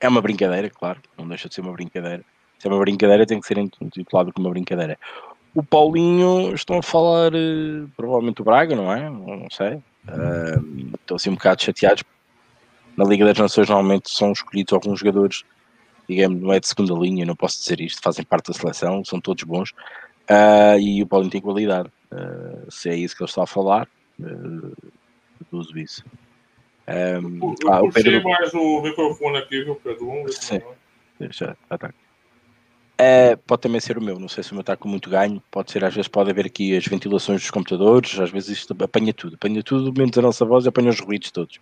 é 0.00 0.08
uma 0.08 0.22
brincadeira, 0.22 0.70
claro, 0.70 1.00
não 1.16 1.28
deixa 1.28 1.48
de 1.48 1.54
ser 1.54 1.60
uma 1.60 1.72
brincadeira 1.72 2.24
se 2.62 2.68
é 2.68 2.70
uma 2.70 2.78
brincadeira, 2.78 3.26
tem 3.26 3.40
que 3.40 3.46
ser 3.46 3.58
intitulado 3.58 4.32
como 4.32 4.46
uma 4.46 4.52
brincadeira. 4.52 4.96
O 5.54 5.62
Paulinho, 5.62 6.54
estão 6.54 6.78
a 6.78 6.82
falar 6.82 7.32
uh, 7.34 7.88
provavelmente 7.96 8.40
o 8.40 8.44
Braga, 8.44 8.74
não 8.74 8.92
é? 8.92 9.10
Não 9.10 9.48
sei. 9.50 9.74
Uh, 10.08 11.14
assim 11.14 11.30
um 11.30 11.34
bocado 11.34 11.62
chateados. 11.62 12.04
Na 12.96 13.04
Liga 13.04 13.24
das 13.24 13.38
Nações, 13.38 13.68
normalmente 13.68 14.10
são 14.10 14.32
escolhidos 14.32 14.72
alguns 14.72 15.00
jogadores, 15.00 15.44
digamos, 16.08 16.40
não 16.42 16.52
é 16.52 16.60
de 16.60 16.68
segunda 16.68 16.94
linha, 16.94 17.24
não 17.24 17.36
posso 17.36 17.58
dizer 17.58 17.80
isto, 17.80 18.02
fazem 18.02 18.24
parte 18.24 18.48
da 18.48 18.54
seleção, 18.54 19.04
são 19.04 19.20
todos 19.20 19.44
bons. 19.44 19.70
Uh, 20.30 20.78
e 20.78 21.02
o 21.02 21.06
Paulinho 21.06 21.30
tem 21.30 21.40
qualidade. 21.40 21.90
se 22.70 22.88
é 22.88 22.96
isso 22.96 23.16
que 23.16 23.22
ele 23.22 23.30
está 23.30 23.42
a 23.42 23.46
falar, 23.46 23.88
uh, 24.20 24.92
uso 25.50 25.78
isso. 25.78 26.04
Um, 26.88 27.54
eu, 27.62 27.72
ah, 27.72 27.80
Pedro... 27.92 28.22
mais 28.24 28.52
o 28.54 28.82
microfone 28.82 29.38
aqui, 29.38 29.62
viu, 29.62 29.76
Pedro? 29.76 30.06
Vamos 30.06 30.24
ver 30.24 30.42
Sim. 30.42 30.60
Deixa, 31.18 31.56
tá, 31.68 31.92
É, 33.04 33.34
pode 33.34 33.62
também 33.62 33.80
ser 33.80 33.98
o 33.98 34.00
meu, 34.00 34.16
não 34.16 34.28
sei 34.28 34.44
se 34.44 34.52
o 34.52 34.54
meu 34.54 34.60
está 34.60 34.76
com 34.76 34.88
muito 34.88 35.10
ganho, 35.10 35.42
pode 35.50 35.72
ser, 35.72 35.84
às 35.84 35.92
vezes 35.92 36.06
pode 36.06 36.30
haver 36.30 36.46
aqui 36.46 36.76
as 36.76 36.86
ventilações 36.86 37.40
dos 37.40 37.50
computadores, 37.50 38.16
às 38.20 38.30
vezes 38.30 38.50
isto 38.50 38.76
apanha 38.80 39.12
tudo, 39.12 39.34
apanha 39.34 39.60
tudo, 39.60 39.92
menos 39.98 40.16
a 40.16 40.22
nossa 40.22 40.44
voz 40.44 40.64
e 40.64 40.68
apanha 40.68 40.88
os 40.88 41.00
ruídos 41.00 41.32
todos. 41.32 41.58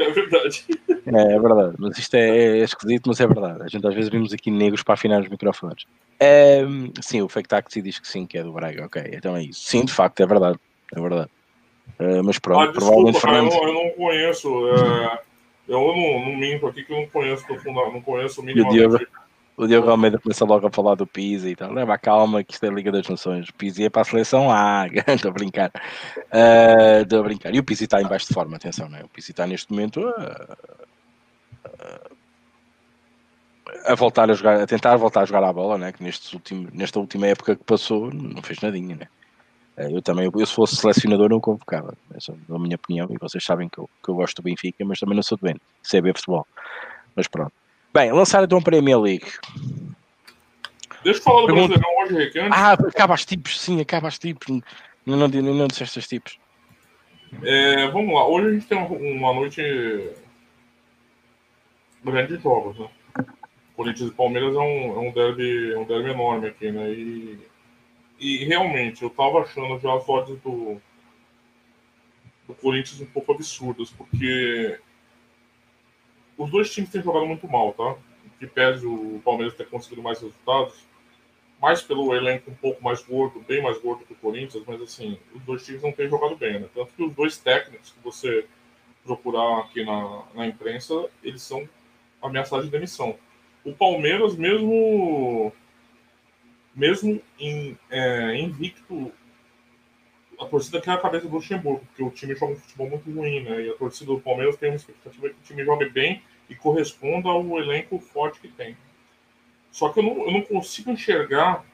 É 0.00 0.10
verdade. 0.10 0.64
É, 0.88 1.34
é 1.34 1.40
verdade, 1.40 1.74
mas 1.80 1.98
isto 1.98 2.14
é, 2.14 2.58
é, 2.60 2.64
esquisito, 2.64 3.08
mas 3.08 3.18
é 3.18 3.26
verdade. 3.26 3.64
A 3.64 3.66
gente 3.66 3.84
às 3.84 3.92
vezes 3.92 4.08
vimos 4.08 4.32
aqui 4.32 4.52
negros 4.52 4.84
para 4.84 4.94
afinar 4.94 5.20
os 5.20 5.28
microfones. 5.28 5.84
É, 6.20 6.62
sim, 7.02 7.22
o 7.22 7.28
Fake 7.28 7.48
Taxi 7.48 7.82
diz 7.82 7.98
que 7.98 8.06
sim, 8.06 8.24
que 8.24 8.38
é 8.38 8.44
do 8.44 8.52
Braga, 8.52 8.86
ok, 8.86 9.02
então 9.12 9.36
é 9.36 9.42
isso. 9.42 9.62
Sim, 9.64 9.84
de 9.84 9.92
facto, 9.92 10.20
é 10.20 10.26
verdade, 10.26 10.60
é 10.94 11.00
verdade. 11.00 11.30
Uh, 11.98 12.22
mas 12.22 12.38
pronto, 12.38 12.70
ah, 12.70 12.72
provavelmente 12.72 13.20
Fernando. 13.20 13.52
Eu, 13.52 13.68
eu, 13.68 13.74
não 13.74 13.90
conheço. 13.90 14.48
É, 14.68 15.18
Eu 15.66 15.80
não, 15.80 16.24
não 16.24 16.36
minto 16.36 16.68
aqui 16.68 16.84
que 16.84 16.92
eu 16.92 16.98
não 16.98 17.08
conheço, 17.08 17.44
não 17.66 18.00
conheço 18.00 18.42
minimamente. 18.44 19.08
O 19.56 19.68
Diogo 19.68 19.88
Almeida 19.88 20.18
começa 20.18 20.44
logo 20.44 20.66
a 20.66 20.70
falar 20.70 20.96
do 20.96 21.06
Pizzi 21.06 21.50
e 21.50 21.56
tal. 21.56 21.72
Leva 21.72 21.96
calma, 21.96 22.42
que 22.42 22.54
isto 22.54 22.64
é 22.64 22.68
a 22.68 22.72
Liga 22.72 22.90
das 22.90 23.08
Nações. 23.08 23.48
O 23.48 23.54
Pizzi 23.54 23.84
é 23.84 23.90
para 23.90 24.02
a 24.02 24.04
seleção 24.04 24.50
A. 24.50 24.86
Estou 25.08 25.30
a 25.30 25.34
brincar. 25.34 25.70
Estou 27.00 27.20
a 27.20 27.22
brincar. 27.22 27.54
E 27.54 27.60
o 27.60 27.64
Pizzi 27.64 27.84
está 27.84 28.02
em 28.02 28.06
baixo 28.06 28.26
de 28.26 28.34
forma, 28.34 28.56
atenção, 28.56 28.88
não 28.88 28.98
é? 28.98 29.04
O 29.04 29.08
Pizzi 29.08 29.30
está 29.30 29.46
neste 29.46 29.70
momento 29.70 30.04
a, 30.08 30.56
a, 33.86 33.92
a, 33.92 33.94
voltar 33.94 34.28
a 34.28 34.34
jogar, 34.34 34.60
a 34.60 34.66
tentar 34.66 34.96
voltar 34.96 35.22
a 35.22 35.24
jogar 35.24 35.44
a 35.44 35.52
bola, 35.52 35.78
né? 35.78 35.92
Que 35.92 36.02
neste 36.02 36.34
último, 36.34 36.68
nesta 36.72 36.98
última 36.98 37.28
época 37.28 37.54
que 37.54 37.62
passou, 37.62 38.12
não 38.12 38.42
fez 38.42 38.60
nadinha, 38.60 38.96
né? 38.96 39.06
Eh, 39.76 39.92
eu 39.92 40.02
também, 40.02 40.28
eu, 40.32 40.46
se 40.46 40.52
fosse 40.52 40.74
selecionador, 40.76 41.28
não 41.30 41.40
convocava. 41.40 41.94
Essa 42.14 42.32
é 42.32 42.54
a 42.54 42.58
minha 42.58 42.74
opinião. 42.76 43.06
E 43.10 43.16
vocês 43.20 43.44
sabem 43.44 43.68
que 43.68 43.78
eu, 43.78 43.88
que 44.02 44.08
eu 44.08 44.16
gosto 44.16 44.36
do 44.36 44.44
Benfica, 44.44 44.84
mas 44.84 44.98
também 44.98 45.14
não 45.14 45.22
sou 45.22 45.38
doente. 45.38 45.60
Sei 45.82 46.00
ver 46.00 46.16
futebol. 46.16 46.46
Mas 47.14 47.28
pronto. 47.28 47.52
Bem, 47.94 48.10
lançar 48.10 48.42
então 48.42 48.58
a 48.58 48.60
Premier 48.60 48.98
League. 48.98 49.30
Deixa 51.04 51.20
eu 51.20 51.22
falar 51.22 51.42
do 51.42 51.46
Pergunta... 51.46 51.78
Brasileirão 51.78 52.02
hoje, 52.02 52.14
Rick. 52.16 52.38
Ah, 52.52 52.72
acaba 52.72 53.14
as 53.14 53.24
tipos, 53.24 53.60
sim, 53.60 53.80
acaba 53.80 54.08
as 54.08 54.18
tipos. 54.18 54.48
Não, 55.06 55.16
não, 55.16 55.28
não, 55.28 55.54
não 55.54 55.68
disseste 55.68 56.00
as 56.00 56.08
tipos. 56.08 56.36
É, 57.44 57.86
vamos 57.92 58.12
lá, 58.12 58.26
hoje 58.26 58.48
a 58.48 58.52
gente 58.52 58.66
tem 58.66 58.78
uma, 58.78 59.32
noite 59.32 59.62
grande 62.02 62.36
de 62.36 62.42
jogos, 62.42 62.76
né? 62.78 62.88
Corinthians 63.76 64.10
e 64.10 64.14
Palmeiras 64.14 64.56
é 64.56 64.58
um, 64.58 64.96
é 64.96 65.08
um, 65.08 65.12
derby, 65.12 65.72
é 65.72 65.78
um 65.78 65.84
derby 65.84 66.10
enorme 66.10 66.48
aqui, 66.48 66.72
né? 66.72 66.90
E, 66.90 67.38
e 68.18 68.44
realmente, 68.44 69.04
eu 69.04 69.10
tava 69.10 69.40
achando 69.40 69.78
já 69.80 69.94
as 69.94 70.08
odds 70.08 70.40
do, 70.42 70.80
do 72.48 72.54
Corinthians 72.54 73.00
um 73.00 73.06
pouco 73.06 73.32
absurdas, 73.32 73.90
porque 73.90 74.80
os 76.36 76.50
dois 76.50 76.72
times 76.72 76.90
têm 76.90 77.02
jogado 77.02 77.26
muito 77.26 77.48
mal, 77.48 77.72
tá? 77.72 77.96
Que 78.38 78.46
pese 78.46 78.86
o 78.86 79.20
Palmeiras 79.24 79.54
ter 79.54 79.68
conseguido 79.68 80.02
mais 80.02 80.20
resultados, 80.20 80.84
mais 81.60 81.80
pelo 81.82 82.14
elenco 82.14 82.50
um 82.50 82.54
pouco 82.54 82.82
mais 82.82 83.02
gordo, 83.02 83.40
bem 83.40 83.62
mais 83.62 83.78
gordo 83.80 84.04
que 84.04 84.12
o 84.12 84.16
Corinthians, 84.16 84.64
mas 84.66 84.80
assim, 84.82 85.18
os 85.34 85.42
dois 85.42 85.64
times 85.64 85.82
não 85.82 85.92
têm 85.92 86.08
jogado 86.08 86.36
bem, 86.36 86.60
né? 86.60 86.68
Tanto 86.74 86.92
que 86.92 87.02
os 87.02 87.14
dois 87.14 87.38
técnicos 87.38 87.90
que 87.90 88.00
você 88.02 88.46
procurar 89.04 89.60
aqui 89.60 89.84
na, 89.84 90.22
na 90.34 90.46
imprensa, 90.46 91.08
eles 91.22 91.42
são 91.42 91.68
ameaçados 92.22 92.64
de 92.64 92.70
demissão. 92.70 93.16
O 93.64 93.72
Palmeiras, 93.72 94.36
mesmo 94.36 95.52
mesmo 96.74 97.20
em, 97.38 97.78
é, 97.88 98.36
invicto 98.36 99.12
a 100.40 100.46
torcida 100.46 100.80
quer 100.80 100.92
a 100.92 100.98
cabeça 100.98 101.26
do 101.26 101.34
Luxemburgo, 101.34 101.84
porque 101.86 102.02
o 102.02 102.10
time 102.10 102.34
joga 102.34 102.52
um 102.52 102.56
futebol 102.56 102.88
muito 102.88 103.10
ruim, 103.10 103.42
né? 103.42 103.62
E 103.62 103.70
a 103.70 103.74
torcida 103.74 104.12
do 104.12 104.20
Palmeiras 104.20 104.56
tem 104.56 104.70
uma 104.70 104.76
expectativa 104.76 105.28
que 105.28 105.34
o 105.34 105.42
time 105.44 105.64
jogue 105.64 105.88
bem 105.88 106.22
e 106.48 106.54
corresponda 106.54 107.28
ao 107.28 107.58
elenco 107.58 107.98
forte 107.98 108.40
que 108.40 108.48
tem. 108.48 108.76
Só 109.70 109.88
que 109.88 109.98
eu 109.98 110.02
não, 110.02 110.26
eu 110.26 110.32
não 110.32 110.42
consigo 110.42 110.90
enxergar 110.90 111.64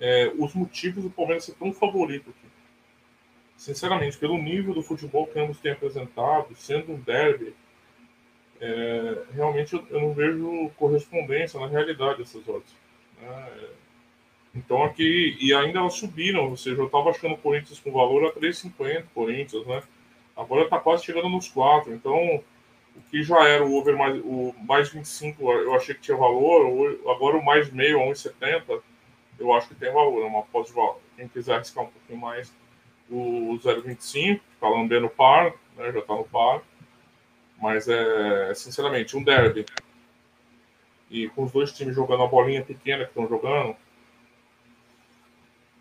é, 0.00 0.32
os 0.36 0.54
motivos 0.54 1.04
do 1.04 1.10
Palmeiras 1.10 1.44
ser 1.44 1.54
tão 1.54 1.72
favorito 1.72 2.30
aqui. 2.30 2.52
Sinceramente, 3.56 4.18
pelo 4.18 4.36
nível 4.36 4.74
do 4.74 4.82
futebol 4.82 5.26
que 5.26 5.38
ambos 5.38 5.58
têm 5.60 5.72
apresentado, 5.72 6.54
sendo 6.56 6.92
um 6.92 7.00
derby, 7.00 7.54
é, 8.60 9.22
realmente 9.32 9.74
eu, 9.74 9.86
eu, 9.90 10.00
não 10.00 10.12
vejo 10.12 10.70
correspondência 10.76 11.58
na 11.58 11.68
realidade 11.68 12.18
dessas 12.18 12.46
odds. 12.48 12.74
Né? 13.20 13.68
Então 14.54 14.84
aqui, 14.84 15.36
e 15.40 15.54
ainda 15.54 15.78
elas 15.78 15.94
subiram, 15.94 16.50
ou 16.50 16.56
seja, 16.56 16.80
eu 16.80 16.86
estava 16.86 17.10
achando 17.10 17.34
o 17.34 17.38
Corinthians 17.38 17.80
com 17.80 17.90
valor 17.90 18.26
a 18.26 18.32
3,50, 18.32 19.04
Corinthians, 19.14 19.66
né? 19.66 19.82
Agora 20.36 20.64
está 20.64 20.78
quase 20.78 21.04
chegando 21.04 21.28
nos 21.28 21.48
4, 21.48 21.92
então 21.94 22.42
o 22.94 23.00
que 23.10 23.22
já 23.22 23.46
era 23.46 23.64
o 23.64 23.74
over 23.74 23.96
mais, 23.96 24.20
o 24.22 24.54
mais 24.66 24.90
25, 24.90 25.50
eu 25.50 25.74
achei 25.74 25.94
que 25.94 26.02
tinha 26.02 26.16
valor, 26.16 26.98
agora 27.10 27.38
o 27.38 27.44
mais 27.44 27.70
meio 27.72 28.00
a 28.00 28.06
1,70, 28.06 28.82
eu 29.38 29.52
acho 29.54 29.68
que 29.68 29.74
tem 29.74 29.92
valor, 29.92 30.22
é 30.22 30.26
uma 30.26 30.42
pós 30.42 30.70
valor. 30.70 31.00
Quem 31.16 31.28
quiser 31.28 31.54
arriscar 31.54 31.84
um 31.84 31.88
pouquinho 31.88 32.18
mais, 32.18 32.52
o 33.10 33.58
0,25, 33.62 34.40
está 34.54 34.68
lambendo 34.68 35.08
par, 35.08 35.52
né? 35.76 35.92
Já 35.92 35.98
está 35.98 36.14
no 36.14 36.24
par. 36.24 36.62
Mas 37.60 37.88
é, 37.88 38.54
sinceramente, 38.54 39.16
um 39.16 39.22
derby. 39.22 39.64
E 41.10 41.28
com 41.28 41.44
os 41.44 41.52
dois 41.52 41.72
times 41.72 41.94
jogando 41.94 42.22
a 42.22 42.26
bolinha 42.26 42.64
pequena 42.64 43.04
que 43.04 43.10
estão 43.10 43.28
jogando, 43.28 43.76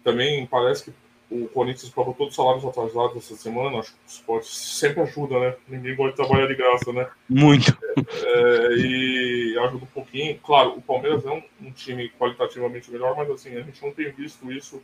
também 0.04 0.46
parece 0.46 0.86
que 0.86 0.94
o 1.32 1.48
Corinthians 1.48 1.90
pagou 1.90 2.14
todos 2.14 2.32
os 2.32 2.36
salários 2.36 2.66
atrasados 2.66 3.16
essa 3.16 3.36
semana. 3.36 3.80
Acho 3.80 3.94
que 3.94 4.00
o 4.06 4.08
esporte 4.08 4.54
sempre 4.54 5.02
ajuda, 5.02 5.40
né? 5.40 5.56
Ninguém 5.68 5.96
gosta 5.96 6.12
de 6.12 6.28
trabalhar 6.28 6.48
de 6.48 6.56
graça, 6.56 6.92
né? 6.92 7.10
Muito. 7.30 7.78
É, 7.98 8.74
e 8.76 9.58
ajuda 9.58 9.86
um 9.86 9.88
pouquinho. 9.88 10.38
Claro, 10.44 10.78
o 10.78 10.82
Palmeiras 10.82 11.26
é 11.26 11.32
um, 11.32 11.42
um, 11.62 11.72
time 11.72 12.10
qualitativamente 12.20 12.92
melhor, 12.92 13.16
mas 13.16 13.30
assim, 13.30 13.56
a 13.56 13.62
gente 13.62 13.82
não 13.82 13.94
tem 13.94 14.12
visto 14.12 14.52
isso 14.52 14.82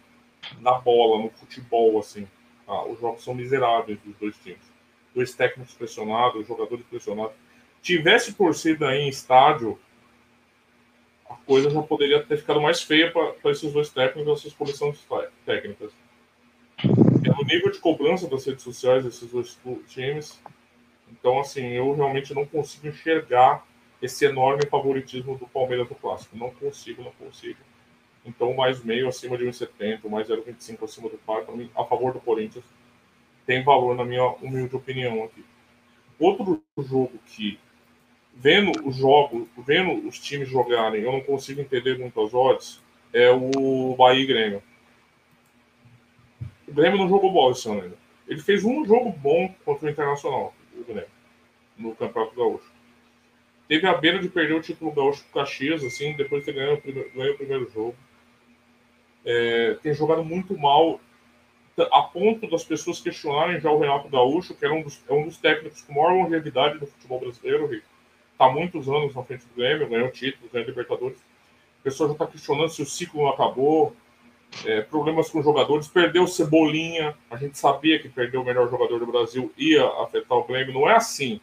na 0.61 0.73
bola, 0.73 1.21
no 1.21 1.29
futebol, 1.31 1.99
assim. 1.99 2.25
Ah, 2.65 2.85
os 2.85 2.99
jogos 2.99 3.23
são 3.23 3.35
miseráveis 3.35 3.99
dos 4.05 4.15
dois 4.15 4.37
times. 4.37 4.61
Dois 5.13 5.33
técnicos 5.33 5.73
pressionados, 5.73 6.47
jogadores 6.47 6.85
pressionados. 6.85 7.35
Tivesse 7.81 8.33
torcida 8.33 8.87
aí 8.87 9.01
em 9.01 9.09
estádio, 9.09 9.77
a 11.29 11.35
coisa 11.45 11.69
já 11.69 11.81
poderia 11.81 12.23
ter 12.23 12.37
ficado 12.37 12.61
mais 12.61 12.81
feia 12.81 13.11
para 13.11 13.51
esses 13.51 13.71
dois 13.71 13.89
técnicos 13.89 14.39
essas 14.39 14.53
comissões 14.53 15.05
técnicas. 15.45 15.91
Pelo 17.21 17.43
nível 17.43 17.71
de 17.71 17.79
cobrança 17.79 18.27
das 18.27 18.45
redes 18.45 18.63
sociais 18.63 19.03
desses 19.03 19.31
dois 19.31 19.57
times, 19.87 20.39
então, 21.09 21.39
assim, 21.39 21.67
eu 21.67 21.93
realmente 21.93 22.33
não 22.33 22.45
consigo 22.45 22.87
enxergar 22.87 23.65
esse 24.01 24.25
enorme 24.25 24.65
favoritismo 24.67 25.37
do 25.37 25.47
Palmeiras 25.47 25.89
no 25.89 25.95
Clássico. 25.95 26.37
Não 26.37 26.51
consigo, 26.51 27.03
não 27.03 27.11
consigo. 27.11 27.59
Então, 28.25 28.53
mais 28.53 28.83
meio 28.83 29.07
acima 29.07 29.37
de 29.37 29.45
1,70, 29.45 30.07
mais 30.09 30.27
0,25 30.27 30.83
acima 30.83 31.09
do 31.09 31.17
par, 31.17 31.43
para 31.43 31.55
mim, 31.55 31.71
a 31.75 31.83
favor 31.85 32.13
do 32.13 32.19
Corinthians, 32.19 32.65
tem 33.45 33.63
valor, 33.63 33.95
na 33.95 34.03
minha 34.03 34.25
humilde 34.41 34.75
opinião 34.75 35.23
aqui. 35.23 35.43
Outro 36.19 36.61
jogo 36.77 37.13
que 37.25 37.57
vendo 38.39 38.87
os 38.87 38.95
jogos, 38.95 39.47
vendo 39.57 40.07
os 40.07 40.19
times 40.19 40.47
jogarem, 40.47 41.01
eu 41.01 41.11
não 41.11 41.21
consigo 41.21 41.59
entender 41.59 41.97
muito 41.97 42.21
as 42.21 42.33
odds, 42.33 42.79
é 43.11 43.31
o 43.31 43.95
Bahia 43.97 44.21
e 44.21 44.25
Grêmio. 44.25 44.63
O 46.67 46.73
Grêmio 46.73 46.99
não 46.99 47.09
jogou 47.09 47.31
bola 47.31 47.53
esse 47.53 47.67
ano 47.67 47.81
ainda. 47.81 47.97
Ele 48.27 48.41
fez 48.41 48.63
um 48.63 48.85
jogo 48.85 49.09
bom 49.11 49.53
contra 49.65 49.87
o 49.87 49.89
Internacional, 49.89 50.53
o 50.75 50.83
Grêmio, 50.83 51.09
no 51.77 51.95
Campeonato 51.95 52.35
Gaúcho. 52.35 52.71
Teve 53.67 53.87
a 53.87 53.95
beira 53.95 54.19
de 54.19 54.29
perder 54.29 54.53
o 54.53 54.61
título 54.61 54.91
gaúcho 54.91 55.23
pro 55.23 55.41
Caxias, 55.41 55.83
assim, 55.83 56.13
depois 56.13 56.45
de 56.45 56.51
ter 56.51 56.57
ganho 56.57 56.75
o 56.75 56.81
primeiro, 56.81 57.33
o 57.33 57.37
primeiro 57.37 57.71
jogo. 57.71 57.95
É, 59.25 59.77
tem 59.81 59.93
jogado 59.93 60.23
muito 60.23 60.57
mal, 60.57 61.01
a 61.91 62.01
ponto 62.01 62.49
das 62.49 62.63
pessoas 62.63 63.01
questionarem 63.01 63.59
já 63.59 63.69
o 63.69 63.79
Renato 63.79 64.07
Gaúcho, 64.09 64.55
que 64.55 64.63
era 64.63 64.73
um 64.73 64.83
dos, 64.83 65.03
é 65.09 65.13
um 65.13 65.25
dos 65.25 65.37
técnicos 65.37 65.81
com 65.81 65.93
maior 65.93 66.13
longevidade 66.13 66.79
do 66.79 66.87
futebol 66.87 67.19
brasileiro, 67.19 67.67
Rico 67.67 67.96
está 68.37 68.47
muitos 68.47 68.87
anos 68.87 69.15
na 69.15 69.23
frente 69.23 69.45
do 69.45 69.55
Grêmio, 69.55 69.89
ganhou 69.89 70.11
títulos, 70.11 70.51
ganhou 70.51 70.69
Libertadores. 70.69 71.17
O 71.17 71.83
pessoal 71.83 72.09
já 72.09 72.13
está 72.13 72.27
questionando 72.27 72.69
se 72.69 72.81
o 72.83 72.85
ciclo 72.85 73.23
não 73.23 73.29
acabou, 73.29 73.95
é, 74.63 74.81
problemas 74.81 75.29
com 75.29 75.41
jogadores, 75.41 75.87
perdeu 75.87 76.23
o 76.23 76.27
Cebolinha, 76.27 77.15
a 77.29 77.35
gente 77.35 77.57
sabia 77.57 77.99
que 77.99 78.07
perder 78.07 78.37
o 78.37 78.43
melhor 78.43 78.69
jogador 78.69 78.99
do 78.99 79.07
Brasil 79.07 79.51
ia 79.57 79.85
afetar 80.03 80.37
o 80.37 80.43
Grêmio, 80.43 80.73
não 80.73 80.89
é 80.89 80.95
assim. 80.95 81.41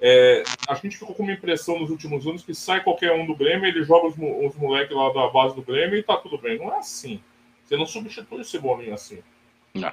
É, 0.00 0.42
a 0.68 0.74
gente 0.74 0.98
ficou 0.98 1.14
com 1.14 1.22
uma 1.22 1.32
impressão 1.32 1.78
nos 1.78 1.88
últimos 1.88 2.26
anos 2.26 2.42
que 2.42 2.54
sai 2.54 2.82
qualquer 2.82 3.12
um 3.12 3.24
do 3.24 3.36
Grêmio, 3.36 3.66
ele 3.66 3.84
joga 3.84 4.08
os, 4.08 4.14
os 4.14 4.56
moleques 4.56 4.94
lá 4.94 5.12
da 5.12 5.28
base 5.28 5.54
do 5.54 5.62
Grêmio 5.62 5.96
e 5.96 6.02
tá 6.02 6.16
tudo 6.16 6.36
bem. 6.36 6.58
Não 6.58 6.74
é 6.74 6.78
assim. 6.78 7.20
Você 7.64 7.76
não 7.76 7.86
substitui 7.86 8.40
o 8.40 8.44
Cebolinha 8.44 8.94
assim. 8.94 9.22
Não. 9.72 9.92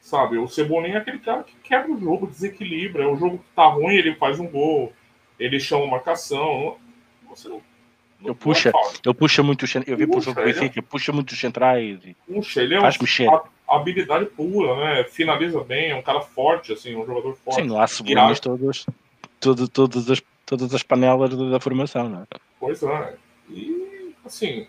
Sabe, 0.00 0.38
o 0.38 0.48
Cebolinha 0.48 0.96
é 0.96 0.98
aquele 0.98 1.18
cara 1.18 1.42
que 1.42 1.54
quebra 1.62 1.92
o 1.92 2.00
jogo, 2.00 2.26
desequilibra. 2.26 3.04
É 3.04 3.06
o 3.06 3.16
jogo 3.16 3.38
que 3.38 3.44
tá 3.54 3.66
ruim, 3.66 3.94
ele 3.94 4.14
faz 4.14 4.40
um 4.40 4.48
gol 4.48 4.92
ele 5.38 5.58
chama 5.60 5.86
marcação. 5.86 6.76
Você 7.28 7.48
não. 7.48 7.60
não 8.20 8.28
eu 8.28 8.34
puxa, 8.34 8.72
eu 9.04 9.14
puxa 9.14 9.42
muito, 9.42 9.64
eu 9.86 9.96
vi 9.96 10.06
puxa, 10.06 10.32
pro 10.32 10.42
jogo 10.42 10.44
Benfica, 10.44 10.80
é... 10.80 10.82
puxa 10.82 11.12
muito 11.12 11.34
centrais. 11.36 11.98
Puxa, 12.26 12.62
ele 12.62 12.74
é 12.74 12.80
faz 12.80 12.96
um, 12.96 13.02
mexer. 13.02 13.28
habilidade 13.68 14.26
pura, 14.26 14.76
né? 14.76 15.04
Finaliza 15.04 15.60
bem, 15.62 15.90
é 15.90 15.96
um 15.96 16.02
cara 16.02 16.20
forte, 16.20 16.72
assim, 16.72 16.94
um 16.96 17.06
jogador 17.06 17.36
forte. 17.36 17.62
Sim, 17.62 17.68
lá 17.68 17.86
subimos 17.86 18.40
todos, 18.40 18.86
todo, 19.40 19.68
todas, 19.68 20.10
as, 20.10 20.22
todas 20.46 20.74
as 20.74 20.82
panelas 20.82 21.30
da, 21.30 21.50
da 21.50 21.60
formação, 21.60 22.08
né? 22.08 22.24
Pois 22.58 22.82
é. 22.82 23.16
E, 23.50 24.14
assim, 24.24 24.66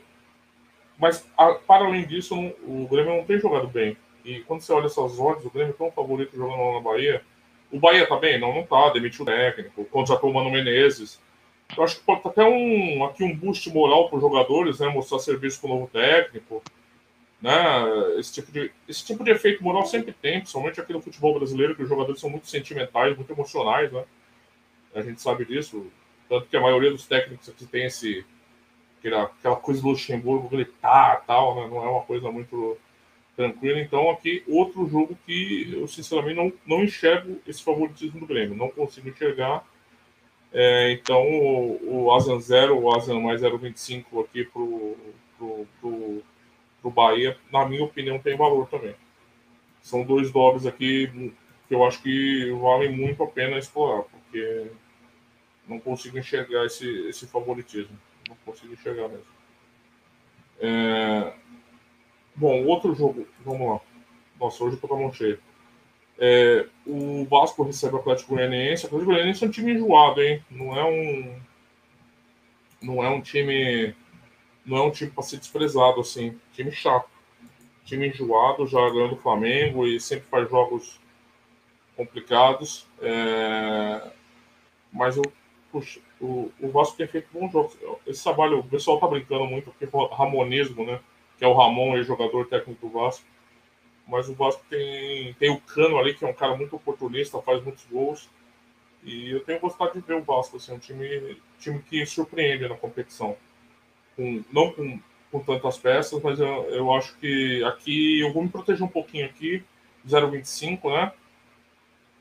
mas 0.98 1.26
a, 1.38 1.54
para 1.54 1.86
além 1.86 2.06
disso, 2.06 2.36
o 2.36 2.88
Grêmio 2.90 3.18
não 3.18 3.26
tem 3.26 3.40
jogado 3.40 3.68
bem. 3.68 3.98
E 4.24 4.40
quando 4.42 4.62
você 4.62 4.74
olha 4.74 4.86
essas 4.86 5.20
odds, 5.20 5.46
o 5.46 5.50
Grêmio 5.50 5.72
é 5.72 5.78
tão 5.78 5.92
favorito 5.92 6.36
jogando 6.36 6.58
lá 6.58 6.74
na 6.74 6.80
Bahia. 6.82 7.22
O 7.76 7.80
Bahia 7.80 8.08
tá? 8.08 8.18
Não, 8.40 8.54
não 8.54 8.64
tá. 8.66 8.90
Demitiu 8.92 9.24
o 9.24 9.26
técnico, 9.26 9.84
contratou 9.86 10.30
o 10.30 10.34
Mano 10.34 10.50
Menezes. 10.50 11.20
Eu 11.76 11.84
acho 11.84 11.98
que 11.98 12.06
pode 12.06 12.24
ter 12.24 12.30
até 12.30 12.44
um, 12.46 13.04
aqui 13.04 13.22
um 13.22 13.36
boost 13.36 13.70
moral 13.70 14.08
para 14.08 14.16
os 14.16 14.22
jogadores, 14.22 14.80
né? 14.80 14.88
Mostrar 14.88 15.20
serviço 15.20 15.60
para 15.60 15.70
o 15.70 15.74
novo 15.74 15.90
técnico. 15.92 16.64
Né? 17.42 17.54
Esse, 18.18 18.36
tipo 18.36 18.50
de, 18.50 18.72
esse 18.88 19.06
tipo 19.06 19.26
de 19.26 19.32
efeito 19.32 19.62
moral 19.62 19.86
sempre 19.86 20.14
tem, 20.14 20.40
principalmente 20.40 20.80
aqui 20.80 20.94
no 20.94 21.02
futebol 21.02 21.38
brasileiro, 21.38 21.76
que 21.76 21.84
os 21.84 21.90
jogadores 21.90 22.22
são 22.22 22.30
muito 22.30 22.48
sentimentais, 22.48 23.14
muito 23.14 23.34
emocionais, 23.34 23.92
né? 23.92 24.06
A 24.94 25.02
gente 25.02 25.22
sabe 25.22 25.44
disso. 25.44 25.92
Tanto 26.30 26.48
que 26.48 26.56
a 26.56 26.62
maioria 26.62 26.92
dos 26.92 27.06
técnicos 27.06 27.50
aqui 27.50 27.66
tem 27.66 27.88
esse, 27.88 28.26
aquela, 29.00 29.24
aquela 29.24 29.58
coisa 29.58 29.82
do 29.82 29.90
Luxemburgo 29.90 30.48
gritar 30.48 31.26
tal, 31.28 31.56
né? 31.56 31.68
Não 31.68 31.84
é 31.84 31.90
uma 31.90 32.04
coisa 32.04 32.32
muito 32.32 32.78
tranquila. 33.36 33.80
Então, 33.80 34.10
aqui, 34.10 34.44
outro 34.48 34.88
jogo 34.88 35.18
que 35.26 35.74
eu, 35.74 35.88
sinceramente, 35.88 36.36
não, 36.36 36.54
não 36.66 36.84
enxergo 36.84 37.40
esse 37.48 37.64
favoritismo 37.64 38.20
do 38.20 38.26
Grêmio. 38.26 38.56
Não 38.56 38.70
consigo 38.70 39.10
enxergar. 39.10 39.64
É, 40.52 40.92
então, 40.94 41.22
o, 41.22 42.06
o 42.06 42.14
Asan 42.14 42.40
0, 42.40 42.80
o 42.80 42.96
Asan 42.96 43.20
mais 43.20 43.42
0,25 43.42 44.24
aqui 44.24 44.46
pro, 44.46 44.96
pro, 45.38 45.68
pro, 45.82 46.24
pro 46.82 46.92
Bahia, 46.92 47.38
na 47.52 47.66
minha 47.66 47.84
opinião, 47.84 48.20
tem 48.20 48.38
valor 48.38 48.68
também. 48.68 48.96
São 49.82 50.04
dois 50.04 50.32
dobres 50.32 50.66
aqui 50.66 51.34
que 51.68 51.76
eu 51.76 51.84
acho 51.86 52.02
que 52.02 52.52
valem 52.52 52.92
muito 52.92 53.24
a 53.24 53.28
pena 53.28 53.58
explorar, 53.58 54.04
porque 54.04 54.72
não 55.68 55.80
consigo 55.80 56.18
enxergar 56.18 56.66
esse, 56.66 56.88
esse 57.08 57.28
favoritismo. 57.28 57.98
Não 58.28 58.36
consigo 58.46 58.74
enxergar 58.74 59.10
mesmo. 59.10 59.26
É... 60.60 61.34
Bom, 62.36 62.66
outro 62.66 62.94
jogo, 62.94 63.26
vamos 63.46 63.70
lá. 63.70 63.80
Nossa, 64.40 64.64
hoje 64.64 64.76
eu 64.76 64.82
tô 64.82 64.88
com 64.88 64.96
a 64.96 65.00
mão 65.00 65.14
cheia. 65.14 65.40
É, 66.18 66.66
o 66.86 67.26
Vasco 67.26 67.64
recebe 67.64 67.96
o 67.96 68.00
Atlético 68.00 68.36
Goianiense. 68.36 68.84
O 68.84 68.88
Atlético 68.88 69.12
Goianiense 69.12 69.44
é 69.44 69.48
um 69.48 69.52
time 69.52 69.74
enjoado, 69.74 70.22
hein? 70.22 70.44
Não 70.50 70.76
é 70.76 70.84
um. 70.84 71.40
Não 72.82 73.04
é 73.04 73.10
um 73.10 73.22
time. 73.22 73.96
Não 74.66 74.78
é 74.78 74.82
um 74.82 74.92
time 74.92 75.12
para 75.12 75.24
ser 75.24 75.38
desprezado, 75.38 76.02
assim. 76.02 76.38
Time 76.54 76.72
chato. 76.72 77.10
Time 77.86 78.08
enjoado, 78.08 78.68
já 78.68 78.80
ganhando 78.90 79.14
o 79.14 79.22
Flamengo 79.22 79.88
e 79.88 80.00
sempre 80.00 80.26
faz 80.28 80.50
jogos 80.50 81.00
complicados. 81.96 82.88
É... 83.02 84.12
Mas 84.92 85.18
eu, 85.18 85.24
puxa, 85.72 86.00
o, 86.20 86.52
o 86.60 86.70
Vasco 86.70 86.98
tem 86.98 87.08
feito 87.08 87.28
bons 87.32 87.52
jogos. 87.52 87.78
Esse 88.08 88.24
trabalho, 88.24 88.60
o 88.60 88.64
pessoal 88.64 89.00
tá 89.00 89.08
brincando 89.08 89.46
muito 89.46 89.72
porque 89.72 89.86
é 89.86 90.16
ramonismo, 90.16 90.86
né? 90.86 91.00
Que 91.38 91.46
é 91.46 91.48
o 91.48 91.54
Ramon, 91.54 92.02
jogador 92.04 92.48
técnico 92.48 92.88
do 92.88 92.94
Vasco. 92.94 93.26
Mas 94.08 94.30
o 94.30 94.34
Vasco 94.34 94.64
tem, 94.70 95.34
tem 95.34 95.50
o 95.50 95.60
Cano 95.60 95.98
ali, 95.98 96.14
que 96.14 96.24
é 96.24 96.28
um 96.28 96.34
cara 96.34 96.56
muito 96.56 96.76
oportunista, 96.76 97.42
faz 97.42 97.64
muitos 97.64 97.86
gols. 97.86 98.30
E 99.04 99.32
eu 99.32 99.44
tenho 99.44 99.60
gostado 99.60 99.94
de 99.94 100.00
ver 100.00 100.16
o 100.16 100.24
Vasco, 100.24 100.58
assim, 100.58 100.74
um 100.74 100.80
time, 100.80 101.38
time 101.60 101.80
que 101.82 102.06
surpreende 102.06 102.68
na 102.68 102.76
competição. 102.76 103.36
Com, 104.16 104.44
não 104.52 104.72
com, 104.72 105.00
com 105.32 105.40
tantas 105.40 105.78
peças, 105.78 106.22
mas 106.22 106.40
eu, 106.40 106.48
eu 106.70 106.94
acho 106.94 107.16
que 107.18 107.64
aqui 107.64 108.20
eu 108.20 108.32
vou 108.32 108.44
me 108.44 108.50
proteger 108.50 108.84
um 108.84 108.90
pouquinho 108.90 109.26
aqui, 109.26 109.64
0,25, 110.08 110.92
né? 110.92 111.12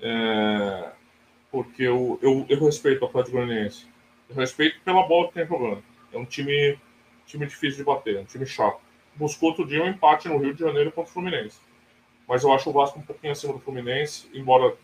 É, 0.01 0.93
porque 1.51 1.83
eu, 1.83 2.19
eu, 2.21 2.45
eu 2.49 2.65
respeito 2.65 3.03
o 3.03 3.07
Atlético 3.07 3.37
Goianiense. 3.37 3.87
Eu 4.29 4.37
respeito 4.37 4.81
pela 4.81 5.07
bola 5.07 5.29
que 5.29 5.35
tem 5.35 5.47
jogando. 5.47 5.83
É 6.13 6.19
um 6.19 6.25
time, 6.25 6.79
time 7.27 7.47
difícil 7.47 7.79
de 7.79 7.85
bater, 7.85 8.17
é 8.17 8.21
um 8.21 8.25
time 8.25 8.47
chato. 8.47 8.81
Buscou 9.17 9.51
outro 9.51 9.67
dia 9.67 9.83
um 9.83 9.89
empate 9.89 10.29
no 10.29 10.39
Rio 10.39 10.55
de 10.55 10.61
Janeiro 10.61 10.91
contra 10.93 11.11
o 11.11 11.15
Fluminense. 11.15 11.59
Mas 12.27 12.43
eu 12.43 12.53
acho 12.53 12.71
o 12.71 12.73
Vasco 12.73 12.99
um 12.99 13.03
pouquinho 13.03 13.33
acima 13.33 13.53
do 13.53 13.61
Fluminense, 13.61 14.29
embora 14.35 14.75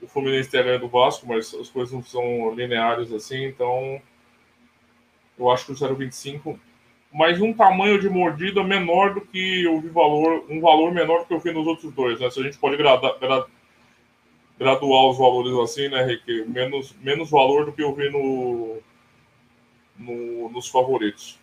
o 0.00 0.06
Fluminense 0.06 0.50
tenha 0.50 0.62
ganho 0.62 0.80
do 0.80 0.88
Vasco, 0.88 1.26
mas 1.26 1.54
as 1.54 1.70
coisas 1.70 1.92
não 1.92 2.02
são 2.02 2.54
lineares 2.54 3.12
assim, 3.12 3.44
então 3.44 4.00
eu 5.38 5.50
acho 5.50 5.66
que 5.66 5.72
o 5.72 5.74
0,25 5.74 6.58
mas 7.12 7.40
um 7.40 7.52
tamanho 7.52 8.00
de 8.00 8.08
mordida 8.08 8.62
menor 8.62 9.14
do 9.14 9.20
que 9.20 9.64
eu 9.64 9.80
vi 9.80 9.88
valor, 9.88 10.44
um 10.48 10.60
valor 10.60 10.92
menor 10.92 11.20
do 11.20 11.26
que 11.26 11.34
eu 11.34 11.40
vi 11.40 11.52
nos 11.52 11.66
outros 11.66 11.92
dois, 11.92 12.20
né? 12.20 12.30
Se 12.30 12.38
a 12.38 12.42
gente 12.44 12.56
pode 12.58 12.76
graduar 12.76 13.48
os 15.08 15.18
valores 15.18 15.52
assim, 15.58 15.88
né, 15.88 16.04
Rick? 16.04 16.44
Menos, 16.48 16.94
menos 17.00 17.30
valor 17.30 17.66
do 17.66 17.72
que 17.72 17.82
eu 17.82 17.92
vi 17.94 18.10
no, 18.10 18.78
no 19.98 20.48
nos 20.50 20.68
favoritos. 20.68 21.39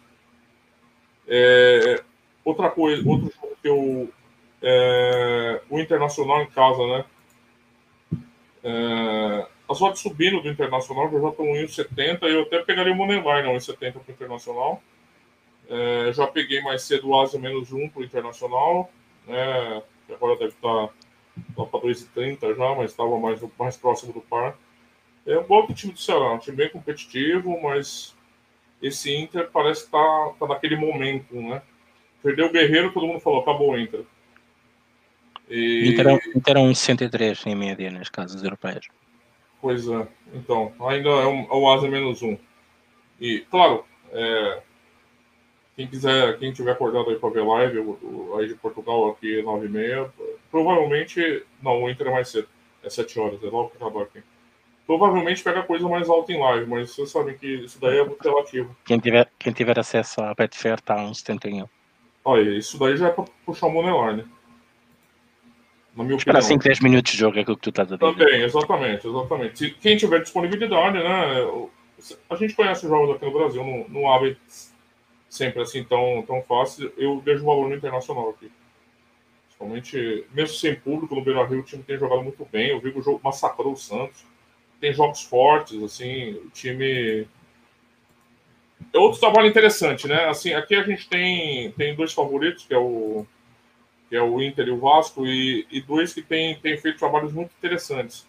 É, 1.28 2.04
outra 2.44 2.70
coisa, 2.70 3.08
outro 3.08 3.32
jogo 3.36 3.58
que 3.62 3.68
eu. 3.68 4.10
É, 4.62 5.62
o 5.70 5.80
Internacional 5.80 6.42
em 6.42 6.48
casa, 6.48 6.86
né? 6.88 7.06
É, 8.64 9.48
as 9.70 9.82
odds 9.82 10.02
subindo 10.02 10.42
do 10.42 10.50
Internacional, 10.50 11.12
já 11.12 11.30
estão 11.30 11.46
em 11.46 11.66
1,70 11.66 12.24
e 12.24 12.34
eu 12.34 12.42
até 12.44 12.60
pegaria 12.64 12.94
o 12.94 12.96
Moneyline 12.96 13.50
1,70 13.50 13.94
para 13.94 14.02
o 14.08 14.12
Internacional. 14.12 14.82
É, 15.70 16.14
já 16.14 16.26
peguei 16.26 16.62
mais 16.62 16.84
cedo 16.84 17.10
o 17.10 17.20
Asa 17.20 17.38
menos 17.38 17.72
1 17.72 17.90
para 17.90 18.02
o 18.02 18.06
Internacional, 18.06 18.90
né? 19.28 19.84
Agora 20.10 20.38
deve 20.38 20.54
estar 20.54 20.90
lá 21.58 21.66
para 21.66 21.80
2,30 21.82 22.56
já, 22.56 22.76
mas 22.76 22.92
estava 22.92 23.20
mais, 23.20 23.42
mais 23.60 23.76
próximo 23.76 24.14
do 24.14 24.22
par. 24.22 24.58
É 25.26 25.38
um 25.38 25.44
bom 25.44 25.68
time 25.68 25.92
do 25.92 26.00
Ceará, 26.00 26.32
um 26.32 26.40
time 26.40 26.56
bem 26.56 26.70
competitivo, 26.70 27.62
mas 27.62 28.16
esse 28.82 29.16
Inter 29.16 29.50
parece 29.52 29.86
estar 29.86 30.00
tá, 30.00 30.34
tá 30.40 30.48
naquele 30.48 30.76
momento, 30.76 31.34
né? 31.36 31.62
Perdeu 32.22 32.48
o 32.48 32.52
Guerreiro, 32.52 32.92
todo 32.92 33.08
mundo 33.08 33.20
falou, 33.20 33.42
acabou 33.42 33.72
o 33.72 33.80
Inter. 33.80 34.04
E... 35.50 35.90
Inter, 35.90 36.08
é 36.08 36.20
Inter 36.36 36.58
é 36.58 36.60
um 36.60 36.76
63 36.76 37.46
em 37.46 37.56
média 37.56 37.90
nas 37.90 38.10
casas 38.10 38.44
europeias. 38.44 38.86
Pois 39.62 39.88
é, 39.88 40.08
então, 40.34 40.74
ainda 40.82 41.10
é, 41.10 41.26
um, 41.26 41.44
é 41.44 41.54
o 41.54 41.70
Asa 41.70 41.88
menos 41.88 42.22
um. 42.22 42.38
E, 43.20 43.40
claro, 43.50 43.84
é, 44.12 44.62
quem 45.76 45.88
quiser, 45.88 46.38
quem 46.38 46.54
tiver 46.54 46.72
acordado 46.72 47.10
aí 47.10 47.16
para 47.18 47.30
ver 47.30 47.44
live, 47.44 47.80
o, 47.80 47.92
o, 48.02 48.38
aí 48.38 48.48
de 48.48 48.56
Portugal 48.56 49.10
aqui 49.10 49.42
9 49.42 49.66
e 49.66 49.70
meia, 49.70 50.14
provavelmente, 50.52 51.44
não, 51.62 51.84
o 51.84 51.90
Inter 51.90 52.08
é 52.08 52.12
mais 52.12 52.30
cedo, 52.30 52.48
é 52.84 52.90
7 52.90 53.20
horas, 53.20 53.44
é 53.44 53.48
logo 53.48 53.70
que 53.70 53.78
acabar 53.78 54.04
aqui 54.04 54.22
provavelmente 54.88 55.44
pega 55.44 55.62
coisa 55.62 55.88
mais 55.88 56.10
alta 56.10 56.32
em 56.32 56.40
live, 56.40 56.66
mas 56.66 56.92
vocês 56.92 57.12
sabem 57.12 57.38
que 57.38 57.46
isso 57.46 57.80
daí 57.80 57.98
é 57.98 58.06
muito 58.06 58.24
relativo. 58.24 58.76
Quem 58.86 58.98
tiver, 58.98 59.30
quem 59.38 59.52
tiver 59.52 59.78
acesso 59.78 60.22
à 60.22 60.34
Betfair 60.34 60.80
tá 60.80 60.96
uns 60.96 61.20
71. 61.20 61.68
Olha, 62.24 62.58
isso 62.58 62.80
daí 62.80 62.96
já 62.96 63.10
é 63.10 63.12
para 63.12 63.26
puxar 63.46 63.68
o 63.68 63.72
Moneyline. 63.72 64.26
Na 65.94 66.04
minha 66.04 66.16
Espera 66.16 66.40
opinião. 66.40 66.60
5, 66.60 66.64
10 66.64 66.80
minutos 66.80 67.12
de 67.12 67.18
jogo 67.18 67.38
é 67.38 67.42
aquilo 67.42 67.58
que 67.58 67.70
tu 67.70 67.82
a 67.82 67.84
dizer. 67.84 67.98
Também, 67.98 68.42
exatamente, 68.42 69.08
exatamente. 69.08 69.60
Se, 69.60 69.72
quem 69.72 69.98
tiver 69.98 70.22
disponibilidade, 70.22 70.98
né? 71.00 71.70
A 72.30 72.36
gente 72.36 72.56
conhece 72.56 72.86
os 72.86 72.90
jogos 72.90 73.16
aqui 73.16 73.26
no 73.26 73.34
Brasil, 73.34 73.64
não, 73.64 73.86
não 73.90 74.10
abre 74.10 74.38
sempre 75.30 75.62
assim 75.62 75.84
tão, 75.84 76.24
tão 76.26 76.42
fácil. 76.44 76.94
Eu 76.96 77.20
vejo 77.20 77.44
valor 77.44 77.68
no 77.68 77.76
internacional 77.76 78.30
aqui. 78.30 78.52
Principalmente, 79.48 80.26
mesmo 80.32 80.56
sem 80.56 80.76
público, 80.76 81.16
no 81.16 81.24
Beira 81.24 81.44
Rio 81.46 81.60
o 81.60 81.64
time 81.64 81.84
tem 81.84 81.98
jogado 81.98 82.22
muito 82.22 82.48
bem. 82.52 82.70
Eu 82.70 82.80
vi 82.80 82.92
que 82.92 83.00
o 83.00 83.04
jogo 83.04 83.20
massacrou 83.24 83.74
o 83.74 83.78
Santos 83.78 84.24
tem 84.80 84.94
jogos 84.94 85.24
fortes, 85.24 85.82
assim, 85.82 86.34
o 86.34 86.50
time. 86.50 87.28
É 88.94 88.98
outro 88.98 89.20
trabalho 89.20 89.48
interessante, 89.48 90.08
né? 90.08 90.26
Assim, 90.26 90.54
aqui 90.54 90.76
a 90.76 90.84
gente 90.84 91.08
tem, 91.10 91.72
tem 91.72 91.96
dois 91.96 92.14
favoritos, 92.14 92.66
que 92.66 92.74
é 92.74 92.78
o, 92.78 93.26
que 94.10 94.16
é 94.16 94.22
o 94.22 94.42
Inter 94.42 94.68
e 94.68 94.72
o 94.72 94.80
Vasco, 94.80 95.26
e, 95.26 95.66
e 95.72 95.82
dois 95.82 96.14
que 96.14 96.22
têm 96.22 96.56
tem 96.60 96.78
feito 96.78 97.00
trabalhos 97.00 97.34
muito 97.34 97.52
interessantes. 97.58 98.28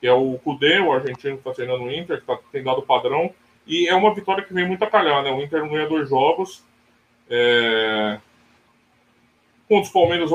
Que 0.00 0.06
é 0.06 0.12
o 0.12 0.38
Cudê, 0.38 0.78
o 0.78 0.92
argentino 0.92 1.34
que 1.34 1.40
está 1.40 1.52
treinando 1.52 1.84
o 1.84 1.92
Inter, 1.92 2.20
que 2.20 2.26
tá, 2.26 2.38
tem 2.52 2.62
dado 2.62 2.82
padrão, 2.82 3.34
e 3.66 3.88
é 3.88 3.94
uma 3.94 4.14
vitória 4.14 4.44
que 4.44 4.54
vem 4.54 4.66
muito 4.66 4.82
a 4.84 4.90
calhar, 4.90 5.22
né? 5.22 5.30
O 5.30 5.42
Inter 5.42 5.68
ganha 5.68 5.86
dois 5.86 6.08
jogos. 6.08 6.64
É... 7.28 8.18
Contra 9.68 9.84
os 9.84 9.92
Palmeiras, 9.92 10.30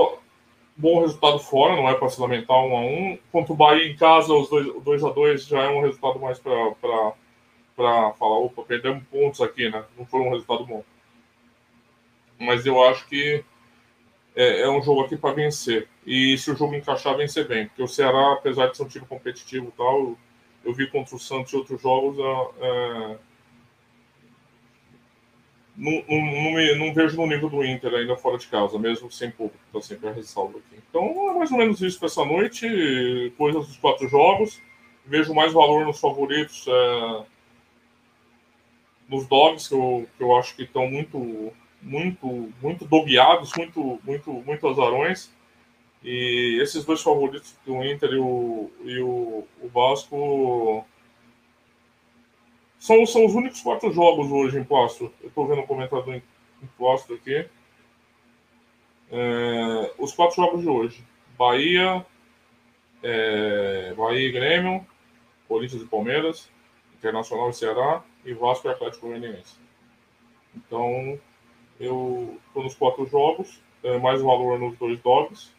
bom 0.76 1.01
resultado 1.01 1.39
fora, 1.39 1.76
não 1.76 1.89
é 1.89 1.93
para 1.93 2.09
se 2.09 2.19
lamentar 2.19 2.57
um 2.57 2.76
a 2.76 2.82
um. 2.82 3.17
Contra 3.32 3.53
o 3.53 3.55
Bahia 3.55 3.88
em 3.88 3.95
casa, 3.95 4.34
os 4.34 4.49
2 4.49 5.03
a 5.03 5.09
2 5.09 5.45
já 5.45 5.63
é 5.63 5.69
um 5.69 5.82
resultado 5.82 6.19
mais 6.19 6.39
para 6.39 7.13
falar, 7.76 8.39
opa, 8.39 8.63
perdemos 8.63 9.03
pontos 9.05 9.41
aqui, 9.41 9.69
né? 9.69 9.84
Não 9.97 10.05
foi 10.05 10.21
um 10.21 10.32
resultado 10.32 10.65
bom. 10.65 10.84
Mas 12.39 12.65
eu 12.65 12.84
acho 12.84 13.07
que 13.07 13.43
é, 14.36 14.61
é 14.61 14.69
um 14.69 14.82
jogo 14.82 15.01
aqui 15.01 15.15
para 15.15 15.36
vencer. 15.36 15.88
E 16.05 16.38
se 16.38 16.51
o 16.51 16.55
jogo 16.55 16.76
encaixar, 16.76 17.15
vencer 17.15 17.47
bem. 17.47 17.67
Porque 17.67 17.84
o 17.84 17.88
Ceará, 17.88 18.34
apesar 18.34 18.67
de 18.67 18.78
ser 18.78 18.84
um 18.84 18.88
time 18.88 19.05
competitivo 19.05 19.67
e 19.67 19.78
tal, 19.78 19.99
eu, 19.99 20.17
eu 20.65 20.74
vi 20.74 20.88
contra 20.89 21.15
o 21.15 21.19
Santos 21.19 21.53
e 21.53 21.55
outros 21.55 21.82
jogos, 21.82 22.17
é, 22.19 22.65
é 22.65 23.17
não, 25.76 26.03
não, 26.07 26.78
não, 26.78 26.93
vejo 26.93 27.17
no 27.17 27.26
nível 27.26 27.49
do 27.49 27.65
Inter 27.65 27.93
ainda 27.93 28.15
fora 28.15 28.38
de 28.38 28.47
casa, 28.47 28.78
mesmo 28.78 29.11
sem 29.11 29.32
público, 29.32 29.57
tá 29.71 29.82
sempre 29.82 30.07
a 30.07 30.13
ressalva 30.13 30.59
aqui. 30.59 30.82
Então 30.89 31.32
é 31.32 31.34
mais 31.34 31.51
ou 31.51 31.57
menos 31.57 31.82
isso 31.82 31.97
para 31.97 32.07
essa 32.07 32.24
noite, 32.24 33.34
coisas 33.38 33.67
dos 33.67 33.78
quatro 33.78 34.07
jogos. 34.07 34.61
Vejo 35.05 35.34
mais 35.34 35.51
valor 35.51 35.86
nos 35.86 35.99
favoritos, 35.99 36.65
é, 36.67 37.24
nos 39.09 39.28
dogs, 39.28 39.67
que 39.67 39.76
eu, 39.76 40.07
que 40.17 40.24
eu 40.24 40.38
acho 40.38 40.55
que 40.55 40.63
estão 40.63 40.88
muito, 40.88 41.51
muito, 41.82 42.53
muito 42.61 42.86
dogueados, 42.86 43.51
muito, 43.57 43.99
muito, 44.03 44.32
muito 44.32 44.67
azarões. 44.67 45.34
E 46.03 46.59
esses 46.61 46.86
dois 46.86 47.01
favoritos, 47.01 47.55
o 47.65 47.84
Inter 47.84 48.11
e 48.11 48.17
o, 48.17 48.71
e 48.84 48.99
o, 48.99 49.47
o 49.61 49.69
Vasco, 49.69 50.86
são, 52.84 53.05
são 53.05 53.25
os 53.25 53.34
únicos 53.34 53.61
quatro 53.61 53.89
jogos 53.93 54.29
hoje 54.29 54.59
em 54.59 54.63
Posto. 54.65 55.09
Eu 55.21 55.29
estou 55.29 55.47
vendo 55.47 55.61
um 55.61 55.65
comentário 55.65 56.15
em, 56.15 56.21
em 56.61 57.15
aqui. 57.15 57.49
É, 59.09 59.93
os 59.97 60.11
quatro 60.11 60.36
jogos 60.36 60.59
de 60.59 60.67
hoje. 60.67 61.01
Bahia, 61.38 62.05
é, 63.01 63.93
Bahia 63.93 64.27
e 64.27 64.31
Grêmio, 64.34 64.86
Corinthians 65.47 65.81
e 65.81 65.86
Palmeiras, 65.86 66.51
Internacional 66.97 67.51
e 67.51 67.53
Ceará, 67.53 68.03
e 68.25 68.34
Vasco 68.34 68.67
e 68.67 68.71
Atlético 68.71 69.07
Goianiense. 69.07 69.55
Então, 70.53 71.17
eu 71.79 72.38
estou 72.47 72.63
nos 72.63 72.75
quatro 72.75 73.05
jogos, 73.05 73.61
é, 73.81 73.97
mais 73.97 74.21
valor 74.21 74.59
nos 74.59 74.77
dois 74.77 74.99
dogs, 74.99 75.53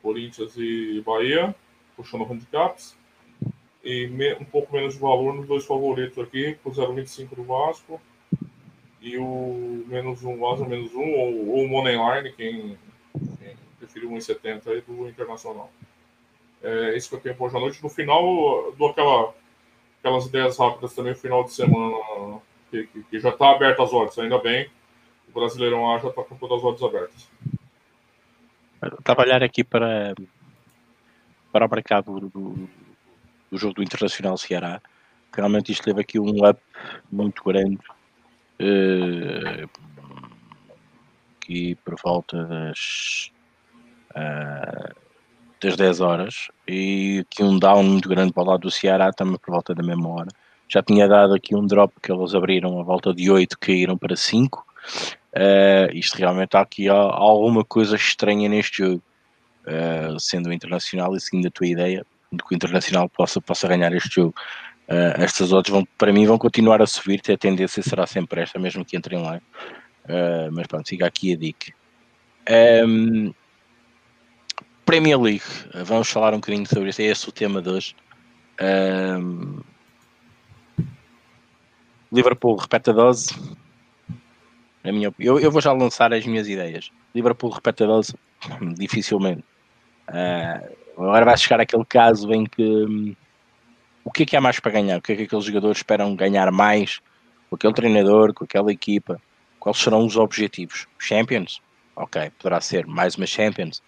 Corinthians 0.00 0.56
e 0.56 1.02
Bahia, 1.04 1.54
puxando 1.94 2.24
handicaps, 2.24 2.96
e 3.86 4.08
me, 4.08 4.34
um 4.34 4.44
pouco 4.44 4.74
menos 4.74 4.94
de 4.94 5.00
valor 5.00 5.32
nos 5.32 5.46
dois 5.46 5.64
favoritos 5.64 6.18
aqui, 6.18 6.58
o 6.64 6.70
0,25 6.72 7.36
do 7.36 7.44
Vasco 7.44 8.00
e 9.00 9.16
o 9.16 9.84
menos 9.86 10.24
um, 10.24 10.44
Asa 10.50 10.66
menos 10.66 10.92
um, 10.92 11.08
ou, 11.12 11.50
ou 11.50 11.68
Moneyline, 11.68 12.32
quem, 12.32 12.76
quem 13.38 13.56
preferiu 13.78 14.10
1,70 14.10 14.66
aí 14.66 14.80
do 14.80 15.08
Internacional. 15.08 15.70
É 16.60 16.96
isso 16.96 17.08
que 17.08 17.14
eu 17.14 17.20
tenho 17.20 17.36
hoje 17.38 17.56
à 17.56 17.60
noite. 17.60 17.80
No 17.80 17.88
final, 17.88 18.74
dou 18.76 18.90
aquela, 18.90 19.32
aquelas 20.00 20.26
ideias 20.26 20.58
rápidas 20.58 20.92
também, 20.92 21.14
final 21.14 21.44
de 21.44 21.52
semana, 21.52 22.40
que, 22.72 22.88
que, 22.88 23.04
que 23.04 23.20
já 23.20 23.28
está 23.28 23.52
aberto 23.52 23.82
as 23.82 23.92
odds, 23.92 24.18
ainda 24.18 24.38
bem. 24.38 24.68
O 25.28 25.32
Brasileirão 25.32 25.94
A 25.94 25.98
já 25.98 26.08
está 26.08 26.24
com 26.24 26.34
todas 26.34 26.58
as 26.58 26.64
odds 26.64 26.82
abertas. 26.82 27.30
Trabalhar 29.04 29.44
aqui 29.44 29.62
para, 29.62 30.12
para 31.52 31.66
o 31.66 31.70
mercado 31.70 32.18
do, 32.18 32.28
do 32.28 32.68
jogo 33.58 33.74
do 33.74 33.82
Internacional 33.82 34.36
Ceará. 34.36 34.80
Realmente 35.34 35.72
isto 35.72 35.84
teve 35.84 36.00
aqui 36.00 36.18
um 36.18 36.48
up 36.48 36.60
muito 37.10 37.42
grande. 37.44 37.78
Uh, 38.58 39.68
aqui 41.46 41.76
por 41.76 41.94
volta 42.02 42.44
das, 42.44 43.30
uh, 44.10 44.94
das 45.60 45.76
10 45.76 46.00
horas 46.00 46.48
e 46.66 47.20
aqui 47.20 47.42
um 47.42 47.58
down 47.58 47.82
muito 47.84 48.08
grande 48.08 48.32
para 48.32 48.42
o 48.42 48.46
lado 48.46 48.60
do 48.62 48.70
Ceará 48.70 49.12
também 49.12 49.38
por 49.38 49.52
volta 49.52 49.74
da 49.74 49.82
mesma 49.82 50.08
hora 50.08 50.28
já 50.68 50.82
tinha 50.82 51.06
dado 51.06 51.34
aqui 51.34 51.54
um 51.54 51.66
drop 51.66 51.94
que 52.02 52.10
eles 52.10 52.34
abriram 52.34 52.80
a 52.80 52.82
volta 52.82 53.14
de 53.14 53.30
8 53.30 53.58
caíram 53.58 53.96
para 53.96 54.16
5 54.16 54.60
uh, 54.60 55.96
isto 55.96 56.18
realmente 56.18 56.56
há 56.56 56.60
aqui 56.60 56.88
alguma 56.88 57.64
coisa 57.64 57.94
estranha 57.94 58.48
neste 58.48 58.78
jogo 58.78 59.02
uh, 59.66 60.18
sendo 60.18 60.52
internacional 60.52 61.14
e 61.14 61.20
seguindo 61.20 61.46
a 61.46 61.50
tua 61.50 61.66
ideia 61.66 62.00
de 62.00 62.15
que 62.44 62.54
o 62.54 62.56
Internacional 62.56 63.08
possa, 63.08 63.40
possa 63.40 63.68
ganhar 63.68 63.92
este 63.92 64.16
jogo. 64.16 64.34
Uh, 64.88 65.20
estas 65.22 65.52
odds 65.52 65.70
vão, 65.70 65.86
para 65.98 66.12
mim 66.12 66.26
vão 66.26 66.38
continuar 66.38 66.80
a 66.80 66.86
subir, 66.86 67.20
a 67.28 67.36
tendência 67.36 67.82
será 67.82 68.06
sempre 68.06 68.42
esta, 68.42 68.58
mesmo 68.58 68.84
que 68.84 68.96
entrem 68.96 69.20
lá. 69.20 69.40
Uh, 70.04 70.52
mas 70.52 70.66
pronto, 70.66 70.88
siga 70.88 71.06
aqui 71.06 71.32
a 71.32 71.36
dica. 71.36 71.72
Um, 72.86 73.34
Premier 74.84 75.20
League, 75.20 75.44
vamos 75.84 76.08
falar 76.08 76.32
um 76.32 76.36
bocadinho 76.36 76.66
sobre 76.66 76.90
isso, 76.90 77.02
é 77.02 77.06
esse 77.06 77.28
o 77.28 77.32
tema 77.32 77.60
de 77.60 77.68
hoje. 77.68 77.96
Um, 78.60 79.60
Liverpool 82.12 82.56
repete 82.56 82.90
a 82.90 82.92
dose. 82.92 83.34
Na 84.84 84.92
minha, 84.92 85.12
eu, 85.18 85.40
eu 85.40 85.50
vou 85.50 85.60
já 85.60 85.72
lançar 85.72 86.12
as 86.12 86.24
minhas 86.24 86.48
ideias. 86.48 86.92
Liverpool 87.12 87.50
repete 87.50 87.82
a 87.82 87.86
dose, 87.86 88.14
dificilmente. 88.78 89.44
Uh, 90.08 90.85
agora 90.96 91.24
vai 91.24 91.36
chegar 91.36 91.60
aquele 91.60 91.84
caso 91.84 92.32
em 92.32 92.44
que 92.44 92.62
hum, 92.62 93.14
o 94.04 94.10
que 94.10 94.22
é 94.22 94.26
que 94.26 94.36
há 94.36 94.40
mais 94.40 94.60
para 94.60 94.70
ganhar? 94.70 94.98
O 94.98 95.02
que 95.02 95.12
é 95.12 95.16
que 95.16 95.22
aqueles 95.24 95.44
jogadores 95.44 95.78
esperam 95.78 96.14
ganhar 96.14 96.50
mais 96.52 97.00
com 97.50 97.56
aquele 97.56 97.74
treinador, 97.74 98.32
com 98.32 98.44
aquela 98.44 98.72
equipa? 98.72 99.20
Quais 99.58 99.78
serão 99.78 100.06
os 100.06 100.16
objetivos? 100.16 100.86
Champions? 100.96 101.60
Ok, 101.96 102.30
poderá 102.38 102.60
ser 102.60 102.86
mais 102.86 103.16
uma 103.16 103.26
Champions. 103.26 103.82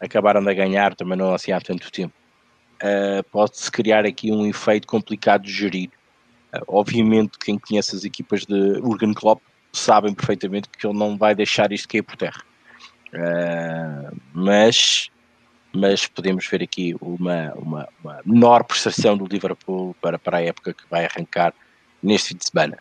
Acabaram 0.00 0.42
de 0.42 0.52
ganhar 0.52 0.96
também 0.96 1.16
não 1.16 1.32
assim 1.32 1.52
há 1.52 1.60
tanto 1.60 1.92
tempo. 1.92 2.12
Uh, 2.82 3.22
Pode-se 3.30 3.70
criar 3.70 4.04
aqui 4.04 4.32
um 4.32 4.44
efeito 4.46 4.88
complicado 4.88 5.42
de 5.42 5.52
gerir. 5.52 5.90
Uh, 6.52 6.64
obviamente, 6.66 7.38
quem 7.38 7.56
conhece 7.56 7.94
as 7.94 8.02
equipas 8.02 8.44
de 8.44 8.80
Urgen 8.80 9.14
Klopp 9.14 9.40
sabem 9.72 10.12
perfeitamente 10.12 10.68
que 10.68 10.84
ele 10.84 10.98
não 10.98 11.16
vai 11.16 11.36
deixar 11.36 11.70
isto 11.70 11.88
cair 11.88 12.02
por 12.02 12.16
terra. 12.16 12.42
Uh, 13.14 14.20
mas 14.34 15.11
mas 15.72 16.06
podemos 16.06 16.46
ver 16.46 16.62
aqui 16.62 16.94
uma, 17.00 17.52
uma, 17.54 17.88
uma 18.02 18.20
menor 18.24 18.64
prestação 18.64 19.16
do 19.16 19.24
Liverpool 19.24 19.96
para, 20.00 20.18
para 20.18 20.38
a 20.38 20.42
época 20.42 20.74
que 20.74 20.84
vai 20.90 21.04
arrancar 21.04 21.54
neste 22.02 22.30
fim 22.30 22.36
de 22.36 22.44
semana. 22.46 22.78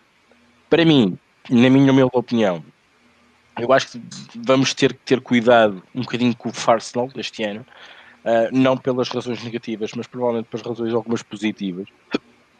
Para 0.69 0.83
mim, 0.83 1.17
na 1.49 1.69
minha 1.69 1.91
humilde 1.91 2.11
opinião, 2.13 2.63
eu 3.57 3.71
acho 3.71 3.91
que 3.91 4.01
vamos 4.35 4.73
ter 4.73 4.93
que 4.93 4.99
ter 4.99 5.21
cuidado 5.21 5.81
um 5.93 6.01
bocadinho 6.01 6.35
com 6.35 6.49
o 6.49 6.53
Arsenal 6.67 7.07
deste 7.07 7.43
ano, 7.43 7.65
uh, 8.25 8.49
não 8.51 8.77
pelas 8.77 9.09
razões 9.09 9.43
negativas, 9.43 9.91
mas 9.95 10.07
provavelmente 10.07 10.47
pelas 10.49 10.65
razões 10.65 10.93
algumas 10.93 11.21
positivas. 11.23 11.87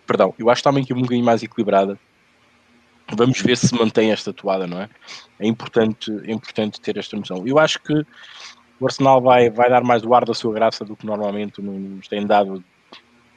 Perdão, 0.06 0.34
eu 0.38 0.50
acho 0.50 0.64
também 0.64 0.84
que 0.84 0.94
é 0.94 0.96
um 0.96 1.02
bocadinho 1.02 1.26
mais 1.26 1.44
equilibrada. 1.44 1.98
Vamos 3.14 3.42
ver 3.42 3.58
se 3.58 3.74
mantém 3.76 4.12
esta 4.12 4.32
toada, 4.32 4.68
não 4.68 4.82
é? 4.82 4.90
É 5.40 5.48
importante, 5.48 6.12
é 6.26 6.32
importante 6.32 6.80
ter 6.80 6.98
esta 6.98 7.18
noção. 7.18 7.46
Eu 7.46 7.60
acho 7.60 7.80
que 7.82 8.06
o 8.82 8.86
Arsenal 8.88 9.22
vai, 9.22 9.50
vai 9.52 9.70
dar 9.70 9.84
mais 9.84 10.02
do 10.02 10.14
ar 10.14 10.26
da 10.26 10.34
sua 10.34 10.52
graça 10.52 10.84
do 10.84 10.96
que 10.96 11.06
normalmente 11.06 11.62
nos 11.62 12.08
tem 12.08 12.26
dado, 12.26 12.64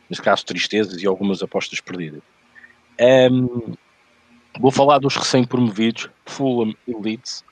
nesse 0.08 0.22
caso, 0.22 0.44
tristezas 0.46 1.02
e 1.02 1.06
algumas 1.06 1.42
apostas 1.42 1.80
perdidas. 1.80 2.22
Um, 3.30 3.74
vou 4.58 4.70
falar 4.70 4.98
dos 4.98 5.14
recém-promovidos, 5.14 6.08
Fulham 6.24 6.74
e 6.88 6.94
Leeds. 6.94 7.44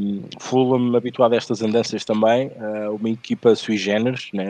Um, 0.00 0.22
Fulham 0.40 0.96
habituado 0.96 1.34
a 1.34 1.36
estas 1.36 1.60
andanças 1.60 2.06
também, 2.06 2.48
uh, 2.48 2.94
uma 2.94 3.10
equipa 3.10 3.54
sui 3.54 3.76
generis, 3.76 4.30
né, 4.32 4.46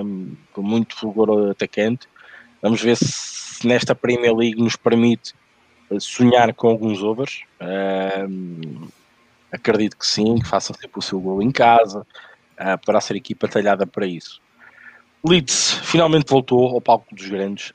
com 0.53 0.63
muito 0.63 0.95
fulgor 0.95 1.51
atacante. 1.51 2.07
Vamos 2.63 2.81
ver 2.81 2.97
se 2.99 3.67
nesta 3.67 3.97
Premier 3.97 4.33
League 4.33 4.63
nos 4.63 4.77
permite 4.77 5.35
sonhar 5.99 6.55
com 6.55 6.69
alguns 6.69 7.03
overs. 7.03 7.43
Um, 7.61 8.87
acredito 9.53 9.97
que 9.97 10.07
sim, 10.07 10.39
que 10.39 10.49
façam 10.49 10.75
sempre 10.75 10.99
o 10.99 11.03
seu 11.03 11.21
gol 11.21 11.43
em 11.43 11.51
casa, 11.51 12.01
uh, 12.01 12.79
poderá 12.85 13.01
ser 13.01 13.17
equipa 13.17 13.47
talhada 13.47 13.87
para 13.87 14.07
isso. 14.07 14.41
Leeds 15.25 15.75
finalmente 15.85 16.29
voltou 16.29 16.75
ao 16.75 16.81
palco 16.81 17.15
dos 17.15 17.29
grandes. 17.29 17.73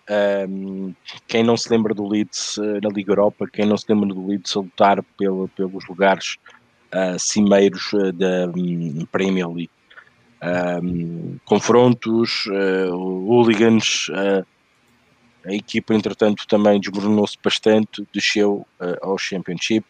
Um, 0.49 0.93
quem 1.27 1.43
não 1.43 1.55
se 1.55 1.69
lembra 1.69 1.93
do 1.93 2.05
Leeds 2.05 2.57
uh, 2.57 2.81
na 2.83 2.89
Liga 2.89 3.13
Europa, 3.13 3.47
quem 3.51 3.65
não 3.65 3.77
se 3.77 3.85
lembra 3.87 4.09
do 4.09 4.27
Leeds 4.27 4.55
a 4.57 4.59
lutar 4.59 5.01
pelo, 5.17 5.47
pelos 5.49 5.87
lugares 5.87 6.35
uh, 6.93 7.17
cimeiros 7.17 7.93
uh, 7.93 8.11
da 8.11 8.47
um, 8.53 9.05
Premier 9.11 9.47
League. 9.47 9.71
Um, 10.43 11.37
confrontos, 11.45 12.45
uh, 12.47 12.93
hooligans, 12.93 14.09
a 15.45 15.53
equipa 15.53 15.93
entretanto 15.93 16.45
também 16.47 16.81
desmoronou-se 16.81 17.37
bastante, 17.41 18.05
desceu 18.13 18.67
ao 19.01 19.17
Championship. 19.17 19.85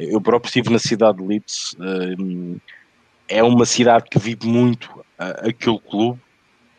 Eu 0.00 0.20
próprio 0.20 0.48
estive 0.48 0.70
na 0.70 0.78
cidade 0.78 1.18
de 1.18 1.24
Leeds. 1.24 1.76
Um, 1.78 2.58
é 3.28 3.42
uma 3.42 3.64
cidade 3.64 4.06
que 4.10 4.18
vive 4.18 4.46
muito 4.46 4.86
uh, 4.90 5.48
aquele 5.48 5.78
clube. 5.78 6.20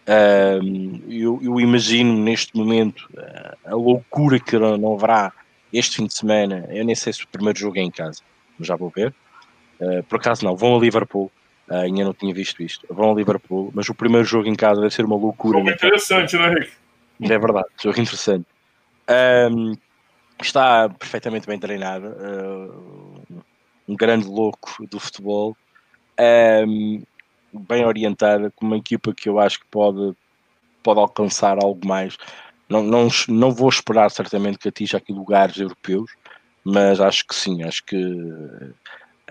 Um, 0.07 1.01
eu, 1.07 1.39
eu, 1.41 1.59
imagino 1.59 2.13
neste 2.17 2.55
momento 2.57 3.09
uh, 3.13 3.57
a 3.65 3.75
loucura 3.75 4.39
que 4.39 4.57
não 4.57 4.93
haverá 4.93 5.31
este 5.71 5.97
fim 5.97 6.07
de 6.07 6.13
semana. 6.13 6.67
Eu 6.69 6.83
nem 6.83 6.95
sei 6.95 7.13
se 7.13 7.23
o 7.23 7.27
primeiro 7.27 7.57
jogo 7.57 7.77
é 7.77 7.81
em 7.81 7.91
casa, 7.91 8.21
mas 8.57 8.67
já 8.67 8.75
vou 8.75 8.89
ver. 8.89 9.13
Uh, 9.79 10.03
por 10.03 10.17
acaso 10.19 10.43
não, 10.43 10.55
vão 10.55 10.75
a 10.75 10.79
Liverpool. 10.79 11.31
Uh, 11.69 11.75
ainda 11.75 12.03
não 12.03 12.13
tinha 12.13 12.33
visto 12.33 12.61
isto. 12.61 12.85
Vão 12.89 13.11
a 13.11 13.15
Liverpool, 13.15 13.71
mas 13.73 13.87
o 13.87 13.93
primeiro 13.93 14.25
jogo 14.25 14.47
em 14.47 14.55
casa 14.55 14.81
deve 14.81 14.93
ser 14.93 15.05
uma 15.05 15.15
loucura. 15.15 15.59
Jogo 15.59 15.69
interessante, 15.69 16.35
não 16.35 16.45
é, 16.45 16.53
Rick? 16.55 16.71
É 17.21 17.37
verdade, 17.37 17.67
jogo 17.81 17.99
interessante. 17.99 18.45
Um, 19.51 19.73
está 20.41 20.89
perfeitamente 20.89 21.47
bem 21.47 21.59
treinado, 21.59 22.07
uh, 22.07 23.10
um 23.87 23.95
grande 23.95 24.27
louco 24.27 24.85
do 24.87 24.99
futebol, 24.99 25.55
um, 26.67 27.03
bem 27.53 27.85
orientada, 27.85 28.51
com 28.51 28.65
uma 28.65 28.77
equipa 28.77 29.13
que 29.13 29.27
eu 29.27 29.39
acho 29.39 29.59
que 29.59 29.65
pode, 29.67 30.15
pode 30.83 30.99
alcançar 30.99 31.57
algo 31.61 31.85
mais. 31.85 32.17
Não, 32.69 32.81
não, 32.83 33.07
não 33.27 33.51
vou 33.51 33.69
esperar 33.69 34.09
certamente 34.09 34.57
que 34.57 34.69
atinja 34.69 34.97
aqui 34.97 35.11
lugares 35.11 35.57
europeus, 35.57 36.09
mas 36.63 37.01
acho 37.01 37.25
que 37.27 37.35
sim, 37.35 37.63
acho 37.63 37.83
que 37.83 37.97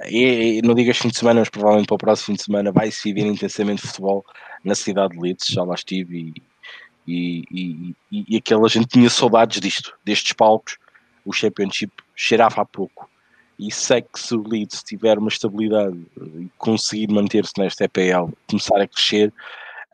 e, 0.08 0.60
não 0.62 0.74
digas 0.74 0.98
fim 0.98 1.08
de 1.08 1.18
semana, 1.18 1.40
mas 1.40 1.50
provavelmente 1.50 1.86
para 1.86 1.94
o 1.94 1.98
próximo 1.98 2.26
fim 2.26 2.32
de 2.34 2.42
semana 2.42 2.72
vai 2.72 2.90
se 2.90 3.12
viver 3.12 3.28
intensamente 3.28 3.82
futebol 3.82 4.24
na 4.64 4.74
cidade 4.74 5.14
de 5.14 5.20
Leeds, 5.20 5.46
já 5.48 5.62
lá 5.62 5.74
estive 5.74 6.32
e, 7.06 7.44
e, 7.50 7.94
e, 8.10 8.24
e 8.34 8.36
aquela 8.36 8.68
gente 8.68 8.86
tinha 8.86 9.10
saudades 9.10 9.60
disto, 9.60 9.94
destes 10.04 10.32
palcos 10.32 10.78
o 11.24 11.32
Championship 11.32 11.92
cheirava 12.16 12.62
a 12.62 12.64
pouco. 12.64 13.08
E 13.60 13.70
sei 13.70 14.00
que 14.00 14.18
se 14.18 14.34
o 14.34 14.42
Leeds 14.42 14.82
tiver 14.82 15.18
uma 15.18 15.28
estabilidade 15.28 15.94
e 16.16 16.48
conseguir 16.56 17.12
manter-se 17.12 17.52
nesta 17.58 17.84
EPL, 17.84 18.32
começar 18.48 18.80
a 18.80 18.88
crescer, 18.88 19.28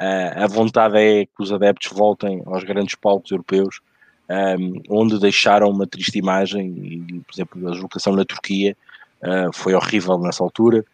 uh, 0.01 0.45
a 0.45 0.47
vontade 0.47 0.97
é 0.97 1.27
que 1.27 1.43
os 1.43 1.51
adeptos 1.51 1.91
voltem 1.91 2.43
aos 2.47 2.63
grandes 2.63 2.95
palcos 2.95 3.33
europeus, 3.33 3.81
ehm, 4.29 4.81
onde 4.89 5.19
deixaram 5.19 5.69
uma 5.69 5.85
triste 5.85 6.17
imagem, 6.17 6.69
e, 6.69 7.21
por 7.27 7.35
exemplo, 7.35 7.69
a 7.69 7.73
deslocação 7.73 8.15
na 8.15 8.25
Turquia 8.25 8.77
uh, 9.23 9.53
foi 9.53 9.75
horrível 9.75 10.17
nessa 10.19 10.45
altura. 10.45 10.85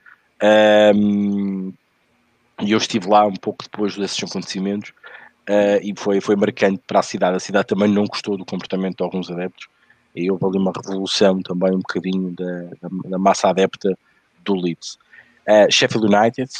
Ehm, 0.40 1.74
e 2.62 2.72
eu 2.72 2.78
estive 2.78 3.06
lá 3.06 3.26
um 3.26 3.36
pouco 3.36 3.64
depois 3.64 3.96
desses 3.96 4.22
acontecimentos 4.24 4.90
uh, 5.46 5.78
e 5.82 5.92
foi, 5.94 6.22
foi 6.22 6.36
marcante 6.36 6.80
para 6.86 7.00
a 7.00 7.02
cidade. 7.02 7.36
A 7.36 7.40
cidade 7.40 7.66
também 7.66 7.88
não 7.88 8.06
gostou 8.06 8.38
do 8.38 8.46
comportamento 8.46 8.96
de 8.96 9.04
alguns 9.04 9.30
adeptos 9.30 9.68
e 10.14 10.30
houve 10.30 10.44
ali 10.44 10.58
uma 10.58 10.72
revolução 10.74 11.40
também 11.42 11.72
um 11.72 11.78
bocadinho 11.78 12.32
da, 12.32 12.88
da, 13.08 13.18
massa 13.18 13.48
adepta 13.48 13.96
do 14.44 14.54
Leeds. 14.54 14.98
Uh, 15.48 15.70
Sheffield 15.70 16.14
United, 16.14 16.50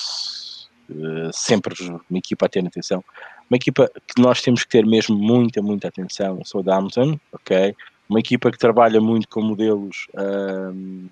uh, 0.91 1.31
sempre 1.33 1.75
uma 2.09 2.19
equipa 2.19 2.47
a 2.47 2.49
ter 2.49 2.67
atenção, 2.67 3.05
uma 3.51 3.57
equipa 3.57 3.91
que 4.09 4.21
nós 4.21 4.41
temos 4.41 4.65
que 4.65 4.71
ter 4.71 4.87
mesmo 4.87 5.17
muita, 5.17 5.61
muita 5.61 5.89
atenção, 5.89 6.43
Southampton, 6.45 7.19
ok? 7.33 7.75
Uma 8.09 8.21
equipa 8.21 8.51
que 8.51 8.59
trabalha 8.59 9.01
muito 9.01 9.29
com 9.29 9.43
modelos, 9.43 10.07
um, 10.15 11.09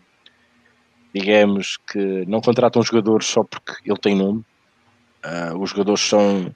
digamos, 1.14 1.76
que 1.76 2.24
não 2.26 2.40
contratam 2.40 2.82
jogadores 2.82 3.26
só 3.26 3.44
porque 3.44 3.72
ele 3.84 3.98
tem 3.98 4.16
nome, 4.16 4.42
uh, 5.24 5.58
os 5.58 5.70
jogadores 5.70 6.00
são 6.00 6.54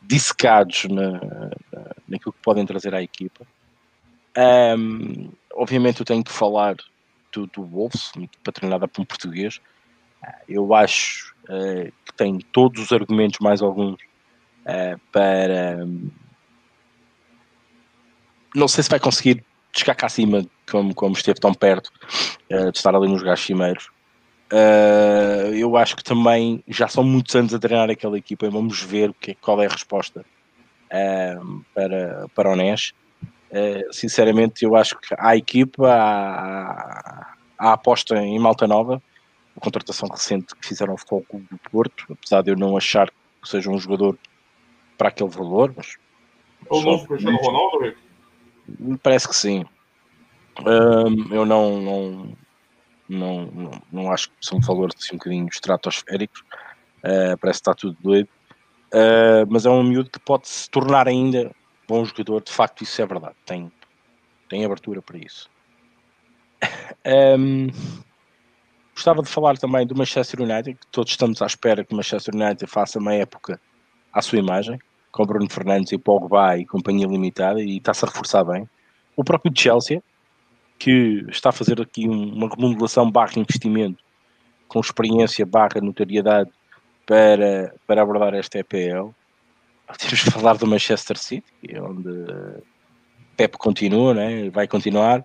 dissecados 0.00 0.84
na, 0.84 1.12
na, 1.12 1.50
naquilo 2.08 2.32
que 2.32 2.42
podem 2.42 2.64
trazer 2.64 2.94
à 2.94 3.02
equipa. 3.02 3.44
Um, 4.36 5.30
obviamente 5.54 6.00
eu 6.00 6.06
tenho 6.06 6.24
que 6.24 6.32
falar 6.32 6.76
do, 7.32 7.46
do 7.46 7.64
Wolves, 7.64 8.12
treinada 8.52 8.88
por 8.88 9.02
um 9.02 9.04
português. 9.04 9.60
Eu 10.48 10.74
acho 10.74 11.34
uh, 11.44 11.92
que 12.04 12.14
tem 12.16 12.38
todos 12.52 12.82
os 12.82 12.92
argumentos, 12.92 13.38
mais 13.40 13.60
alguns, 13.60 13.94
uh, 13.94 15.00
para. 15.12 15.84
Um, 15.84 16.10
não 18.54 18.68
sei 18.68 18.84
se 18.84 18.90
vai 18.90 19.00
conseguir 19.00 19.44
chegar 19.72 19.94
cá 19.96 20.06
acima, 20.06 20.46
como, 20.70 20.94
como 20.94 21.14
esteve 21.14 21.40
tão 21.40 21.52
perto 21.52 21.90
uh, 22.50 22.70
de 22.70 22.78
estar 22.78 22.94
ali 22.94 23.08
nos 23.08 23.22
gajos 23.22 23.44
cimeiros. 23.44 23.90
eu 25.52 25.76
acho 25.76 25.96
que 25.96 26.04
também 26.04 26.62
já 26.68 26.86
são 26.86 27.02
muitos 27.02 27.34
anos 27.34 27.52
a 27.52 27.58
treinar 27.58 27.90
aquela 27.90 28.16
equipa 28.16 28.46
e 28.46 28.50
vamos 28.50 28.80
ver 28.80 29.12
que, 29.14 29.34
qual 29.34 29.60
é 29.60 29.66
a 29.66 29.70
resposta 29.70 30.24
para, 31.74 32.28
para 32.34 32.50
o 32.50 32.56
NES. 32.56 32.92
Uh, 33.54 33.92
sinceramente, 33.92 34.64
eu 34.64 34.74
acho 34.74 34.98
que 34.98 35.14
a 35.16 35.36
equipa, 35.36 35.88
a, 35.88 37.34
a 37.56 37.72
aposta 37.74 38.16
em 38.16 38.36
Malta 38.36 38.66
Nova, 38.66 39.00
a 39.56 39.60
contratação 39.60 40.08
recente 40.08 40.56
que 40.56 40.66
fizeram 40.66 40.96
com 41.06 41.18
o 41.18 41.22
Clube 41.22 41.46
do 41.48 41.70
Porto, 41.70 42.04
apesar 42.10 42.42
de 42.42 42.50
eu 42.50 42.56
não 42.56 42.76
achar 42.76 43.08
que 43.08 43.48
seja 43.48 43.70
um 43.70 43.78
jogador 43.78 44.18
para 44.98 45.08
aquele 45.08 45.30
valor, 45.30 45.72
mas. 45.76 45.96
O 46.68 46.80
novo 46.80 47.06
Cristiano 47.06 47.38
Ronaldo, 47.38 47.78
Rick? 47.78 47.98
Parece 49.00 49.28
que 49.28 49.36
sim. 49.36 49.64
Eu 51.30 51.46
não, 51.46 51.80
não, 51.80 52.34
não, 53.08 53.46
não, 53.46 53.82
não 53.92 54.12
acho 54.12 54.30
que 54.30 54.36
são 54.40 54.60
valores 54.60 54.96
assim, 54.98 55.14
um 55.14 55.18
bocadinho 55.18 55.46
estratosféricos. 55.46 56.40
Uh, 57.04 57.38
parece 57.40 57.58
que 57.58 57.70
está 57.70 57.74
tudo 57.74 57.96
doido. 58.00 58.28
Uh, 58.92 59.46
mas 59.48 59.64
é 59.64 59.70
um 59.70 59.84
miúdo 59.84 60.10
que 60.10 60.18
pode 60.18 60.48
se 60.48 60.68
tornar 60.70 61.06
ainda 61.06 61.54
bom 61.86 62.04
jogador, 62.04 62.42
de 62.42 62.52
facto 62.52 62.82
isso 62.82 63.00
é 63.00 63.06
verdade, 63.06 63.34
tem, 63.44 63.70
tem 64.48 64.64
abertura 64.64 65.02
para 65.02 65.18
isso. 65.18 65.50
um, 67.38 67.68
gostava 68.94 69.22
de 69.22 69.28
falar 69.28 69.56
também 69.58 69.86
do 69.86 69.96
Manchester 69.96 70.40
United, 70.40 70.74
que 70.74 70.86
todos 70.88 71.12
estamos 71.12 71.42
à 71.42 71.46
espera 71.46 71.84
que 71.84 71.92
o 71.92 71.96
Manchester 71.96 72.34
United 72.34 72.66
faça 72.66 72.98
uma 72.98 73.14
época 73.14 73.60
à 74.12 74.22
sua 74.22 74.38
imagem, 74.38 74.78
com 75.10 75.26
Bruno 75.26 75.50
Fernandes 75.50 75.92
e 75.92 75.98
Pogba 75.98 76.56
e 76.56 76.66
companhia 76.66 77.06
limitada, 77.06 77.60
e 77.60 77.76
está-se 77.76 78.04
a 78.04 78.08
reforçar 78.08 78.44
bem. 78.44 78.68
O 79.16 79.22
próprio 79.22 79.52
Chelsea, 79.56 80.02
que 80.78 81.24
está 81.28 81.50
a 81.50 81.52
fazer 81.52 81.80
aqui 81.80 82.08
uma 82.08 82.48
remodelação 82.48 83.10
barra 83.10 83.38
investimento, 83.38 84.02
com 84.66 84.80
experiência 84.80 85.46
barra 85.46 85.80
notariedade 85.80 86.50
para, 87.06 87.74
para 87.86 88.02
abordar 88.02 88.34
esta 88.34 88.58
EPL 88.58 89.10
que 89.92 90.30
falar 90.30 90.56
do 90.56 90.66
Manchester 90.66 91.18
City, 91.18 91.44
onde 91.80 92.10
Pep 93.36 93.56
continua, 93.58 94.14
né? 94.14 94.48
vai 94.50 94.66
continuar, 94.66 95.24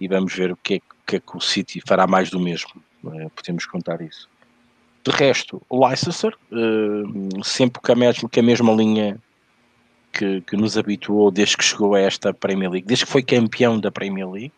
e 0.00 0.08
vamos 0.08 0.34
ver 0.34 0.52
o 0.52 0.56
que 0.56 0.74
é, 0.74 0.80
que, 1.06 1.16
é 1.16 1.20
que 1.20 1.36
o 1.36 1.40
City 1.40 1.80
fará 1.86 2.06
mais 2.06 2.30
do 2.30 2.40
mesmo. 2.40 2.70
É? 3.14 3.28
Podemos 3.28 3.66
contar 3.66 4.00
isso. 4.00 4.28
De 5.04 5.10
resto, 5.10 5.60
o 5.68 5.86
Leicester, 5.86 6.34
uh, 6.50 7.44
sempre 7.44 7.80
com 7.80 7.92
a, 7.92 7.94
mesma, 7.94 8.28
com 8.28 8.40
a 8.40 8.42
mesma 8.42 8.72
linha 8.72 9.20
que, 10.12 10.40
que, 10.40 10.56
nos 10.56 10.78
habituou 10.78 11.30
desde 11.30 11.56
que 11.56 11.64
chegou 11.64 11.94
a 11.94 12.00
esta 12.00 12.32
Premier 12.32 12.70
League, 12.70 12.86
desde 12.86 13.04
que 13.04 13.12
foi 13.12 13.22
campeão 13.22 13.78
da 13.78 13.90
Premier 13.90 14.28
League, 14.28 14.52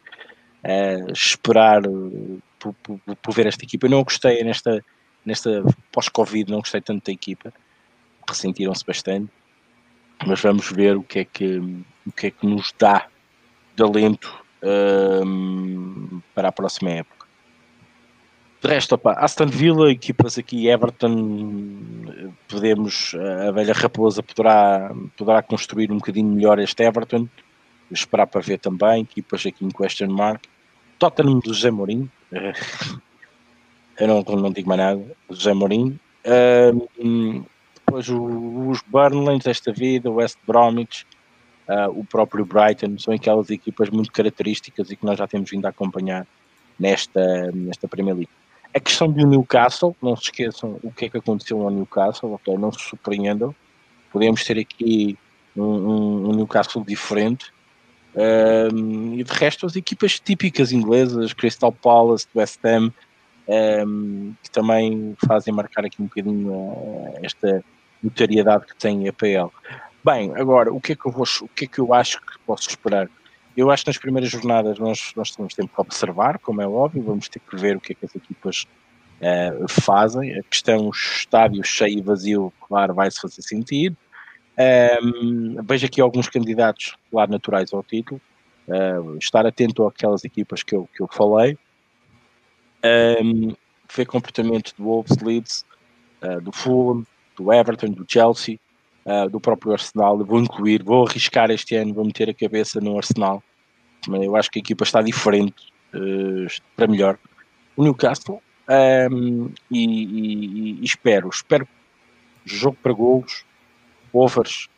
uh, 0.62 1.12
esperar 1.12 1.84
uh, 1.84 2.40
por, 2.60 2.74
por, 2.74 3.34
ver 3.34 3.46
esta 3.46 3.64
equipa. 3.64 3.86
Eu 3.86 3.90
não 3.90 4.04
gostei 4.04 4.44
nesta, 4.44 4.84
nesta 5.24 5.64
pós-Covid, 5.90 6.50
não 6.50 6.60
gostei 6.60 6.80
tanto 6.80 7.06
da 7.06 7.12
equipa 7.12 7.52
ressentiram-se 8.28 8.84
bastante, 8.84 9.30
mas 10.26 10.40
vamos 10.40 10.70
ver 10.70 10.96
o 10.96 11.02
que 11.02 11.20
é 11.20 11.24
que, 11.24 11.58
o 12.06 12.12
que, 12.12 12.28
é 12.28 12.30
que 12.30 12.46
nos 12.46 12.72
dá 12.78 13.06
de 13.74 13.82
alento 13.82 14.44
um, 14.62 16.20
para 16.34 16.48
a 16.48 16.52
próxima 16.52 16.90
época. 16.90 17.26
De 18.62 18.68
resto, 18.68 18.94
opa, 18.94 19.12
Aston 19.12 19.46
Villa, 19.46 19.90
equipas 19.90 20.38
aqui, 20.38 20.66
Everton, 20.68 22.32
podemos, 22.48 23.14
a 23.46 23.50
velha 23.52 23.74
raposa 23.74 24.22
poderá, 24.22 24.92
poderá 25.16 25.42
construir 25.42 25.92
um 25.92 25.98
bocadinho 25.98 26.28
melhor 26.28 26.58
este 26.58 26.82
Everton, 26.82 27.28
esperar 27.90 28.26
para 28.26 28.40
ver 28.40 28.58
também, 28.58 29.02
equipas 29.02 29.44
aqui 29.46 29.64
em 29.64 29.68
question 29.68 30.08
mark. 30.08 30.42
Tottenham 30.98 31.38
do 31.40 31.52
José 31.52 31.70
Mourinho, 31.70 32.10
eu 34.00 34.08
não, 34.08 34.22
não 34.22 34.50
digo 34.50 34.68
mais 34.68 34.80
nada, 34.80 35.16
José 35.28 35.52
Mourinho. 35.52 36.00
Um, 37.04 37.44
depois 37.96 38.08
os 38.08 38.82
Burnley 38.86 39.38
desta 39.38 39.72
vida, 39.72 40.10
o 40.10 40.14
West 40.14 40.36
Bromwich, 40.46 41.06
uh, 41.68 41.90
o 41.98 42.04
próprio 42.04 42.44
Brighton, 42.44 42.98
são 42.98 43.14
aquelas 43.14 43.50
equipas 43.50 43.88
muito 43.90 44.12
características 44.12 44.90
e 44.90 44.96
que 44.96 45.04
nós 45.04 45.18
já 45.18 45.26
temos 45.26 45.50
vindo 45.50 45.64
a 45.66 45.70
acompanhar 45.70 46.26
nesta, 46.78 47.50
nesta 47.52 47.88
Premier 47.88 48.16
League. 48.16 48.30
A 48.74 48.80
questão 48.80 49.10
do 49.10 49.26
Newcastle, 49.26 49.96
não 50.02 50.14
se 50.14 50.24
esqueçam 50.24 50.78
o 50.82 50.92
que 50.92 51.06
é 51.06 51.08
que 51.08 51.16
aconteceu 51.16 51.58
no 51.58 51.70
Newcastle, 51.70 52.32
ok? 52.34 52.56
Não 52.58 52.70
se 52.70 52.80
surpreendam. 52.80 53.54
Podemos 54.12 54.44
ter 54.44 54.58
aqui 54.58 55.16
um, 55.56 55.62
um, 55.62 56.28
um 56.28 56.32
Newcastle 56.34 56.84
diferente. 56.84 57.50
Um, 58.14 59.14
e 59.14 59.24
de 59.24 59.32
resto, 59.32 59.64
as 59.64 59.76
equipas 59.76 60.20
típicas 60.20 60.72
inglesas, 60.72 61.32
Crystal 61.32 61.72
Palace, 61.72 62.26
West 62.34 62.60
Ham, 62.64 62.92
que 64.42 64.50
também 64.50 65.14
fazem 65.26 65.54
marcar 65.54 65.84
aqui 65.86 66.02
um 66.02 66.06
bocadinho 66.06 66.52
uh, 66.52 67.14
esta, 67.22 67.64
notariedade 68.06 68.66
que 68.66 68.76
tem 68.76 69.08
a 69.08 69.12
PL. 69.12 69.50
Bem, 70.04 70.32
agora, 70.36 70.72
o 70.72 70.80
que 70.80 70.92
é 70.92 70.96
que 70.96 71.06
eu, 71.06 71.12
vou, 71.12 71.26
o 71.42 71.48
que 71.48 71.64
é 71.64 71.68
que 71.68 71.78
eu 71.78 71.92
acho 71.92 72.20
que 72.20 72.38
posso 72.46 72.68
esperar? 72.68 73.08
Eu 73.56 73.70
acho 73.70 73.84
que 73.84 73.90
nas 73.90 73.98
primeiras 73.98 74.30
jornadas 74.30 74.78
nós, 74.78 75.12
nós 75.16 75.30
temos 75.30 75.54
tempo 75.54 75.72
para 75.74 75.82
observar, 75.82 76.38
como 76.38 76.62
é 76.62 76.66
óbvio, 76.66 77.02
vamos 77.02 77.28
ter 77.28 77.40
que 77.40 77.56
ver 77.56 77.76
o 77.76 77.80
que 77.80 77.92
é 77.92 77.94
que 77.96 78.04
as 78.04 78.14
equipas 78.14 78.66
uh, 79.20 79.68
fazem. 79.68 80.38
A 80.38 80.42
questão 80.44 80.90
estádio 80.90 81.64
cheio 81.64 81.98
e 81.98 82.02
vazio, 82.02 82.52
claro, 82.68 82.94
vai-se 82.94 83.20
fazer 83.20 83.42
sentido. 83.42 83.96
Um, 85.02 85.56
vejo 85.64 85.86
aqui 85.86 86.00
alguns 86.00 86.28
candidatos, 86.28 86.96
claro, 87.10 87.30
naturais 87.30 87.72
ao 87.72 87.82
título. 87.82 88.20
Uh, 88.68 89.16
estar 89.18 89.46
atento 89.46 89.86
àquelas 89.86 90.24
equipas 90.24 90.62
que 90.62 90.74
eu, 90.74 90.88
que 90.94 91.02
eu 91.02 91.08
falei. 91.08 91.58
Um, 92.84 93.54
ver 93.94 94.06
comportamento 94.06 94.74
do 94.76 94.84
Wolves, 94.84 95.16
Leeds, 95.18 95.64
uh, 96.22 96.40
do 96.40 96.52
Fulham, 96.52 97.06
do 97.36 97.52
Everton, 97.52 97.88
do 97.88 98.04
Chelsea, 98.08 98.58
uh, 99.04 99.28
do 99.28 99.40
próprio 99.40 99.72
Arsenal. 99.72 100.18
vou 100.24 100.40
incluir, 100.40 100.82
vou 100.82 101.06
arriscar 101.06 101.50
este 101.50 101.76
ano, 101.76 101.94
vou 101.94 102.04
meter 102.04 102.28
a 102.30 102.34
cabeça 102.34 102.80
no 102.80 102.96
Arsenal. 102.96 103.42
Eu 104.08 104.36
acho 104.36 104.50
que 104.50 104.58
a 104.58 104.60
equipa 104.60 104.84
está 104.84 105.02
diferente 105.02 105.72
uh, 105.94 106.46
para 106.76 106.86
melhor. 106.86 107.18
O 107.76 107.82
Newcastle 107.82 108.40
um, 109.10 109.52
e, 109.70 109.84
e, 109.84 110.80
e, 110.80 110.84
espero, 110.84 111.28
espero 111.28 111.68
jogo 112.44 112.76
para 112.82 112.92
golos, 112.92 113.44
overs. 114.12 114.68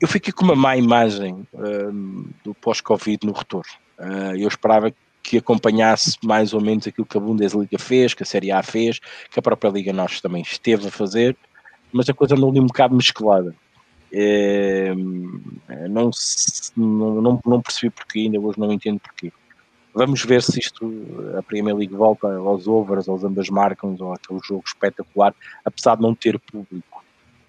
Eu 0.00 0.08
fiquei 0.08 0.32
com 0.32 0.44
uma 0.44 0.56
má 0.56 0.76
imagem 0.76 1.46
um, 1.54 2.28
do 2.42 2.54
pós-Covid 2.54 3.24
no 3.24 3.32
retorno. 3.32 3.70
Uh, 3.98 4.36
eu 4.36 4.48
esperava 4.48 4.92
que 5.22 5.38
acompanhasse 5.38 6.16
mais 6.22 6.54
ou 6.54 6.60
menos 6.60 6.86
aquilo 6.86 7.06
que 7.06 7.16
a 7.16 7.20
Bundesliga 7.20 7.78
fez, 7.78 8.14
que 8.14 8.22
a 8.22 8.26
Série 8.26 8.52
A 8.52 8.62
fez, 8.62 9.00
que 9.30 9.38
a 9.38 9.42
própria 9.42 9.70
Liga 9.70 9.92
Nós 9.92 10.20
também 10.20 10.42
esteve 10.42 10.86
a 10.86 10.90
fazer, 10.90 11.36
mas 11.96 12.08
a 12.08 12.14
coisa 12.14 12.34
andou 12.34 12.50
ali 12.50 12.60
um 12.60 12.66
bocado 12.66 12.94
mesclada. 12.94 13.54
É, 14.12 14.94
não, 15.88 16.10
não, 16.76 17.40
não 17.44 17.62
percebi 17.62 17.90
porquê, 17.90 18.20
ainda 18.20 18.38
hoje 18.38 18.58
não 18.58 18.72
entendo 18.72 19.00
porquê. 19.00 19.32
Vamos 19.92 20.22
ver 20.24 20.42
se 20.42 20.60
isto, 20.60 20.86
a 21.38 21.42
Premier 21.42 21.74
League 21.74 21.94
volta 21.94 22.28
aos 22.36 22.68
overs, 22.68 23.08
aos 23.08 23.24
ambas 23.24 23.48
marcam, 23.48 23.96
ou 23.98 24.12
aquele 24.12 24.40
jogo 24.44 24.62
espetacular, 24.66 25.34
apesar 25.64 25.96
de 25.96 26.02
não 26.02 26.14
ter 26.14 26.38
público. 26.38 27.02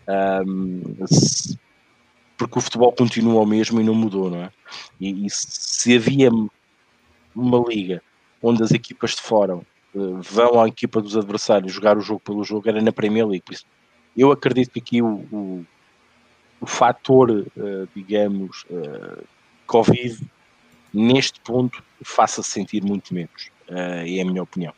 Um, 0.08 1.06
se, 1.06 1.60
porque 2.38 2.58
o 2.58 2.62
futebol 2.62 2.94
continua 2.94 3.42
o 3.42 3.46
mesmo 3.46 3.82
e 3.82 3.84
não 3.84 3.94
mudou, 3.94 4.30
não 4.30 4.44
é? 4.44 4.52
E, 5.00 5.26
e 5.26 5.30
se 5.30 5.96
havia 5.96 6.30
uma 7.36 7.66
liga 7.68 8.02
onde 8.42 8.64
as 8.64 8.72
equipas 8.72 9.12
de 9.12 9.22
fora 9.22 9.56
uh, 9.58 10.22
vão 10.22 10.62
à 10.62 10.68
equipa 10.68 11.02
dos 11.02 11.18
adversários 11.18 11.74
jogar 11.74 11.98
o 11.98 12.02
jogo 12.02 12.22
pelo 12.22 12.44
jogo, 12.44 12.70
era 12.70 12.82
na 12.82 12.92
Premier 12.94 13.28
League. 13.28 13.44
Por 13.44 13.54
isso, 13.54 13.66
eu 14.18 14.32
acredito 14.32 14.72
que 14.72 14.80
aqui 14.80 15.02
o, 15.02 15.26
o, 15.32 15.66
o 16.60 16.66
fator, 16.66 17.30
uh, 17.32 17.88
digamos, 17.96 18.64
uh, 18.70 19.24
Covid, 19.66 20.20
neste 20.94 21.40
ponto, 21.42 21.84
faça-se 22.04 22.50
sentir 22.50 22.84
muito 22.84 23.14
menos. 23.14 23.52
Uh, 23.70 24.06
é 24.06 24.22
a 24.22 24.26
minha 24.26 24.44
opinião. 24.44 24.74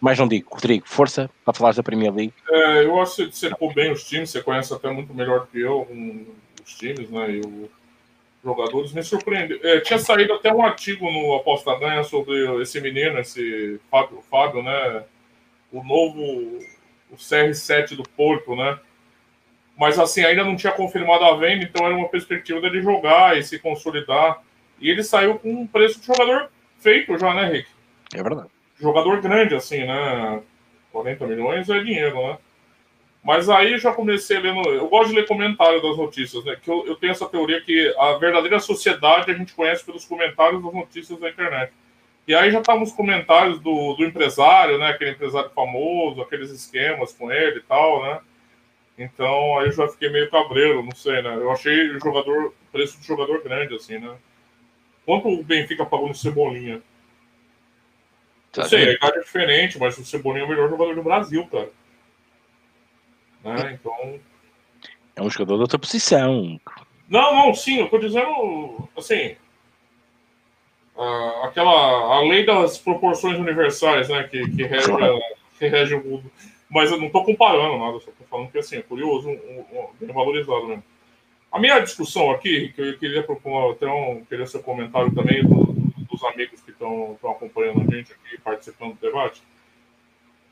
Mais 0.00 0.18
não 0.18 0.28
digo, 0.28 0.48
Rodrigo, 0.50 0.86
força 0.86 1.30
para 1.44 1.54
falar 1.54 1.74
da 1.74 1.82
Premier 1.82 2.14
League. 2.14 2.32
É, 2.50 2.84
eu 2.84 3.00
acho 3.00 3.16
que 3.16 3.32
você 3.32 3.48
secou 3.48 3.72
bem 3.72 3.90
os 3.90 4.04
times, 4.04 4.30
você 4.30 4.42
conhece 4.42 4.72
até 4.72 4.90
muito 4.90 5.12
melhor 5.14 5.46
que 5.46 5.60
eu 5.60 5.86
um, 5.90 6.26
os 6.64 6.74
times, 6.74 7.10
né? 7.10 7.30
E 7.30 7.40
os 7.40 7.70
jogadores. 8.44 8.92
Me 8.92 9.02
surpreendeu. 9.02 9.58
É, 9.62 9.80
tinha 9.80 9.98
saído 9.98 10.34
até 10.34 10.52
um 10.52 10.62
artigo 10.62 11.10
no 11.10 11.34
Aposta 11.34 11.76
Ganha 11.78 12.04
sobre 12.04 12.62
esse 12.62 12.80
menino, 12.80 13.18
esse 13.18 13.80
Fábio, 13.90 14.22
Fábio 14.30 14.62
né? 14.62 15.02
O 15.72 15.82
novo 15.82 16.60
o 17.10 17.16
CR7 17.16 17.96
do 17.96 18.02
Porto, 18.02 18.54
né? 18.56 18.78
Mas 19.76 19.98
assim, 19.98 20.24
ainda 20.24 20.44
não 20.44 20.56
tinha 20.56 20.72
confirmado 20.72 21.24
a 21.24 21.36
venda, 21.36 21.64
então 21.64 21.84
era 21.86 21.94
uma 21.94 22.08
perspectiva 22.08 22.60
dele 22.60 22.80
jogar 22.80 23.36
e 23.36 23.42
se 23.42 23.58
consolidar. 23.58 24.42
E 24.80 24.90
ele 24.90 25.02
saiu 25.02 25.38
com 25.38 25.50
um 25.50 25.66
preço 25.66 26.00
de 26.00 26.06
jogador 26.06 26.50
feito 26.78 27.18
já, 27.18 27.34
né, 27.34 27.48
Rick? 27.48 27.68
É 28.14 28.22
verdade. 28.22 28.48
Jogador 28.80 29.20
grande, 29.20 29.54
assim, 29.54 29.84
né? 29.84 30.42
40 30.92 31.26
milhões 31.26 31.68
é 31.68 31.80
dinheiro, 31.80 32.16
né? 32.16 32.38
Mas 33.22 33.48
aí 33.48 33.76
já 33.76 33.92
comecei 33.92 34.38
lendo. 34.38 34.62
Eu 34.70 34.88
gosto 34.88 35.08
de 35.08 35.16
ler 35.16 35.26
comentários 35.26 35.82
das 35.82 35.96
notícias, 35.96 36.44
né? 36.44 36.56
Que 36.62 36.70
eu, 36.70 36.86
eu 36.86 36.94
tenho 36.94 37.10
essa 37.10 37.28
teoria 37.28 37.60
que 37.60 37.92
a 37.98 38.12
verdadeira 38.18 38.60
sociedade 38.60 39.30
a 39.30 39.34
gente 39.34 39.52
conhece 39.52 39.84
pelos 39.84 40.04
comentários 40.04 40.62
das 40.62 40.72
notícias 40.72 41.18
da 41.18 41.28
internet. 41.28 41.72
E 42.26 42.34
aí 42.34 42.50
já 42.50 42.58
estavam 42.58 42.82
os 42.82 42.92
comentários 42.92 43.60
do, 43.60 43.94
do 43.94 44.04
empresário, 44.04 44.78
né? 44.78 44.88
Aquele 44.88 45.12
empresário 45.12 45.50
famoso, 45.50 46.20
aqueles 46.20 46.50
esquemas 46.50 47.12
com 47.12 47.30
ele 47.30 47.58
e 47.58 47.62
tal, 47.62 48.02
né? 48.02 48.20
Então 48.98 49.58
aí 49.58 49.66
eu 49.66 49.72
já 49.72 49.86
fiquei 49.88 50.10
meio 50.10 50.30
cabreiro, 50.30 50.82
não 50.82 50.94
sei, 50.94 51.22
né? 51.22 51.34
Eu 51.36 51.52
achei 51.52 51.90
o 51.90 52.00
jogador, 52.00 52.52
preço 52.72 53.00
de 53.00 53.06
jogador 53.06 53.42
grande, 53.42 53.74
assim, 53.76 53.98
né? 53.98 54.16
Quanto 55.04 55.28
o 55.28 55.44
Benfica 55.44 55.86
pagou 55.86 56.08
no 56.08 56.14
Cebolinha? 56.14 56.82
Tá 58.50 58.62
não 58.62 58.68
sei, 58.68 58.88
a 58.88 58.92
idade 58.94 59.18
é 59.18 59.22
diferente, 59.22 59.78
mas 59.78 59.96
o 59.96 60.04
Cebolinha 60.04 60.42
é 60.42 60.46
o 60.46 60.48
melhor 60.48 60.68
jogador 60.68 60.94
do 60.94 61.02
Brasil, 61.02 61.46
cara. 61.46 61.70
Né? 63.44 63.72
Então. 63.74 64.18
É 65.14 65.22
um 65.22 65.30
jogador 65.30 65.56
da 65.56 65.62
outra 65.62 65.78
posição. 65.78 66.58
Não, 67.08 67.34
não, 67.34 67.54
sim, 67.54 67.78
eu 67.78 67.88
tô 67.88 67.98
dizendo 67.98 68.88
assim. 68.96 69.36
Aquela. 71.42 72.16
A 72.16 72.20
lei 72.22 72.44
das 72.44 72.78
proporções 72.78 73.38
universais, 73.38 74.08
né? 74.08 74.24
Que, 74.24 74.50
que, 74.50 74.64
rege, 74.64 74.92
que 75.58 75.68
rege 75.68 75.94
o 75.94 76.04
mundo. 76.04 76.30
Mas 76.68 76.90
eu 76.90 76.98
não 76.98 77.06
estou 77.06 77.24
comparando 77.24 77.78
nada, 77.78 78.00
só 78.00 78.10
estou 78.10 78.26
falando 78.28 78.50
que 78.50 78.58
assim, 78.58 78.76
é 78.76 78.82
curioso, 78.82 79.28
um, 79.28 79.64
um, 79.72 79.86
bem 80.00 80.12
valorizado 80.12 80.66
mesmo. 80.66 80.82
A 81.50 81.60
minha 81.60 81.78
discussão 81.78 82.30
aqui, 82.32 82.72
que 82.74 82.80
eu 82.80 82.98
queria 82.98 83.22
propor 83.22 83.72
até 83.72 83.86
um, 83.86 84.24
queria 84.24 84.46
seu 84.46 84.60
comentário 84.60 85.14
também 85.14 85.42
do, 85.44 85.64
dos 86.10 86.24
amigos 86.24 86.60
que 86.60 86.72
estão 86.72 87.16
acompanhando 87.22 87.82
a 87.82 87.94
gente 87.94 88.12
aqui, 88.12 88.38
participando 88.42 88.94
do 88.94 89.00
debate, 89.00 89.42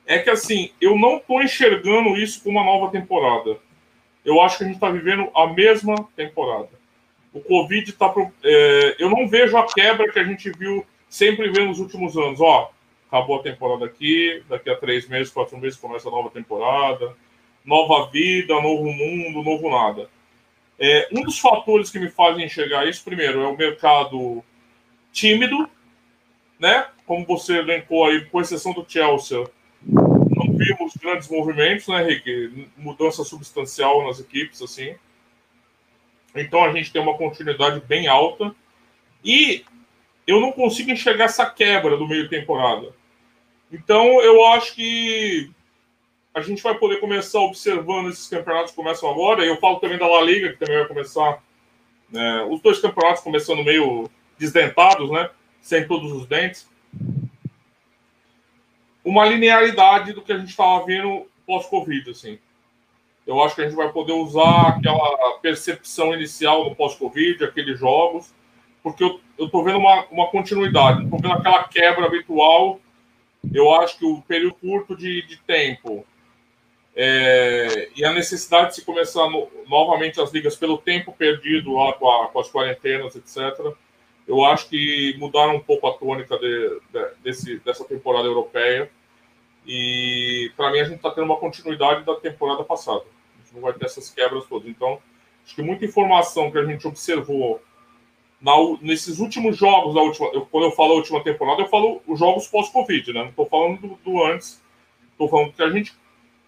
é 0.07 0.19
que 0.19 0.31
assim, 0.31 0.71
eu 0.81 0.97
não 0.97 1.17
estou 1.17 1.43
enxergando 1.43 2.17
isso 2.17 2.43
como 2.43 2.59
uma 2.59 2.65
nova 2.65 2.93
temporada. 2.93 3.59
Eu 4.25 4.41
acho 4.41 4.59
que 4.59 4.65
a 4.65 4.67
gente 4.67 4.77
está 4.77 4.91
vivendo 4.91 5.29
a 5.35 5.47
mesma 5.49 6.09
temporada. 6.15 6.71
O 7.35 7.41
Covid 7.41 7.91
está. 7.91 8.15
É, 8.45 8.97
eu 9.01 9.11
não 9.11 9.29
vejo 9.29 9.57
a 9.57 9.67
quebra 9.67 10.11
que 10.11 10.21
a 10.21 10.25
gente 10.25 10.51
viu, 10.53 10.87
sempre 11.09 11.51
vê 11.51 11.65
nos 11.65 11.81
últimos 11.81 12.17
anos. 12.17 12.41
Ó, 12.41 12.71
acabou 13.09 13.41
a 13.41 13.43
temporada 13.43 13.85
aqui, 13.85 14.43
daqui 14.49 14.71
a 14.71 14.77
três 14.77 15.09
meses, 15.09 15.33
quatro 15.33 15.59
meses 15.59 15.79
começa 15.79 16.09
a 16.09 16.13
nova 16.13 16.31
temporada, 16.31 17.15
nova 17.65 18.09
vida, 18.11 18.55
novo 18.55 18.85
mundo, 18.85 19.43
novo 19.43 19.69
nada. 19.69 20.09
É, 20.79 21.09
um 21.13 21.23
dos 21.23 21.39
fatores 21.39 21.91
que 21.91 21.99
me 21.99 22.09
fazem 22.09 22.45
enxergar 22.45 22.87
isso, 22.87 23.05
primeiro, 23.05 23.43
é 23.43 23.47
o 23.47 23.57
mercado 23.57 24.43
tímido, 25.13 25.69
né? 26.59 26.87
Como 27.05 27.27
você 27.27 27.59
elencou 27.59 28.07
aí, 28.07 28.25
com 28.27 28.41
exceção 28.41 28.73
do 28.73 28.85
Chelsea, 28.89 29.45
não 29.83 30.53
vimos 30.57 30.97
grandes 30.97 31.29
movimentos, 31.29 31.89
né, 31.89 32.03
Henrique? 32.03 32.69
Mudança 32.77 33.25
substancial 33.25 34.07
nas 34.07 34.21
equipes, 34.21 34.63
assim. 34.63 34.95
Então 36.35 36.65
a 36.65 36.73
gente 36.73 36.93
tem 36.93 37.01
uma 37.01 37.17
continuidade 37.17 37.81
bem 37.81 38.07
alta. 38.09 38.55
E 39.25 39.65
eu 40.27 40.41
não 40.41 40.53
consigo 40.53 40.91
enxergar 40.91 41.27
essa 41.27 41.47
quebra 41.47 41.97
do 41.97 42.09
meio 42.09 42.29
temporada. 42.29 42.93
Então, 43.71 44.21
eu 44.23 44.45
acho 44.47 44.75
que 44.75 45.51
a 46.35 46.41
gente 46.41 46.63
vai 46.63 46.75
poder 46.77 47.01
começar 47.01 47.41
observando 47.41 48.09
esses 48.09 48.29
campeonatos 48.29 48.71
que 48.71 48.77
começam 48.77 49.11
agora. 49.11 49.45
Eu 49.45 49.57
falo 49.59 49.81
também 49.81 49.99
da 49.99 50.07
La 50.07 50.21
Liga, 50.21 50.51
que 50.51 50.59
também 50.59 50.79
vai 50.79 50.89
começar. 50.89 51.43
Né, 52.11 52.47
os 52.49 52.61
dois 52.61 52.79
campeonatos 52.79 53.23
começando 53.23 53.65
meio 53.65 54.09
desdentados, 54.39 55.11
né? 55.11 55.31
Sem 55.61 55.87
todos 55.87 56.13
os 56.13 56.27
dentes. 56.27 56.69
Uma 59.05 59.27
linearidade 59.27 60.13
do 60.13 60.23
que 60.23 60.33
a 60.33 60.39
gente 60.39 60.51
estava 60.51 60.85
vendo 60.85 61.27
pós-Covid, 61.47 62.11
assim. 62.11 62.39
Eu 63.27 63.43
acho 63.43 63.55
que 63.55 63.63
a 63.63 63.65
gente 63.65 63.77
vai 63.77 63.91
poder 63.91 64.13
usar 64.13 64.69
aquela 64.69 65.39
percepção 65.41 66.13
inicial 66.15 66.69
do 66.69 66.77
pós-Covid, 66.77 67.43
aqueles 67.45 67.79
jogos, 67.79 68.35
porque 68.83 69.03
eu, 69.03 69.21
estou 69.39 69.65
vendo 69.65 69.79
uma, 69.79 70.05
uma 70.11 70.27
continuidade, 70.29 71.05
estou 71.05 71.19
vendo 71.19 71.35
aquela 71.35 71.65
quebra 71.65 72.07
habitual 72.07 72.81
eu 73.53 73.73
acho 73.73 73.99
que 73.99 74.05
o 74.05 74.23
período 74.23 74.55
curto 74.55 74.97
de, 74.97 75.23
de 75.23 75.37
tempo 75.39 76.07
é, 76.95 77.91
e 77.97 78.05
a 78.05 78.13
necessidade 78.13 78.71
de 78.71 78.75
se 78.77 78.85
começar 78.85 79.29
no, 79.29 79.49
novamente 79.69 80.21
as 80.21 80.33
ligas 80.33 80.55
pelo 80.57 80.79
tempo 80.79 81.13
perdido 81.13 81.75
lá 81.75 81.93
com, 81.95 82.09
a, 82.09 82.29
com, 82.29 82.39
as 82.39 82.51
quarentenas, 82.51 83.17
etc., 83.17 83.75
eu 84.27 84.43
acho 84.43 84.71
que 84.71 85.15
mudaram 85.19 85.57
um 85.57 85.61
pouco 85.61 85.87
a 85.87 85.93
tônica 85.93 86.39
de, 86.39 86.81
de, 86.91 87.07
desse, 87.23 87.59
dessa 87.59 87.85
temporada 87.85 88.27
europeia. 88.27 88.91
E 89.67 90.51
para 90.57 90.71
mim 90.73 90.81
a 90.81 90.85
gente 90.85 90.97
está 90.97 91.11
tendo 91.11 91.25
uma 91.25 91.37
continuidade 91.37 92.05
da 92.05 92.15
temporada 92.15 92.65
passada. 92.65 93.05
Não 93.55 93.61
vai 93.61 93.73
ter 93.73 93.87
essas 93.87 94.11
quebras 94.11 94.45
todas. 94.47 94.69
Então, 94.69 94.99
acho 95.45 95.55
que 95.55 95.63
muita 95.63 95.85
informação 95.85 96.51
que 96.51 96.59
a 96.59 96.65
gente 96.65 96.87
observou 96.87 97.63
na, 98.41 98.53
nesses 98.83 99.21
últimos 99.21 99.57
jogos 99.57 99.95
da 99.95 100.03
última. 100.03 100.29
Eu, 100.29 100.47
quando 100.47 100.65
eu 100.65 100.73
falo 100.73 100.95
última 100.95 101.23
temporada, 101.23 101.63
eu 101.63 101.69
falo 101.69 102.03
os 102.07 102.19
jogos 102.19 102.47
pós-Covid, 102.47 103.13
né? 103.13 103.23
Não 103.23 103.31
estou 103.31 103.47
falando 103.47 103.81
do, 103.81 103.99
do 104.05 104.25
antes. 104.25 104.63
Estou 105.13 105.29
falando 105.29 105.53
que 105.53 105.63
a 105.63 105.71
gente 105.71 105.95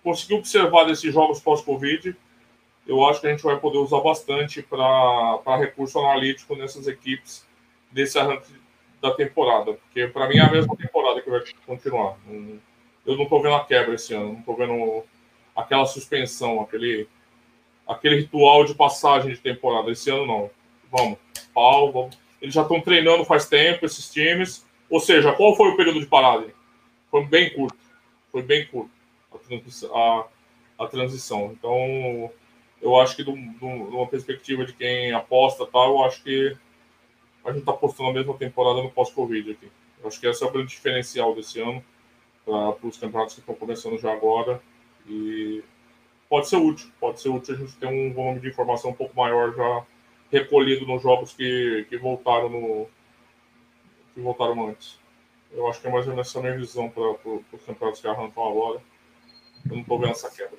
conseguiu 0.02 0.38
observar 0.38 0.84
desses 0.84 1.12
jogos 1.12 1.40
pós-Covid. 1.40 2.14
Eu 2.86 3.04
acho 3.06 3.20
que 3.20 3.26
a 3.26 3.30
gente 3.30 3.42
vai 3.42 3.58
poder 3.58 3.78
usar 3.78 4.00
bastante 4.00 4.62
para 4.62 5.56
recurso 5.58 5.98
analítico 5.98 6.54
nessas 6.54 6.86
equipes 6.86 7.46
desse 7.90 8.18
arranque 8.18 8.52
da 9.00 9.12
temporada. 9.12 9.72
Porque 9.72 10.06
para 10.06 10.28
mim 10.28 10.36
é 10.36 10.42
a 10.42 10.50
mesma 10.50 10.76
temporada 10.76 11.20
que 11.20 11.30
vai 11.30 11.42
continuar. 11.66 12.16
Eu 13.06 13.16
não 13.16 13.24
estou 13.24 13.40
vendo 13.40 13.54
a 13.54 13.64
quebra 13.64 13.94
esse 13.94 14.12
ano, 14.14 14.32
não 14.32 14.40
estou 14.40 14.56
vendo 14.56 15.04
aquela 15.56 15.86
suspensão, 15.86 16.60
aquele, 16.60 17.08
aquele 17.88 18.16
ritual 18.16 18.64
de 18.64 18.74
passagem 18.74 19.32
de 19.32 19.38
temporada. 19.38 19.90
Esse 19.90 20.10
ano 20.10 20.26
não. 20.26 20.50
Vamos 20.90 21.18
pau. 21.54 21.90
Vamos... 21.90 22.18
Eles 22.40 22.54
já 22.54 22.62
estão 22.62 22.80
treinando 22.80 23.24
faz 23.24 23.48
tempo, 23.48 23.86
esses 23.86 24.10
times. 24.10 24.64
Ou 24.90 25.00
seja, 25.00 25.32
qual 25.32 25.56
foi 25.56 25.70
o 25.70 25.76
período 25.76 26.00
de 26.00 26.06
parada? 26.06 26.46
Foi 27.10 27.24
bem 27.24 27.52
curto. 27.52 27.78
Foi 28.30 28.42
bem 28.42 28.66
curto 28.66 28.90
a, 29.92 30.26
a, 30.78 30.84
a 30.84 30.86
transição. 30.86 31.52
Então, 31.52 32.30
eu 32.80 33.00
acho 33.00 33.16
que, 33.16 33.24
de 33.24 33.30
uma 33.30 34.06
perspectiva 34.06 34.64
de 34.64 34.72
quem 34.72 35.12
aposta, 35.12 35.66
tal, 35.66 35.96
eu 35.96 36.04
acho 36.04 36.22
que 36.22 36.56
a 37.44 37.50
gente 37.50 37.60
está 37.60 37.72
apostando 37.72 38.10
a 38.10 38.12
mesma 38.12 38.34
temporada 38.34 38.82
no 38.82 38.90
pós-Covid 38.90 39.52
aqui. 39.52 39.70
Eu 40.02 40.08
acho 40.08 40.20
que 40.20 40.26
esse 40.26 40.42
é 40.42 40.46
o 40.46 40.50
grande 40.50 40.68
diferencial 40.68 41.34
desse 41.34 41.60
ano 41.60 41.82
para 42.44 42.86
os 42.86 42.96
campeonatos 42.96 43.34
que 43.34 43.40
estão 43.40 43.54
começando 43.54 43.98
já 43.98 44.12
agora. 44.12 44.60
E 45.08 45.62
pode 46.28 46.48
ser 46.48 46.56
útil, 46.56 46.90
pode 46.98 47.20
ser 47.20 47.28
útil 47.28 47.54
a 47.54 47.58
gente 47.58 47.76
ter 47.76 47.86
um 47.86 48.12
volume 48.12 48.40
de 48.40 48.48
informação 48.48 48.90
um 48.90 48.94
pouco 48.94 49.16
maior 49.16 49.54
já 49.54 49.86
recolhido 50.30 50.86
nos 50.86 51.02
jogos 51.02 51.32
que, 51.32 51.86
que 51.88 51.96
voltaram 51.96 52.48
no 52.48 52.86
que 54.14 54.20
voltaram 54.20 54.68
antes. 54.68 54.98
Eu 55.52 55.68
acho 55.68 55.80
que 55.80 55.86
é 55.86 55.90
mais 55.90 56.06
ou 56.06 56.12
menos 56.12 56.28
essa 56.28 56.40
minha 56.40 56.56
visão 56.56 56.88
para 56.88 57.02
os 57.02 57.64
campeonatos 57.64 58.00
que 58.00 58.08
arrancam 58.08 58.48
agora. 58.48 58.82
Eu 59.68 59.72
não 59.72 59.82
estou 59.82 59.98
vendo 59.98 60.12
essa 60.12 60.30
quebra. 60.30 60.58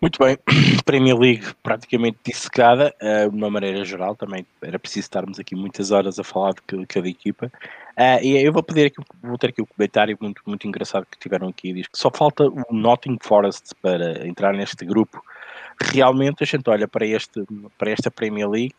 Muito 0.00 0.18
bem, 0.18 0.38
Premier 0.84 1.18
League 1.18 1.44
praticamente 1.62 2.18
dissecada, 2.24 2.94
uh, 3.02 3.30
de 3.30 3.36
uma 3.36 3.50
maneira 3.50 3.84
geral, 3.84 4.14
também 4.14 4.46
era 4.62 4.78
preciso 4.78 5.06
estarmos 5.06 5.40
aqui 5.40 5.56
muitas 5.56 5.90
horas 5.90 6.18
a 6.18 6.24
falar 6.24 6.52
de 6.52 6.86
cada 6.86 7.08
equipa. 7.08 7.50
Uh, 7.96 8.22
e 8.22 8.36
eu 8.36 8.52
vou 8.52 8.62
pedir 8.62 8.86
aqui, 8.86 9.02
vou 9.22 9.36
ter 9.36 9.48
aqui 9.48 9.60
um 9.60 9.66
comentário 9.66 10.16
muito, 10.20 10.40
muito 10.46 10.68
engraçado 10.68 11.04
que 11.10 11.18
tiveram 11.18 11.48
aqui, 11.48 11.72
diz 11.72 11.88
que 11.88 11.98
só 11.98 12.10
falta 12.10 12.44
o 12.44 12.64
Notting 12.70 13.18
Forest 13.20 13.74
para 13.82 14.26
entrar 14.26 14.52
neste 14.52 14.84
grupo 14.84 15.20
realmente 15.80 16.42
a 16.42 16.46
gente 16.46 16.68
olha 16.68 16.88
para, 16.88 17.06
este, 17.06 17.44
para 17.76 17.90
esta 17.90 18.10
Premier 18.10 18.48
League 18.48 18.74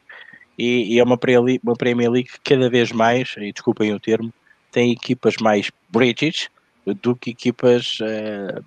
e, 0.57 0.95
e 0.95 0.99
é 0.99 1.03
uma 1.03 1.17
Premier, 1.17 1.59
uma 1.63 1.75
Premier 1.75 2.11
League 2.11 2.29
que 2.29 2.55
cada 2.55 2.69
vez 2.69 2.91
mais, 2.91 3.35
e 3.37 3.51
desculpem 3.51 3.93
o 3.93 3.99
termo, 3.99 4.33
tem 4.71 4.91
equipas 4.91 5.35
mais 5.39 5.71
British 5.89 6.49
do 7.01 7.15
que 7.15 7.31
equipas 7.31 7.97
uh, 8.01 8.63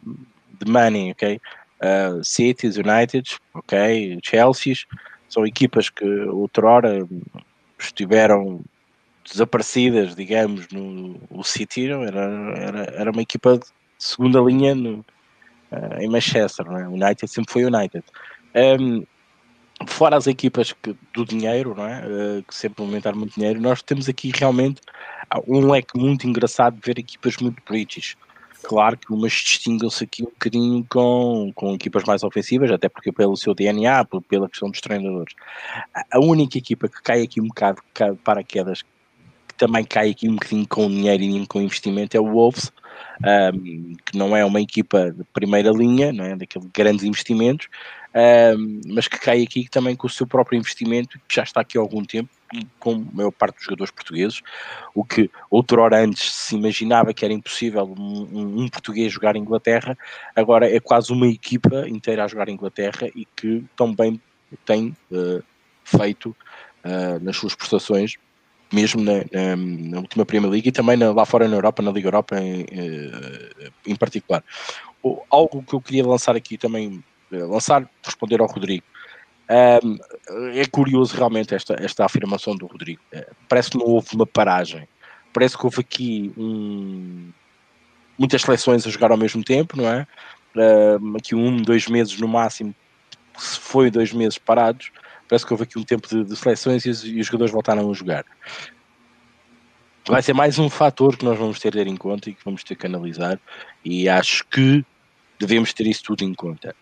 de 0.58 0.70
money, 0.70 1.12
ok? 1.12 1.40
Uh, 1.82 2.24
Cities, 2.24 2.76
United, 2.76 3.36
ok, 3.54 4.18
Chelsea, 4.22 4.74
são 5.28 5.46
equipas 5.46 5.90
que 5.90 6.04
outrora 6.26 7.06
estiveram 7.78 8.60
desaparecidas, 9.24 10.14
digamos, 10.14 10.68
no 10.68 11.20
o 11.30 11.42
City? 11.42 11.90
Era, 11.90 12.54
era, 12.56 12.82
era 12.94 13.10
uma 13.10 13.22
equipa 13.22 13.58
de 13.58 13.66
segunda 13.98 14.40
linha 14.40 14.74
no, 14.74 14.98
uh, 15.72 16.00
em 16.00 16.08
Manchester, 16.08 16.66
não 16.66 16.78
é? 16.78 16.88
United 16.88 17.28
sempre 17.28 17.52
foi 17.52 17.64
United. 17.64 18.04
Um, 18.54 19.04
fora 19.86 20.16
as 20.16 20.26
equipas 20.26 20.72
que, 20.72 20.96
do 21.14 21.24
dinheiro, 21.24 21.74
não 21.74 21.86
é? 21.86 22.02
Uh, 22.06 22.42
que 22.42 22.54
sempre 22.54 22.84
aumentaram 22.84 23.18
muito 23.18 23.34
dinheiro, 23.34 23.60
nós 23.60 23.82
temos 23.82 24.08
aqui 24.08 24.30
realmente 24.34 24.80
um 25.46 25.70
leque 25.70 25.98
muito 25.98 26.26
engraçado 26.26 26.74
de 26.74 26.82
ver 26.84 26.98
equipas 26.98 27.36
muito 27.38 27.62
British. 27.66 28.16
Claro 28.62 28.96
que 28.96 29.12
umas 29.12 29.32
distinguem-se 29.32 30.04
aqui 30.04 30.22
um 30.22 30.26
bocadinho 30.26 30.86
com, 30.88 31.52
com 31.54 31.74
equipas 31.74 32.04
mais 32.04 32.22
ofensivas, 32.22 32.70
até 32.70 32.88
porque 32.88 33.10
pelo 33.10 33.36
seu 33.36 33.54
DNA, 33.54 34.04
pela 34.28 34.48
questão 34.48 34.70
dos 34.70 34.80
treinadores. 34.80 35.34
A 36.10 36.20
única 36.20 36.58
equipa 36.58 36.88
que 36.88 37.02
cai 37.02 37.22
aqui 37.22 37.40
um 37.40 37.48
bocado 37.48 37.82
para 38.22 38.42
quedas, 38.42 38.82
que 38.82 39.54
também 39.56 39.84
cai 39.84 40.10
aqui 40.10 40.28
um 40.28 40.34
bocadinho 40.34 40.66
com 40.68 40.88
dinheiro 40.88 41.22
e 41.22 41.46
com 41.46 41.60
investimento, 41.60 42.16
é 42.16 42.20
o 42.20 42.30
Wolves, 42.30 42.72
um, 43.54 43.94
que 44.04 44.16
não 44.16 44.36
é 44.36 44.44
uma 44.44 44.60
equipa 44.60 45.10
de 45.10 45.24
primeira 45.32 45.70
linha, 45.70 46.12
não 46.12 46.24
é? 46.24 46.36
daqueles 46.36 46.68
grandes 46.72 47.04
investimentos, 47.04 47.68
um, 48.56 48.80
mas 48.86 49.08
que 49.08 49.18
cai 49.18 49.42
aqui 49.42 49.68
também 49.70 49.96
com 49.96 50.06
o 50.06 50.10
seu 50.10 50.26
próprio 50.26 50.58
investimento, 50.58 51.18
que 51.28 51.34
já 51.34 51.42
está 51.42 51.60
aqui 51.60 51.78
há 51.78 51.80
algum 51.80 52.04
tempo, 52.04 52.30
com 52.78 52.94
a 52.94 53.16
maior 53.16 53.30
parte 53.30 53.56
dos 53.56 53.64
jogadores 53.64 53.90
portugueses, 53.90 54.42
o 54.94 55.04
que 55.04 55.30
outrora 55.50 56.02
antes 56.02 56.32
se 56.32 56.54
imaginava 56.54 57.14
que 57.14 57.24
era 57.24 57.34
impossível 57.34 57.94
um, 57.98 58.62
um, 58.62 58.68
português 58.68 59.12
jogar 59.12 59.36
Inglaterra, 59.36 59.96
agora 60.34 60.70
é 60.70 60.80
quase 60.80 61.12
uma 61.12 61.26
equipa 61.26 61.88
inteira 61.88 62.24
a 62.24 62.28
jogar 62.28 62.48
Inglaterra 62.48 63.08
e 63.14 63.26
que 63.36 63.64
também 63.76 64.20
tem 64.64 64.96
uh, 65.10 65.42
feito 65.84 66.36
uh, 66.84 67.22
nas 67.22 67.36
suas 67.36 67.54
prestações 67.54 68.16
mesmo 68.72 69.02
na, 69.02 69.18
na, 69.30 69.56
na, 69.56 69.98
última 69.98 70.24
Premier 70.24 70.50
League 70.50 70.68
e 70.68 70.72
também 70.72 70.96
na, 70.96 71.12
lá 71.12 71.26
fora 71.26 71.46
na 71.46 71.56
Europa, 71.56 71.82
na 71.82 71.90
Liga 71.90 72.08
Europa 72.08 72.40
em, 72.40 72.62
eh, 72.72 73.70
em 73.86 73.94
particular. 73.94 74.42
Algo 75.28 75.62
que 75.62 75.74
eu 75.74 75.80
queria 75.80 76.06
lançar 76.06 76.34
aqui 76.34 76.56
também, 76.56 77.04
lançar, 77.30 77.86
responder 78.02 78.40
ao 78.40 78.46
Rodrigo. 78.46 78.84
É 79.54 80.64
curioso 80.70 81.16
realmente 81.16 81.54
esta, 81.54 81.76
esta 81.78 82.04
afirmação 82.04 82.56
do 82.56 82.66
Rodrigo. 82.66 83.02
Eh, 83.12 83.30
parece 83.48 83.70
que 83.70 83.78
não 83.78 83.86
houve 83.86 84.14
uma 84.14 84.26
paragem. 84.26 84.88
Parece 85.32 85.58
que 85.58 85.64
houve 85.64 85.80
aqui 85.80 86.32
um, 86.36 87.30
muitas 88.18 88.42
seleções 88.42 88.86
a 88.86 88.90
jogar 88.90 89.10
ao 89.10 89.16
mesmo 89.16 89.42
tempo, 89.42 89.76
não 89.76 89.88
é? 89.88 90.06
Aqui 91.16 91.34
um, 91.34 91.60
dois 91.60 91.86
meses 91.88 92.18
no 92.18 92.28
máximo, 92.28 92.74
se 93.36 93.58
foi 93.58 93.90
dois 93.90 94.12
meses 94.12 94.38
parados, 94.38 94.90
parece 95.28 95.46
que 95.46 95.52
houve 95.52 95.64
aqui 95.64 95.78
um 95.78 95.84
tempo 95.84 96.06
de, 96.08 96.24
de 96.24 96.36
seleções 96.36 96.84
e 96.84 96.90
os, 96.90 97.04
e 97.04 97.20
os, 97.20 97.26
jogadores 97.26 97.52
voltaram 97.52 97.90
a 97.90 97.94
jogar. 97.94 98.24
Vai 100.06 100.22
ser 100.22 100.34
mais 100.34 100.58
um 100.58 100.68
fator 100.68 101.16
que 101.16 101.24
nós 101.24 101.38
vamos 101.38 101.58
ter, 101.58 101.72
ter 101.72 101.86
em 101.86 101.96
conta 101.96 102.28
e 102.28 102.34
que 102.34 102.44
vamos 102.44 102.62
ter 102.62 102.76
que 102.76 102.86
analisar, 102.86 103.40
e 103.84 104.08
acho 104.08 104.46
que 104.46 104.84
devemos 105.38 105.72
ter 105.72 105.86
isso 105.86 106.02
tudo 106.04 106.22
em 106.22 106.34
conta. 106.34 106.74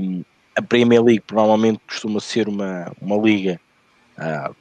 Um, 0.00 0.24
a 0.58 0.62
Premier 0.62 1.02
League 1.02 1.22
provavelmente 1.24 1.80
costuma 1.86 2.18
ser 2.18 2.48
uma, 2.48 2.92
uma 3.00 3.16
liga 3.16 3.60
uh, 4.18 4.54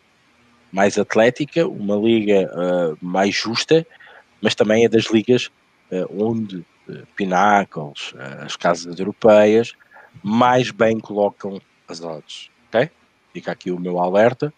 mais 0.72 0.96
atlética, 0.98 1.68
uma 1.68 1.96
liga 1.96 2.48
uh, 2.54 2.98
mais 3.02 3.34
justa, 3.34 3.86
mas 4.40 4.54
também 4.54 4.86
é 4.86 4.90
das 4.90 5.06
ligas 5.06 5.50
uh, 5.92 6.24
onde 6.24 6.64
Pinnacles, 7.18 8.14
as 8.46 8.56
casas 8.56 8.98
europeias, 8.98 9.74
mais 10.24 10.72
bem 10.72 11.02
colocam 11.02 11.60
as 11.86 12.02
odds. 12.02 12.50
ok? 12.70 12.90
fica 13.34 13.52
aqui 13.52 13.72
o 13.72 13.80
meu 13.80 14.00
alerta, 14.00 14.54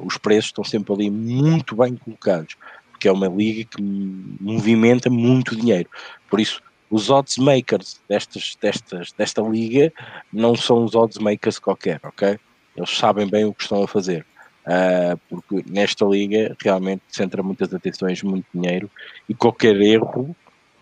os 0.00 0.16
preços 0.16 0.46
estão 0.46 0.64
sempre 0.64 0.94
ali 0.94 1.10
muito 1.10 1.76
bem 1.76 1.94
colocados, 1.96 2.56
porque 2.90 3.06
é 3.06 3.12
uma 3.12 3.28
liga 3.28 3.68
que 3.70 3.82
movimenta 3.82 5.10
muito 5.10 5.54
dinheiro. 5.54 5.88
Por 6.30 6.40
isso, 6.40 6.62
os 6.90 7.10
odds 7.10 7.38
makers 7.38 8.00
destas, 8.08 8.56
destas, 8.60 9.12
desta 9.12 9.42
liga 9.42 9.92
não 10.32 10.54
são 10.54 10.84
os 10.84 10.94
odds 10.94 11.18
makers 11.18 11.58
qualquer, 11.58 12.00
ok? 12.02 12.38
Eles 12.76 12.90
sabem 12.90 13.28
bem 13.28 13.44
o 13.44 13.54
que 13.54 13.62
estão 13.62 13.82
a 13.82 13.88
fazer. 13.88 14.24
Uh, 14.66 15.16
porque 15.28 15.70
nesta 15.70 16.04
liga 16.04 16.56
realmente 16.60 17.02
centra 17.08 17.42
muitas 17.42 17.72
atenções, 17.72 18.22
muito 18.22 18.46
dinheiro 18.52 18.90
e 19.28 19.34
qualquer 19.34 19.80
erro 19.80 20.34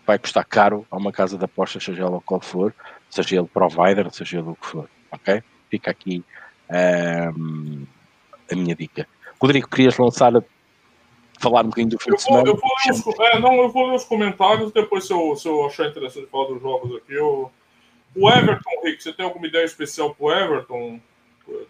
vai 0.05 0.17
custar 0.17 0.43
caro 0.43 0.85
a 0.89 0.97
uma 0.97 1.11
casa 1.11 1.37
de 1.37 1.45
apostas, 1.45 1.83
seja 1.83 2.03
ela 2.03 2.21
qual 2.21 2.41
for, 2.41 2.73
seja 3.09 3.37
ele 3.37 3.47
provider, 3.47 4.11
seja 4.11 4.39
ele 4.39 4.49
o 4.49 4.55
que 4.55 4.65
for, 4.65 4.89
ok? 5.11 5.43
Fica 5.69 5.91
aqui 5.91 6.23
um, 7.37 7.85
a 8.51 8.55
minha 8.55 8.75
dica. 8.75 9.07
Rodrigo, 9.41 9.67
querias 9.67 9.97
lançar, 9.97 10.31
falar 11.39 11.61
um 11.61 11.69
bocadinho 11.69 11.89
do 11.89 11.99
fim 11.99 12.11
eu 12.11 12.15
de 12.15 12.21
semana? 12.21 12.47
eu, 12.47 12.55
vou 12.55 12.71
os, 12.89 13.19
é, 13.19 13.39
não, 13.39 13.55
eu 13.55 13.69
vou 13.69 13.87
ler 13.87 13.95
os 13.95 14.03
comentários, 14.03 14.71
depois 14.71 15.05
se 15.05 15.13
eu, 15.13 15.35
se 15.35 15.47
eu 15.47 15.65
achar 15.65 15.87
interessante 15.87 16.27
falar 16.27 16.47
dos 16.47 16.61
jogos 16.61 16.95
aqui, 16.97 17.13
eu... 17.13 17.51
O 18.15 18.29
Everton, 18.29 18.69
Rick, 18.83 19.03
você 19.03 19.11
tem 19.11 19.25
alguma 19.25 19.45
ideia 19.45 19.65
especial 19.65 20.15
pro 20.15 20.31
Everton? 20.31 21.01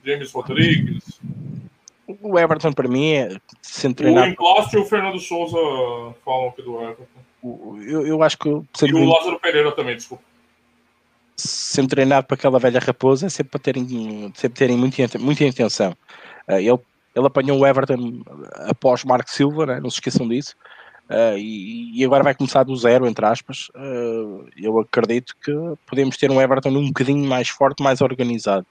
James 0.06 0.32
Rodrigues? 0.32 1.20
O 2.22 2.38
Everton, 2.38 2.72
para 2.72 2.88
mim, 2.88 3.14
é 3.14 3.38
sendo 3.62 3.96
treinado... 3.96 4.28
O 4.28 4.30
Implast 4.30 4.76
e 4.76 4.80
o 4.80 4.86
Fernando 4.86 5.20
Souza 5.20 5.58
falam 6.24 6.50
aqui 6.50 6.62
do 6.62 6.80
Everton. 6.82 7.82
Eu, 7.82 8.06
eu 8.06 8.24
acho 8.24 8.38
que... 8.38 8.48
E 8.50 8.94
o 8.94 9.10
Lázaro 9.10 9.40
Pereira 9.40 9.72
também, 9.72 9.96
desculpa 9.96 10.24
sempre 11.36 11.96
treinado 11.96 12.26
para 12.26 12.36
aquela 12.36 12.60
velha 12.60 12.80
raposa, 12.80 13.30
sempre 13.30 13.52
para 13.52 13.60
terem, 13.60 14.32
sempre 14.36 14.58
terem 14.58 14.78
muita, 14.78 15.18
muita 15.20 15.44
intenção. 15.44 15.92
Uh, 16.48 16.60
ele, 16.60 16.80
ele 17.16 17.28
apanhou 17.28 17.60
o 17.60 17.66
Everton 17.66 18.22
após 18.68 19.04
Marco 19.06 19.32
Silva, 19.32 19.66
né? 19.66 19.80
não 19.80 19.90
se 19.90 19.98
esqueçam 19.98 20.28
disso, 20.28 20.54
uh, 21.10 21.38
e, 21.38 22.00
e, 22.00 22.06
agora 22.06 22.24
vai 22.24 22.36
começar 22.36 22.64
do 22.64 22.76
zero, 22.76 23.08
entre 23.08 23.26
aspas. 23.26 23.70
Uh, 23.70 24.46
eu 24.58 24.78
acredito 24.80 25.34
que 25.44 25.52
podemos 25.88 26.18
ter 26.18 26.30
um 26.30 26.42
Everton 26.42 26.70
um 26.70 26.88
bocadinho 26.88 27.26
mais 27.26 27.48
forte, 27.48 27.82
mais 27.82 28.02
organizado. 28.02 28.66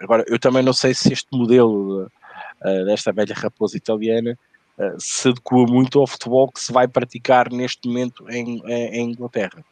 agora, 0.00 0.24
eu 0.26 0.38
também 0.38 0.62
não 0.62 0.72
sei 0.72 0.92
se 0.92 1.12
este 1.12 1.28
modelo 1.32 2.10
desta 2.84 3.10
velha 3.10 3.34
raposa 3.34 3.74
italiana 3.74 4.36
se 4.98 5.28
adequa 5.28 5.64
muito 5.66 5.98
ao 5.98 6.06
futebol 6.06 6.50
que 6.50 6.60
se 6.60 6.72
vai 6.72 6.86
praticar 6.86 7.50
neste 7.50 7.88
momento 7.88 8.28
em, 8.28 8.60
em 8.66 9.12
Inglaterra. 9.12 9.64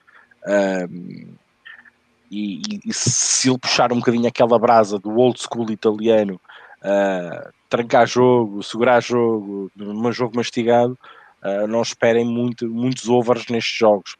E, 2.30 2.60
e, 2.84 2.92
se 2.92 3.48
ele 3.48 3.58
puxar 3.58 3.92
um 3.92 3.98
bocadinho 3.98 4.28
aquela 4.28 4.58
brasa 4.58 4.98
do 4.98 5.16
old 5.16 5.40
school 5.40 5.70
italiano, 5.70 6.40
uh, 6.82 7.52
trancar 7.68 8.06
jogo, 8.06 8.62
segurar 8.62 9.00
jogo, 9.00 9.70
um 9.78 10.12
jogo 10.12 10.36
mastigado, 10.36 10.98
uh, 11.42 11.66
não 11.66 11.82
esperem 11.82 12.24
muito, 12.24 12.68
muitos 12.68 13.08
overs 13.08 13.46
nestes 13.48 13.76
jogos. 13.76 14.16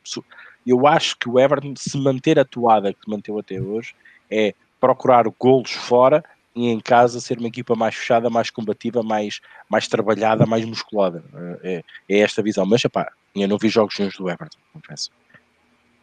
Eu 0.66 0.86
acho 0.86 1.16
que 1.16 1.28
o 1.28 1.38
Everton, 1.38 1.74
se 1.76 1.96
manter 1.98 2.38
a 2.38 2.44
toada 2.44 2.92
que 2.92 3.08
manteve 3.08 3.40
até 3.40 3.60
hoje, 3.60 3.94
é 4.30 4.54
procurar 4.80 5.24
golos 5.38 5.72
fora 5.72 6.22
e 6.54 6.68
em 6.68 6.80
casa 6.80 7.20
ser 7.20 7.38
uma 7.38 7.48
equipa 7.48 7.74
mais 7.74 7.94
fechada, 7.94 8.28
mais 8.28 8.50
combativa, 8.50 9.02
mais, 9.02 9.40
mais 9.68 9.86
trabalhada, 9.86 10.44
mais 10.44 10.64
musculada. 10.64 11.24
É, 11.62 11.84
é 12.08 12.18
esta 12.18 12.42
visão. 12.42 12.66
Mas, 12.66 12.82
pá, 12.82 13.10
eu 13.34 13.48
não 13.48 13.58
vi 13.58 13.68
jogos 13.68 13.96
nenhums 13.98 14.16
do 14.16 14.28
Everton, 14.28 14.58
confesso. 14.72 15.10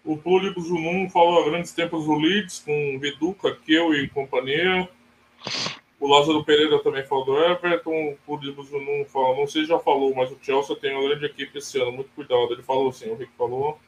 O 0.03 0.15
Plúlio 0.17 0.53
Zunum 0.59 1.09
falou 1.09 1.41
há 1.41 1.49
grandes 1.49 1.71
tempos 1.71 2.05
do 2.05 2.13
Leeds, 2.13 2.59
com 2.59 2.99
Viduca, 2.99 3.55
Keu 3.65 3.93
e 3.95 4.07
companhia. 4.07 4.87
O 5.99 6.07
Lázaro 6.07 6.43
Pereira 6.43 6.79
também 6.79 7.03
falou 7.05 7.25
do 7.25 7.37
Everton. 7.37 8.09
O 8.09 8.17
Plúlio 8.25 8.63
Zunum 8.63 9.05
falou, 9.05 9.37
não 9.37 9.47
sei 9.47 9.61
se 9.61 9.69
já 9.69 9.79
falou, 9.79 10.13
mas 10.13 10.31
o 10.31 10.37
Chelsea 10.41 10.75
tem 10.75 10.93
uma 10.93 11.07
grande 11.07 11.25
equipe 11.25 11.57
esse 11.57 11.79
ano, 11.81 11.91
muito 11.93 12.09
cuidado. 12.15 12.51
Ele 12.51 12.63
falou 12.63 12.89
assim, 12.89 13.09
o 13.09 13.15
Rick 13.15 13.31
falou. 13.37 13.79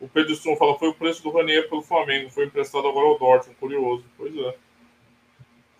O 0.00 0.08
Pedro 0.08 0.32
Strum 0.32 0.56
fala, 0.56 0.78
foi 0.78 0.88
o 0.88 0.94
preço 0.94 1.22
do 1.22 1.30
Ranier 1.30 1.68
pelo 1.68 1.82
Flamengo, 1.82 2.28
foi 2.28 2.46
emprestado 2.46 2.86
agora 2.86 3.06
ao 3.06 3.18
Dortmund, 3.18 3.58
curioso. 3.58 4.04
Pois 4.16 4.36
é. 4.36 4.54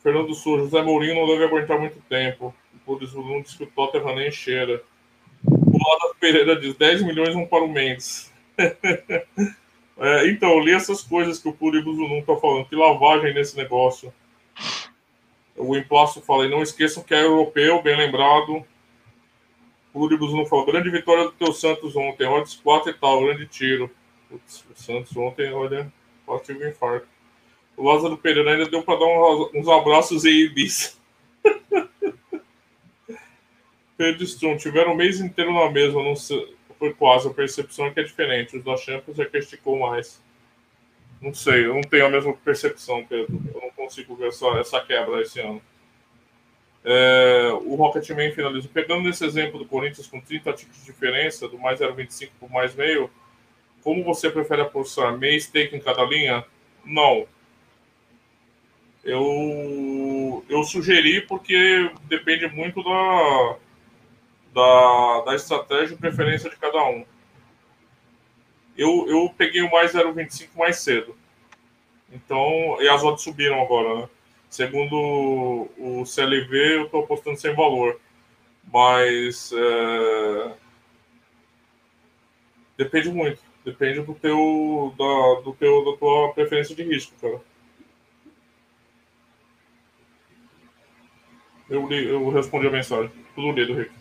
Fernando 0.03 0.35
Sul, 0.35 0.61
José 0.61 0.83
Mourinho 0.83 1.15
não 1.15 1.27
deve 1.27 1.45
aguentar 1.45 1.79
muito 1.79 2.01
tempo. 2.09 2.55
O 2.75 2.79
Plúlio 2.79 3.07
Zunum 3.07 3.43
diz 3.43 3.55
que 3.55 3.65
o 3.65 3.67
Tottenham 3.67 4.15
nem 4.15 4.31
cheira. 4.31 4.83
O 5.47 5.79
Lázaro 5.79 6.17
Pereira 6.19 6.57
diz 6.57 6.75
10 6.75 7.03
milhões 7.03 7.35
um 7.35 7.47
para 7.47 7.65
o 7.65 7.69
Mendes. 7.69 8.33
É, 9.97 10.29
então, 10.29 10.51
eu 10.51 10.59
li 10.59 10.73
essas 10.73 11.03
coisas 11.03 11.39
que 11.39 11.49
o 11.49 11.53
Pluribuzunum 11.53 12.19
está 12.19 12.37
falando, 12.37 12.67
que 12.67 12.75
lavagem 12.75 13.33
nesse 13.33 13.57
negócio. 13.57 14.13
O 15.57 15.75
fala, 16.23 16.47
e 16.47 16.51
não 16.51 16.63
esqueçam 16.63 17.03
que 17.03 17.15
é 17.15 17.23
europeu, 17.23 17.83
bem 17.83 17.97
lembrado. 17.97 18.65
O 19.93 19.99
Pluribuzunum 20.01 20.47
falou, 20.47 20.67
grande 20.67 20.91
vitória 20.91 21.25
do 21.25 21.33
teu 21.33 21.53
Santos 21.53 21.95
ontem, 21.95 22.27
odds 22.27 22.57
4 22.57 22.91
e 22.91 22.95
tal, 22.95 23.23
grande 23.23 23.47
tiro. 23.47 23.91
Putz, 24.29 24.65
o 24.71 24.75
Santos 24.81 25.17
ontem, 25.17 25.53
olha, 25.53 25.93
quase 26.27 26.45
tive 26.45 26.65
um 26.65 26.69
infarto. 26.69 27.07
O 27.77 27.89
Lázaro 27.89 28.17
Pereira 28.17 28.53
ainda 28.53 28.69
deu 28.69 28.83
para 28.83 28.99
dar 28.99 29.07
uns 29.55 29.69
abraços 29.69 30.25
em 30.25 30.47
Ibis. 30.47 31.01
Pedro 33.97 34.25
Strum, 34.25 34.57
tiveram 34.57 34.93
o 34.93 34.97
mês 34.97 35.21
inteiro 35.21 35.53
na 35.53 35.71
mesma, 35.71 36.03
não 36.03 36.17
sei 36.17 36.55
foi 36.85 36.93
quase. 36.93 37.29
A 37.29 37.33
percepção 37.33 37.87
é 37.87 37.91
que 37.91 38.01
é 38.01 38.03
diferente. 38.03 38.57
Os 38.57 38.65
da 38.65 38.77
Champions 38.77 39.19
é 39.19 39.25
que 39.25 39.39
esticou 39.39 39.79
mais. 39.79 40.23
Não 41.21 41.33
sei, 41.33 41.65
eu 41.65 41.75
não 41.75 41.81
tenho 41.81 42.07
a 42.07 42.11
mesma 42.11 42.35
percepção, 42.35 43.05
Pedro. 43.05 43.41
Eu 43.55 43.61
não 43.61 43.71
consigo 43.85 44.17
ver 44.17 44.29
essa, 44.29 44.47
essa 44.59 44.81
quebra 44.81 45.21
esse 45.21 45.41
ano. 45.41 45.63
É, 46.85 47.51
o 47.65 47.75
Rocketman 47.77 48.33
finaliza. 48.33 48.69
Pegando 48.73 49.05
nesse 49.05 49.25
exemplo 49.25 49.59
do 49.59 49.67
Corinthians 49.67 50.07
com 50.07 50.21
30 50.21 50.53
tipos 50.53 50.79
de 50.79 50.85
diferença, 50.85 51.49
do 51.49 51.59
mais 51.59 51.81
0,25 51.81 52.31
para 52.39 52.49
mais 52.49 52.75
meio, 52.75 53.11
como 53.83 54.05
você 54.05 54.31
prefere 54.31 54.63
apostar? 54.63 55.17
Meio 55.17 55.41
stake 55.41 55.77
em 55.77 55.81
cada 55.81 56.05
linha? 56.05 56.45
Não. 56.85 57.27
Eu, 59.03 60.45
eu 60.49 60.63
sugeri 60.65 61.21
porque 61.23 61.91
depende 62.05 62.47
muito 62.49 62.83
da, 62.83 63.57
da, 64.55 65.21
da 65.27 65.35
estratégia 65.35 65.95
e 65.95 65.99
preferência 65.99 66.49
de 66.49 66.57
cada 66.57 66.83
um. 66.85 67.05
Eu, 68.77 69.07
eu 69.09 69.33
peguei 69.37 69.63
o 69.63 69.71
mais 69.71 69.93
0,25 69.93 70.49
mais 70.57 70.79
cedo. 70.79 71.17
Então, 72.15 72.81
e 72.81 72.89
as 72.89 73.03
odds 73.03 73.25
subiram 73.25 73.61
agora, 73.61 74.03
né? 74.03 74.09
Segundo 74.49 75.69
o 75.77 76.07
CLV, 76.07 76.77
eu 76.77 76.85
estou 76.85 77.03
apostando 77.03 77.37
sem 77.39 77.55
valor. 77.55 78.01
Mas 78.73 79.53
é... 79.53 80.55
depende 82.79 83.11
muito. 83.11 83.43
Depende 83.65 84.01
do 84.03 84.15
teu, 84.15 84.95
da, 84.97 85.41
do 85.43 85.55
teu, 85.55 85.85
da 85.85 85.97
tua 85.97 86.33
preferência 86.35 86.75
de 86.75 86.85
risco, 86.85 87.15
cara. 87.21 87.41
Eu, 91.69 91.89
li, 91.89 92.07
eu 92.07 92.29
respondi 92.29 92.67
a 92.67 92.71
mensagem. 92.71 93.11
Tudo 93.35 93.53
lido, 93.53 93.75
Rick. 93.75 93.93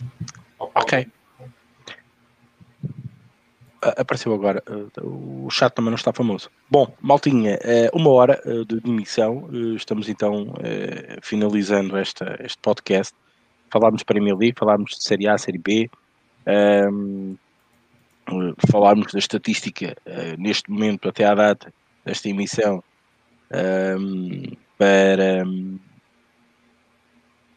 Ok 0.59 1.07
apareceu 3.98 4.34
agora. 4.34 4.64
Eh, 4.68 5.02
o 5.02 5.50
chat 5.50 5.74
também 5.74 5.92
não 5.92 5.96
está 5.96 6.14
famoso. 6.14 6.50
Bom, 6.70 6.94
maltinha, 7.02 7.60
eh, 7.62 7.90
uma 7.94 8.10
hora 8.12 8.42
eh, 8.46 8.64
de 8.66 8.90
emissão. 8.90 9.50
Estamos 9.76 10.10
então 10.10 10.54
finalizando 11.22 11.98
esta, 11.98 12.38
este 12.40 12.58
podcast. 12.62 13.14
Falámos 13.72 14.00
de 14.00 14.06
Premier 14.06 14.36
League, 14.36 14.58
falámos 14.58 14.92
de 14.92 15.04
Série 15.04 15.28
A, 15.28 15.38
Série 15.38 15.58
B. 15.58 15.90
Um, 16.46 17.36
ehm, 18.28 18.54
falámos 18.72 19.12
da 19.12 19.20
estatística 19.20 19.96
neste 20.38 20.70
momento, 20.70 21.10
até 21.10 21.26
à 21.26 21.34
data 21.34 21.74
desta 22.06 22.30
emissão, 22.30 22.84
um, 23.52 23.58
ehm, 23.58 24.58
para, 24.78 25.44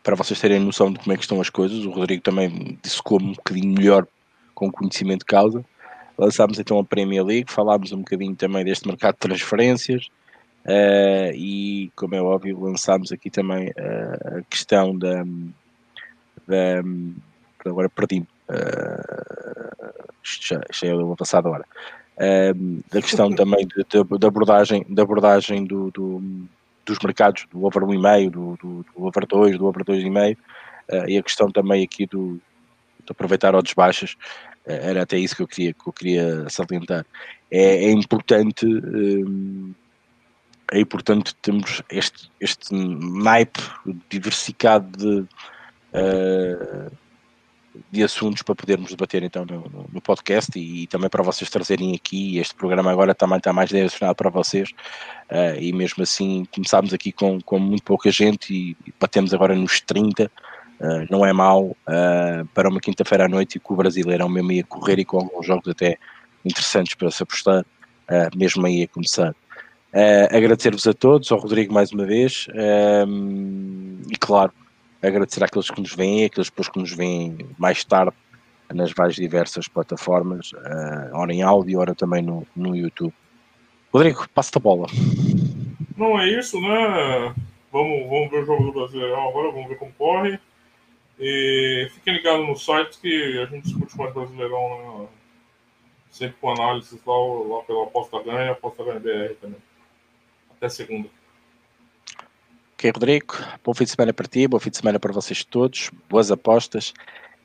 para 0.03 0.17
vocês 0.17 0.41
terem 0.41 0.61
noção 0.61 0.93
de 0.93 0.99
como 0.99 1.13
é 1.13 1.17
que 1.17 1.23
estão 1.23 1.41
as 1.41 1.51
coisas. 1.51 1.85
O 1.85 1.91
Rodrigo 1.91 2.23
também 2.23 2.79
disse 2.83 3.03
como 3.03 3.31
um 3.31 3.33
bocadinho 3.33 3.75
melhor 3.75 4.07
com 4.55 4.73
conhecimento 4.73 5.21
de 5.21 5.27
causa. 5.27 5.65
Lançámos 6.19 6.59
então 6.59 6.79
a 6.79 6.85
Premier 6.85 7.25
League, 7.25 7.53
falámos 7.53 7.93
um 7.93 7.99
bocadinho 7.99 8.35
também 8.35 8.65
deste 8.65 8.87
mercado 8.89 9.15
de 9.15 9.21
transferências 9.21 10.07
uh, 10.65 11.35
e, 11.35 11.91
como 11.95 12.15
é 12.15 12.23
óbvio, 12.23 12.59
lançámos 12.61 13.13
aqui 13.13 13.31
também 13.31 13.69
uh, 13.69 14.39
a 14.39 14.43
questão 14.49 14.97
da. 14.97 15.25
da 16.47 16.83
agora 17.67 17.89
perdi-me. 17.89 18.27
Uh, 18.49 20.07
já, 20.23 20.61
já 20.73 20.89
é 20.89 20.95
uma 20.95 21.17
passada 21.17 21.49
hora. 21.49 21.65
Uh, 22.17 22.83
da 22.91 23.03
questão 23.03 23.31
também 23.35 23.67
de, 23.67 24.27
abordagem, 24.27 24.85
de 24.89 25.01
abordagem 25.01 25.65
do, 25.65 25.91
do, 25.91 26.23
dos 26.85 26.99
mercados, 27.01 27.47
do 27.51 27.65
over 27.65 27.83
1,5, 27.83 28.31
do, 28.31 28.57
do, 28.57 28.87
do 28.95 29.05
over 29.05 29.27
2, 29.27 29.59
do 29.59 29.67
over 29.67 29.85
2,5, 29.85 30.37
uh, 30.37 31.09
e 31.09 31.19
a 31.19 31.23
questão 31.23 31.51
também 31.51 31.85
aqui 31.85 32.07
do, 32.07 32.41
de 33.05 33.11
aproveitar 33.11 33.55
odds 33.55 33.75
baixas, 33.75 34.17
era 34.67 35.03
até 35.03 35.17
isso 35.19 35.37
que 35.37 35.43
eu 35.43 35.49
queria, 35.49 35.73
que 35.73 35.87
eu 35.87 35.93
queria 35.93 36.49
salientar. 36.49 37.07
É, 37.51 37.85
é 37.85 37.91
importante. 37.93 38.67
Hum, 38.67 39.73
é 40.73 40.81
importante 40.81 41.35
termos 41.37 41.81
este, 41.89 42.29
este 42.41 42.75
naipe 42.75 43.61
diversificado 44.11 44.99
de, 44.99 45.21
uh, 45.95 46.91
de 47.89 48.03
assuntos 48.03 48.43
para 48.43 48.57
podermos 48.57 48.91
debater 48.91 49.23
então 49.23 49.45
no, 49.45 49.87
no 49.93 50.01
podcast 50.01 50.59
e, 50.59 50.83
e, 50.83 50.87
também 50.89 51.09
para 51.09 51.23
vocês 51.23 51.49
trazerem 51.49 51.95
aqui. 51.95 52.39
Este 52.39 52.53
programa 52.55 52.91
agora 52.91 53.15
também 53.15 53.39
está 53.39 53.53
mais 53.53 53.69
direcionado 53.69 54.17
para 54.17 54.29
vocês 54.29 54.71
uh, 55.31 55.57
e 55.61 55.73
mesmo 55.73 56.03
assim 56.03 56.45
começámos 56.53 56.93
aqui 56.93 57.13
com, 57.13 57.41
com 57.41 57.61
muito 57.61 57.85
pouca 57.85 58.11
gente 58.11 58.53
e 58.53 58.77
batemos 58.99 59.33
agora 59.33 59.55
nos 59.55 59.81
30 59.81 60.29
Uh, 60.79 61.07
não 61.11 61.25
é 61.25 61.33
mau 61.33 61.69
uh, 61.69 62.47
para 62.53 62.69
uma 62.69 62.81
quinta-feira 62.81 63.25
à 63.25 63.29
noite 63.29 63.57
e 63.57 63.61
que 63.61 63.73
o 63.73 63.77
Brasileirão 63.77 64.29
mesmo 64.29 64.53
ia 64.53 64.63
correr 64.63 64.99
e 64.99 65.07
com 65.07 65.19
alguns 65.19 65.47
jogos 65.47 65.69
até 65.69 65.97
interessantes 66.45 66.95
para 66.95 67.11
se 67.11 67.23
apostar, 67.23 67.63
uh, 67.63 68.39
mesmo 68.39 68.67
aí 68.67 68.83
a 68.83 68.89
começar. 68.89 69.35
Agradecer-vos 70.31 70.87
a 70.87 70.93
todos, 70.93 71.33
ao 71.33 71.39
Rodrigo 71.39 71.73
mais 71.73 71.91
uma 71.91 72.05
vez, 72.05 72.47
e 74.11 74.17
claro, 74.19 74.53
agradecer 75.01 75.43
àqueles 75.43 75.71
que 75.71 75.81
nos 75.81 75.95
veem, 75.95 76.27
aqueles 76.27 76.51
depois 76.51 76.69
que 76.69 76.79
nos 76.79 76.93
veem 76.93 77.39
mais 77.57 77.83
tarde 77.83 78.13
nas 78.75 78.93
várias 78.93 79.17
diversas 79.17 79.69
plataformas, 79.69 80.51
ora 81.15 81.33
em 81.33 81.41
áudio, 81.41 81.79
ora 81.79 81.95
também 81.95 82.21
no, 82.21 82.47
no 82.55 82.77
YouTube. 82.77 83.15
Rodrigo, 83.91 84.29
passa 84.35 84.51
a 84.57 84.61
bola. 84.61 84.87
Não 85.97 86.21
é 86.21 86.29
isso, 86.29 86.61
né? 86.61 87.35
Vamos, 87.73 88.07
vamos 88.11 88.31
ver 88.31 88.43
o 88.43 88.45
jogo 88.45 88.65
do 88.65 88.73
Brasileirão 88.73 89.31
agora, 89.31 89.51
vamos 89.51 89.69
ver 89.69 89.79
como 89.79 89.93
corre. 89.93 90.39
E 91.19 91.89
fiquem 91.95 92.15
ligados 92.15 92.47
no 92.47 92.57
site 92.57 92.99
que 92.99 93.39
a 93.39 93.47
gente 93.47 93.65
discute 93.65 93.97
mais 93.97 94.13
Brasileirão, 94.13 95.03
né? 95.03 95.09
sempre 96.11 96.37
com 96.41 96.51
análises 96.51 97.01
lá, 97.05 97.15
lá 97.57 97.63
pela 97.63 97.85
Aposta 97.85 98.23
Ganha, 98.23 98.53
Aposta 98.53 98.85
Ganha 98.85 99.01
BR 99.01 99.35
também. 99.41 99.61
Até 100.51 100.69
segunda. 100.69 101.09
Ok, 102.75 102.91
Rodrigo. 102.91 103.35
Bom 103.65 103.75
fim 103.75 103.85
de 103.85 103.91
semana 103.91 104.13
para 104.13 104.27
ti, 104.27 104.47
bom 104.47 104.59
fim 104.59 104.71
de 104.71 104.77
semana 104.77 105.01
para 105.01 105.13
vocês 105.13 105.43
todos. 105.45 105.91
Boas 106.09 106.31
apostas, 106.31 106.93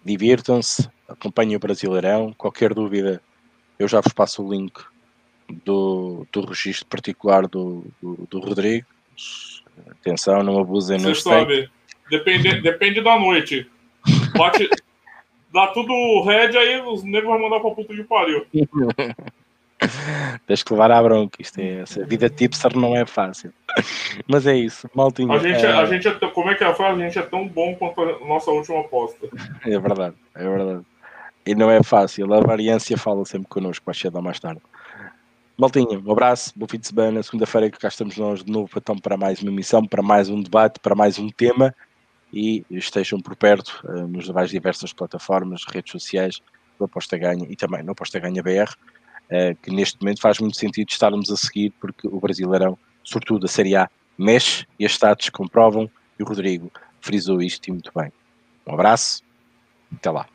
divirtam-se, 0.03 0.89
acompanhem 1.07 1.55
o 1.55 1.59
Brasileirão. 1.59 2.33
Qualquer 2.33 2.73
dúvida, 2.73 3.21
eu 3.79 3.87
já 3.87 4.01
vos 4.01 4.13
passo 4.13 4.45
o 4.45 4.51
link 4.53 4.81
do, 5.63 6.25
do 6.31 6.45
registro 6.45 6.85
particular 6.87 7.47
do, 7.47 7.85
do, 8.01 8.27
do 8.29 8.39
Rodrigo. 8.39 8.87
Atenção, 9.89 10.43
não 10.43 10.59
abusem 10.59 10.99
no 10.99 11.15
sabe. 11.15 11.69
Depende, 12.11 12.59
depende 12.59 13.01
da 13.01 13.17
noite. 13.17 13.65
Bate, 14.37 14.69
dá 15.53 15.67
tudo 15.67 16.21
red, 16.23 16.57
aí 16.57 16.81
os 16.81 17.03
negros 17.03 17.31
vão 17.31 17.41
mandar 17.41 17.61
pra 17.61 17.71
puta 17.71 17.95
de 17.95 18.03
pariu. 18.03 18.45
Tens 20.45 20.61
que 20.61 20.73
levar 20.73 20.91
à 20.91 21.01
bronca. 21.01 21.41
Isto 21.41 21.59
é, 21.59 21.79
essa 21.79 22.05
vida 22.05 22.29
tipster 22.29 22.77
não 22.77 22.95
é 22.95 23.05
fácil. 23.05 23.51
Mas 24.27 24.45
é 24.45 24.55
isso, 24.55 24.89
maltinho. 24.93 25.31
A 25.31 25.39
gente, 25.39 25.65
é... 25.65 25.71
a 25.71 25.85
gente 25.85 26.07
é, 26.07 26.11
como 26.11 26.51
é 26.51 26.55
que 26.55 26.63
é 26.63 26.67
a 26.67 26.75
frase? 26.75 27.01
A 27.01 27.05
gente 27.05 27.17
é 27.17 27.21
tão 27.21 27.47
bom 27.47 27.73
quanto 27.75 28.01
a 28.01 28.27
nossa 28.27 28.51
última 28.51 28.81
aposta. 28.81 29.27
É 29.65 29.79
verdade, 29.79 30.15
é 30.35 30.43
verdade. 30.43 30.85
E 31.45 31.55
não 31.55 31.71
é 31.71 31.81
fácil. 31.81 32.31
A 32.31 32.41
variância 32.41 32.95
fala 32.97 33.25
sempre 33.25 33.47
connosco, 33.47 33.83
mais 33.87 33.97
cedo 33.97 34.17
ou 34.17 34.21
mais 34.21 34.39
tarde. 34.39 34.61
Maltinha, 35.57 35.99
um 36.05 36.11
abraço, 36.11 36.51
bom 36.55 36.67
fim 36.67 36.77
de 36.77 36.87
semana. 36.87 37.23
Segunda-feira 37.23 37.71
que 37.71 37.79
cá 37.79 37.87
estamos 37.87 38.17
nós 38.17 38.43
de 38.43 38.51
novo 38.51 38.69
então, 38.75 38.95
para 38.97 39.17
mais 39.17 39.41
uma 39.41 39.51
emissão, 39.51 39.83
para 39.83 40.03
mais 40.03 40.29
um 40.29 40.41
debate, 40.41 40.79
para 40.79 40.93
mais 40.93 41.17
um 41.17 41.29
tema 41.29 41.73
e 42.31 42.65
estejam 42.69 43.19
por 43.19 43.35
perto 43.35 43.81
uh, 43.83 44.07
nos 44.07 44.29
mais 44.29 44.49
diversas 44.49 44.93
plataformas, 44.93 45.63
redes 45.67 45.91
sociais 45.91 46.41
do 46.77 46.85
Aposta 46.85 47.17
Ganha 47.17 47.45
e 47.49 47.55
também 47.55 47.83
no 47.83 47.91
Aposta 47.91 48.19
Ganha 48.19 48.41
BR, 48.41 48.71
uh, 48.71 48.75
eh, 49.29 49.55
que 49.61 49.71
neste 49.71 50.01
momento 50.01 50.21
faz 50.21 50.39
muito 50.39 50.57
sentido 50.57 50.89
estarmos 50.89 51.29
a 51.29 51.37
seguir 51.37 51.73
porque 51.79 52.07
o 52.07 52.19
Brasileirão, 52.19 52.77
sobretudo 53.03 53.45
a 53.45 53.49
Série 53.49 53.75
A, 53.75 53.89
mexe 54.17 54.65
e 54.79 54.85
as 54.85 54.93
status 54.93 55.29
comprovam 55.29 55.89
e 56.19 56.23
o 56.23 56.25
Rodrigo 56.25 56.71
frisou 56.99 57.41
isto 57.41 57.67
e 57.67 57.71
muito 57.71 57.91
bem. 57.95 58.11
Um 58.65 58.73
abraço, 58.73 59.23
até 59.93 60.09
lá. 60.09 60.27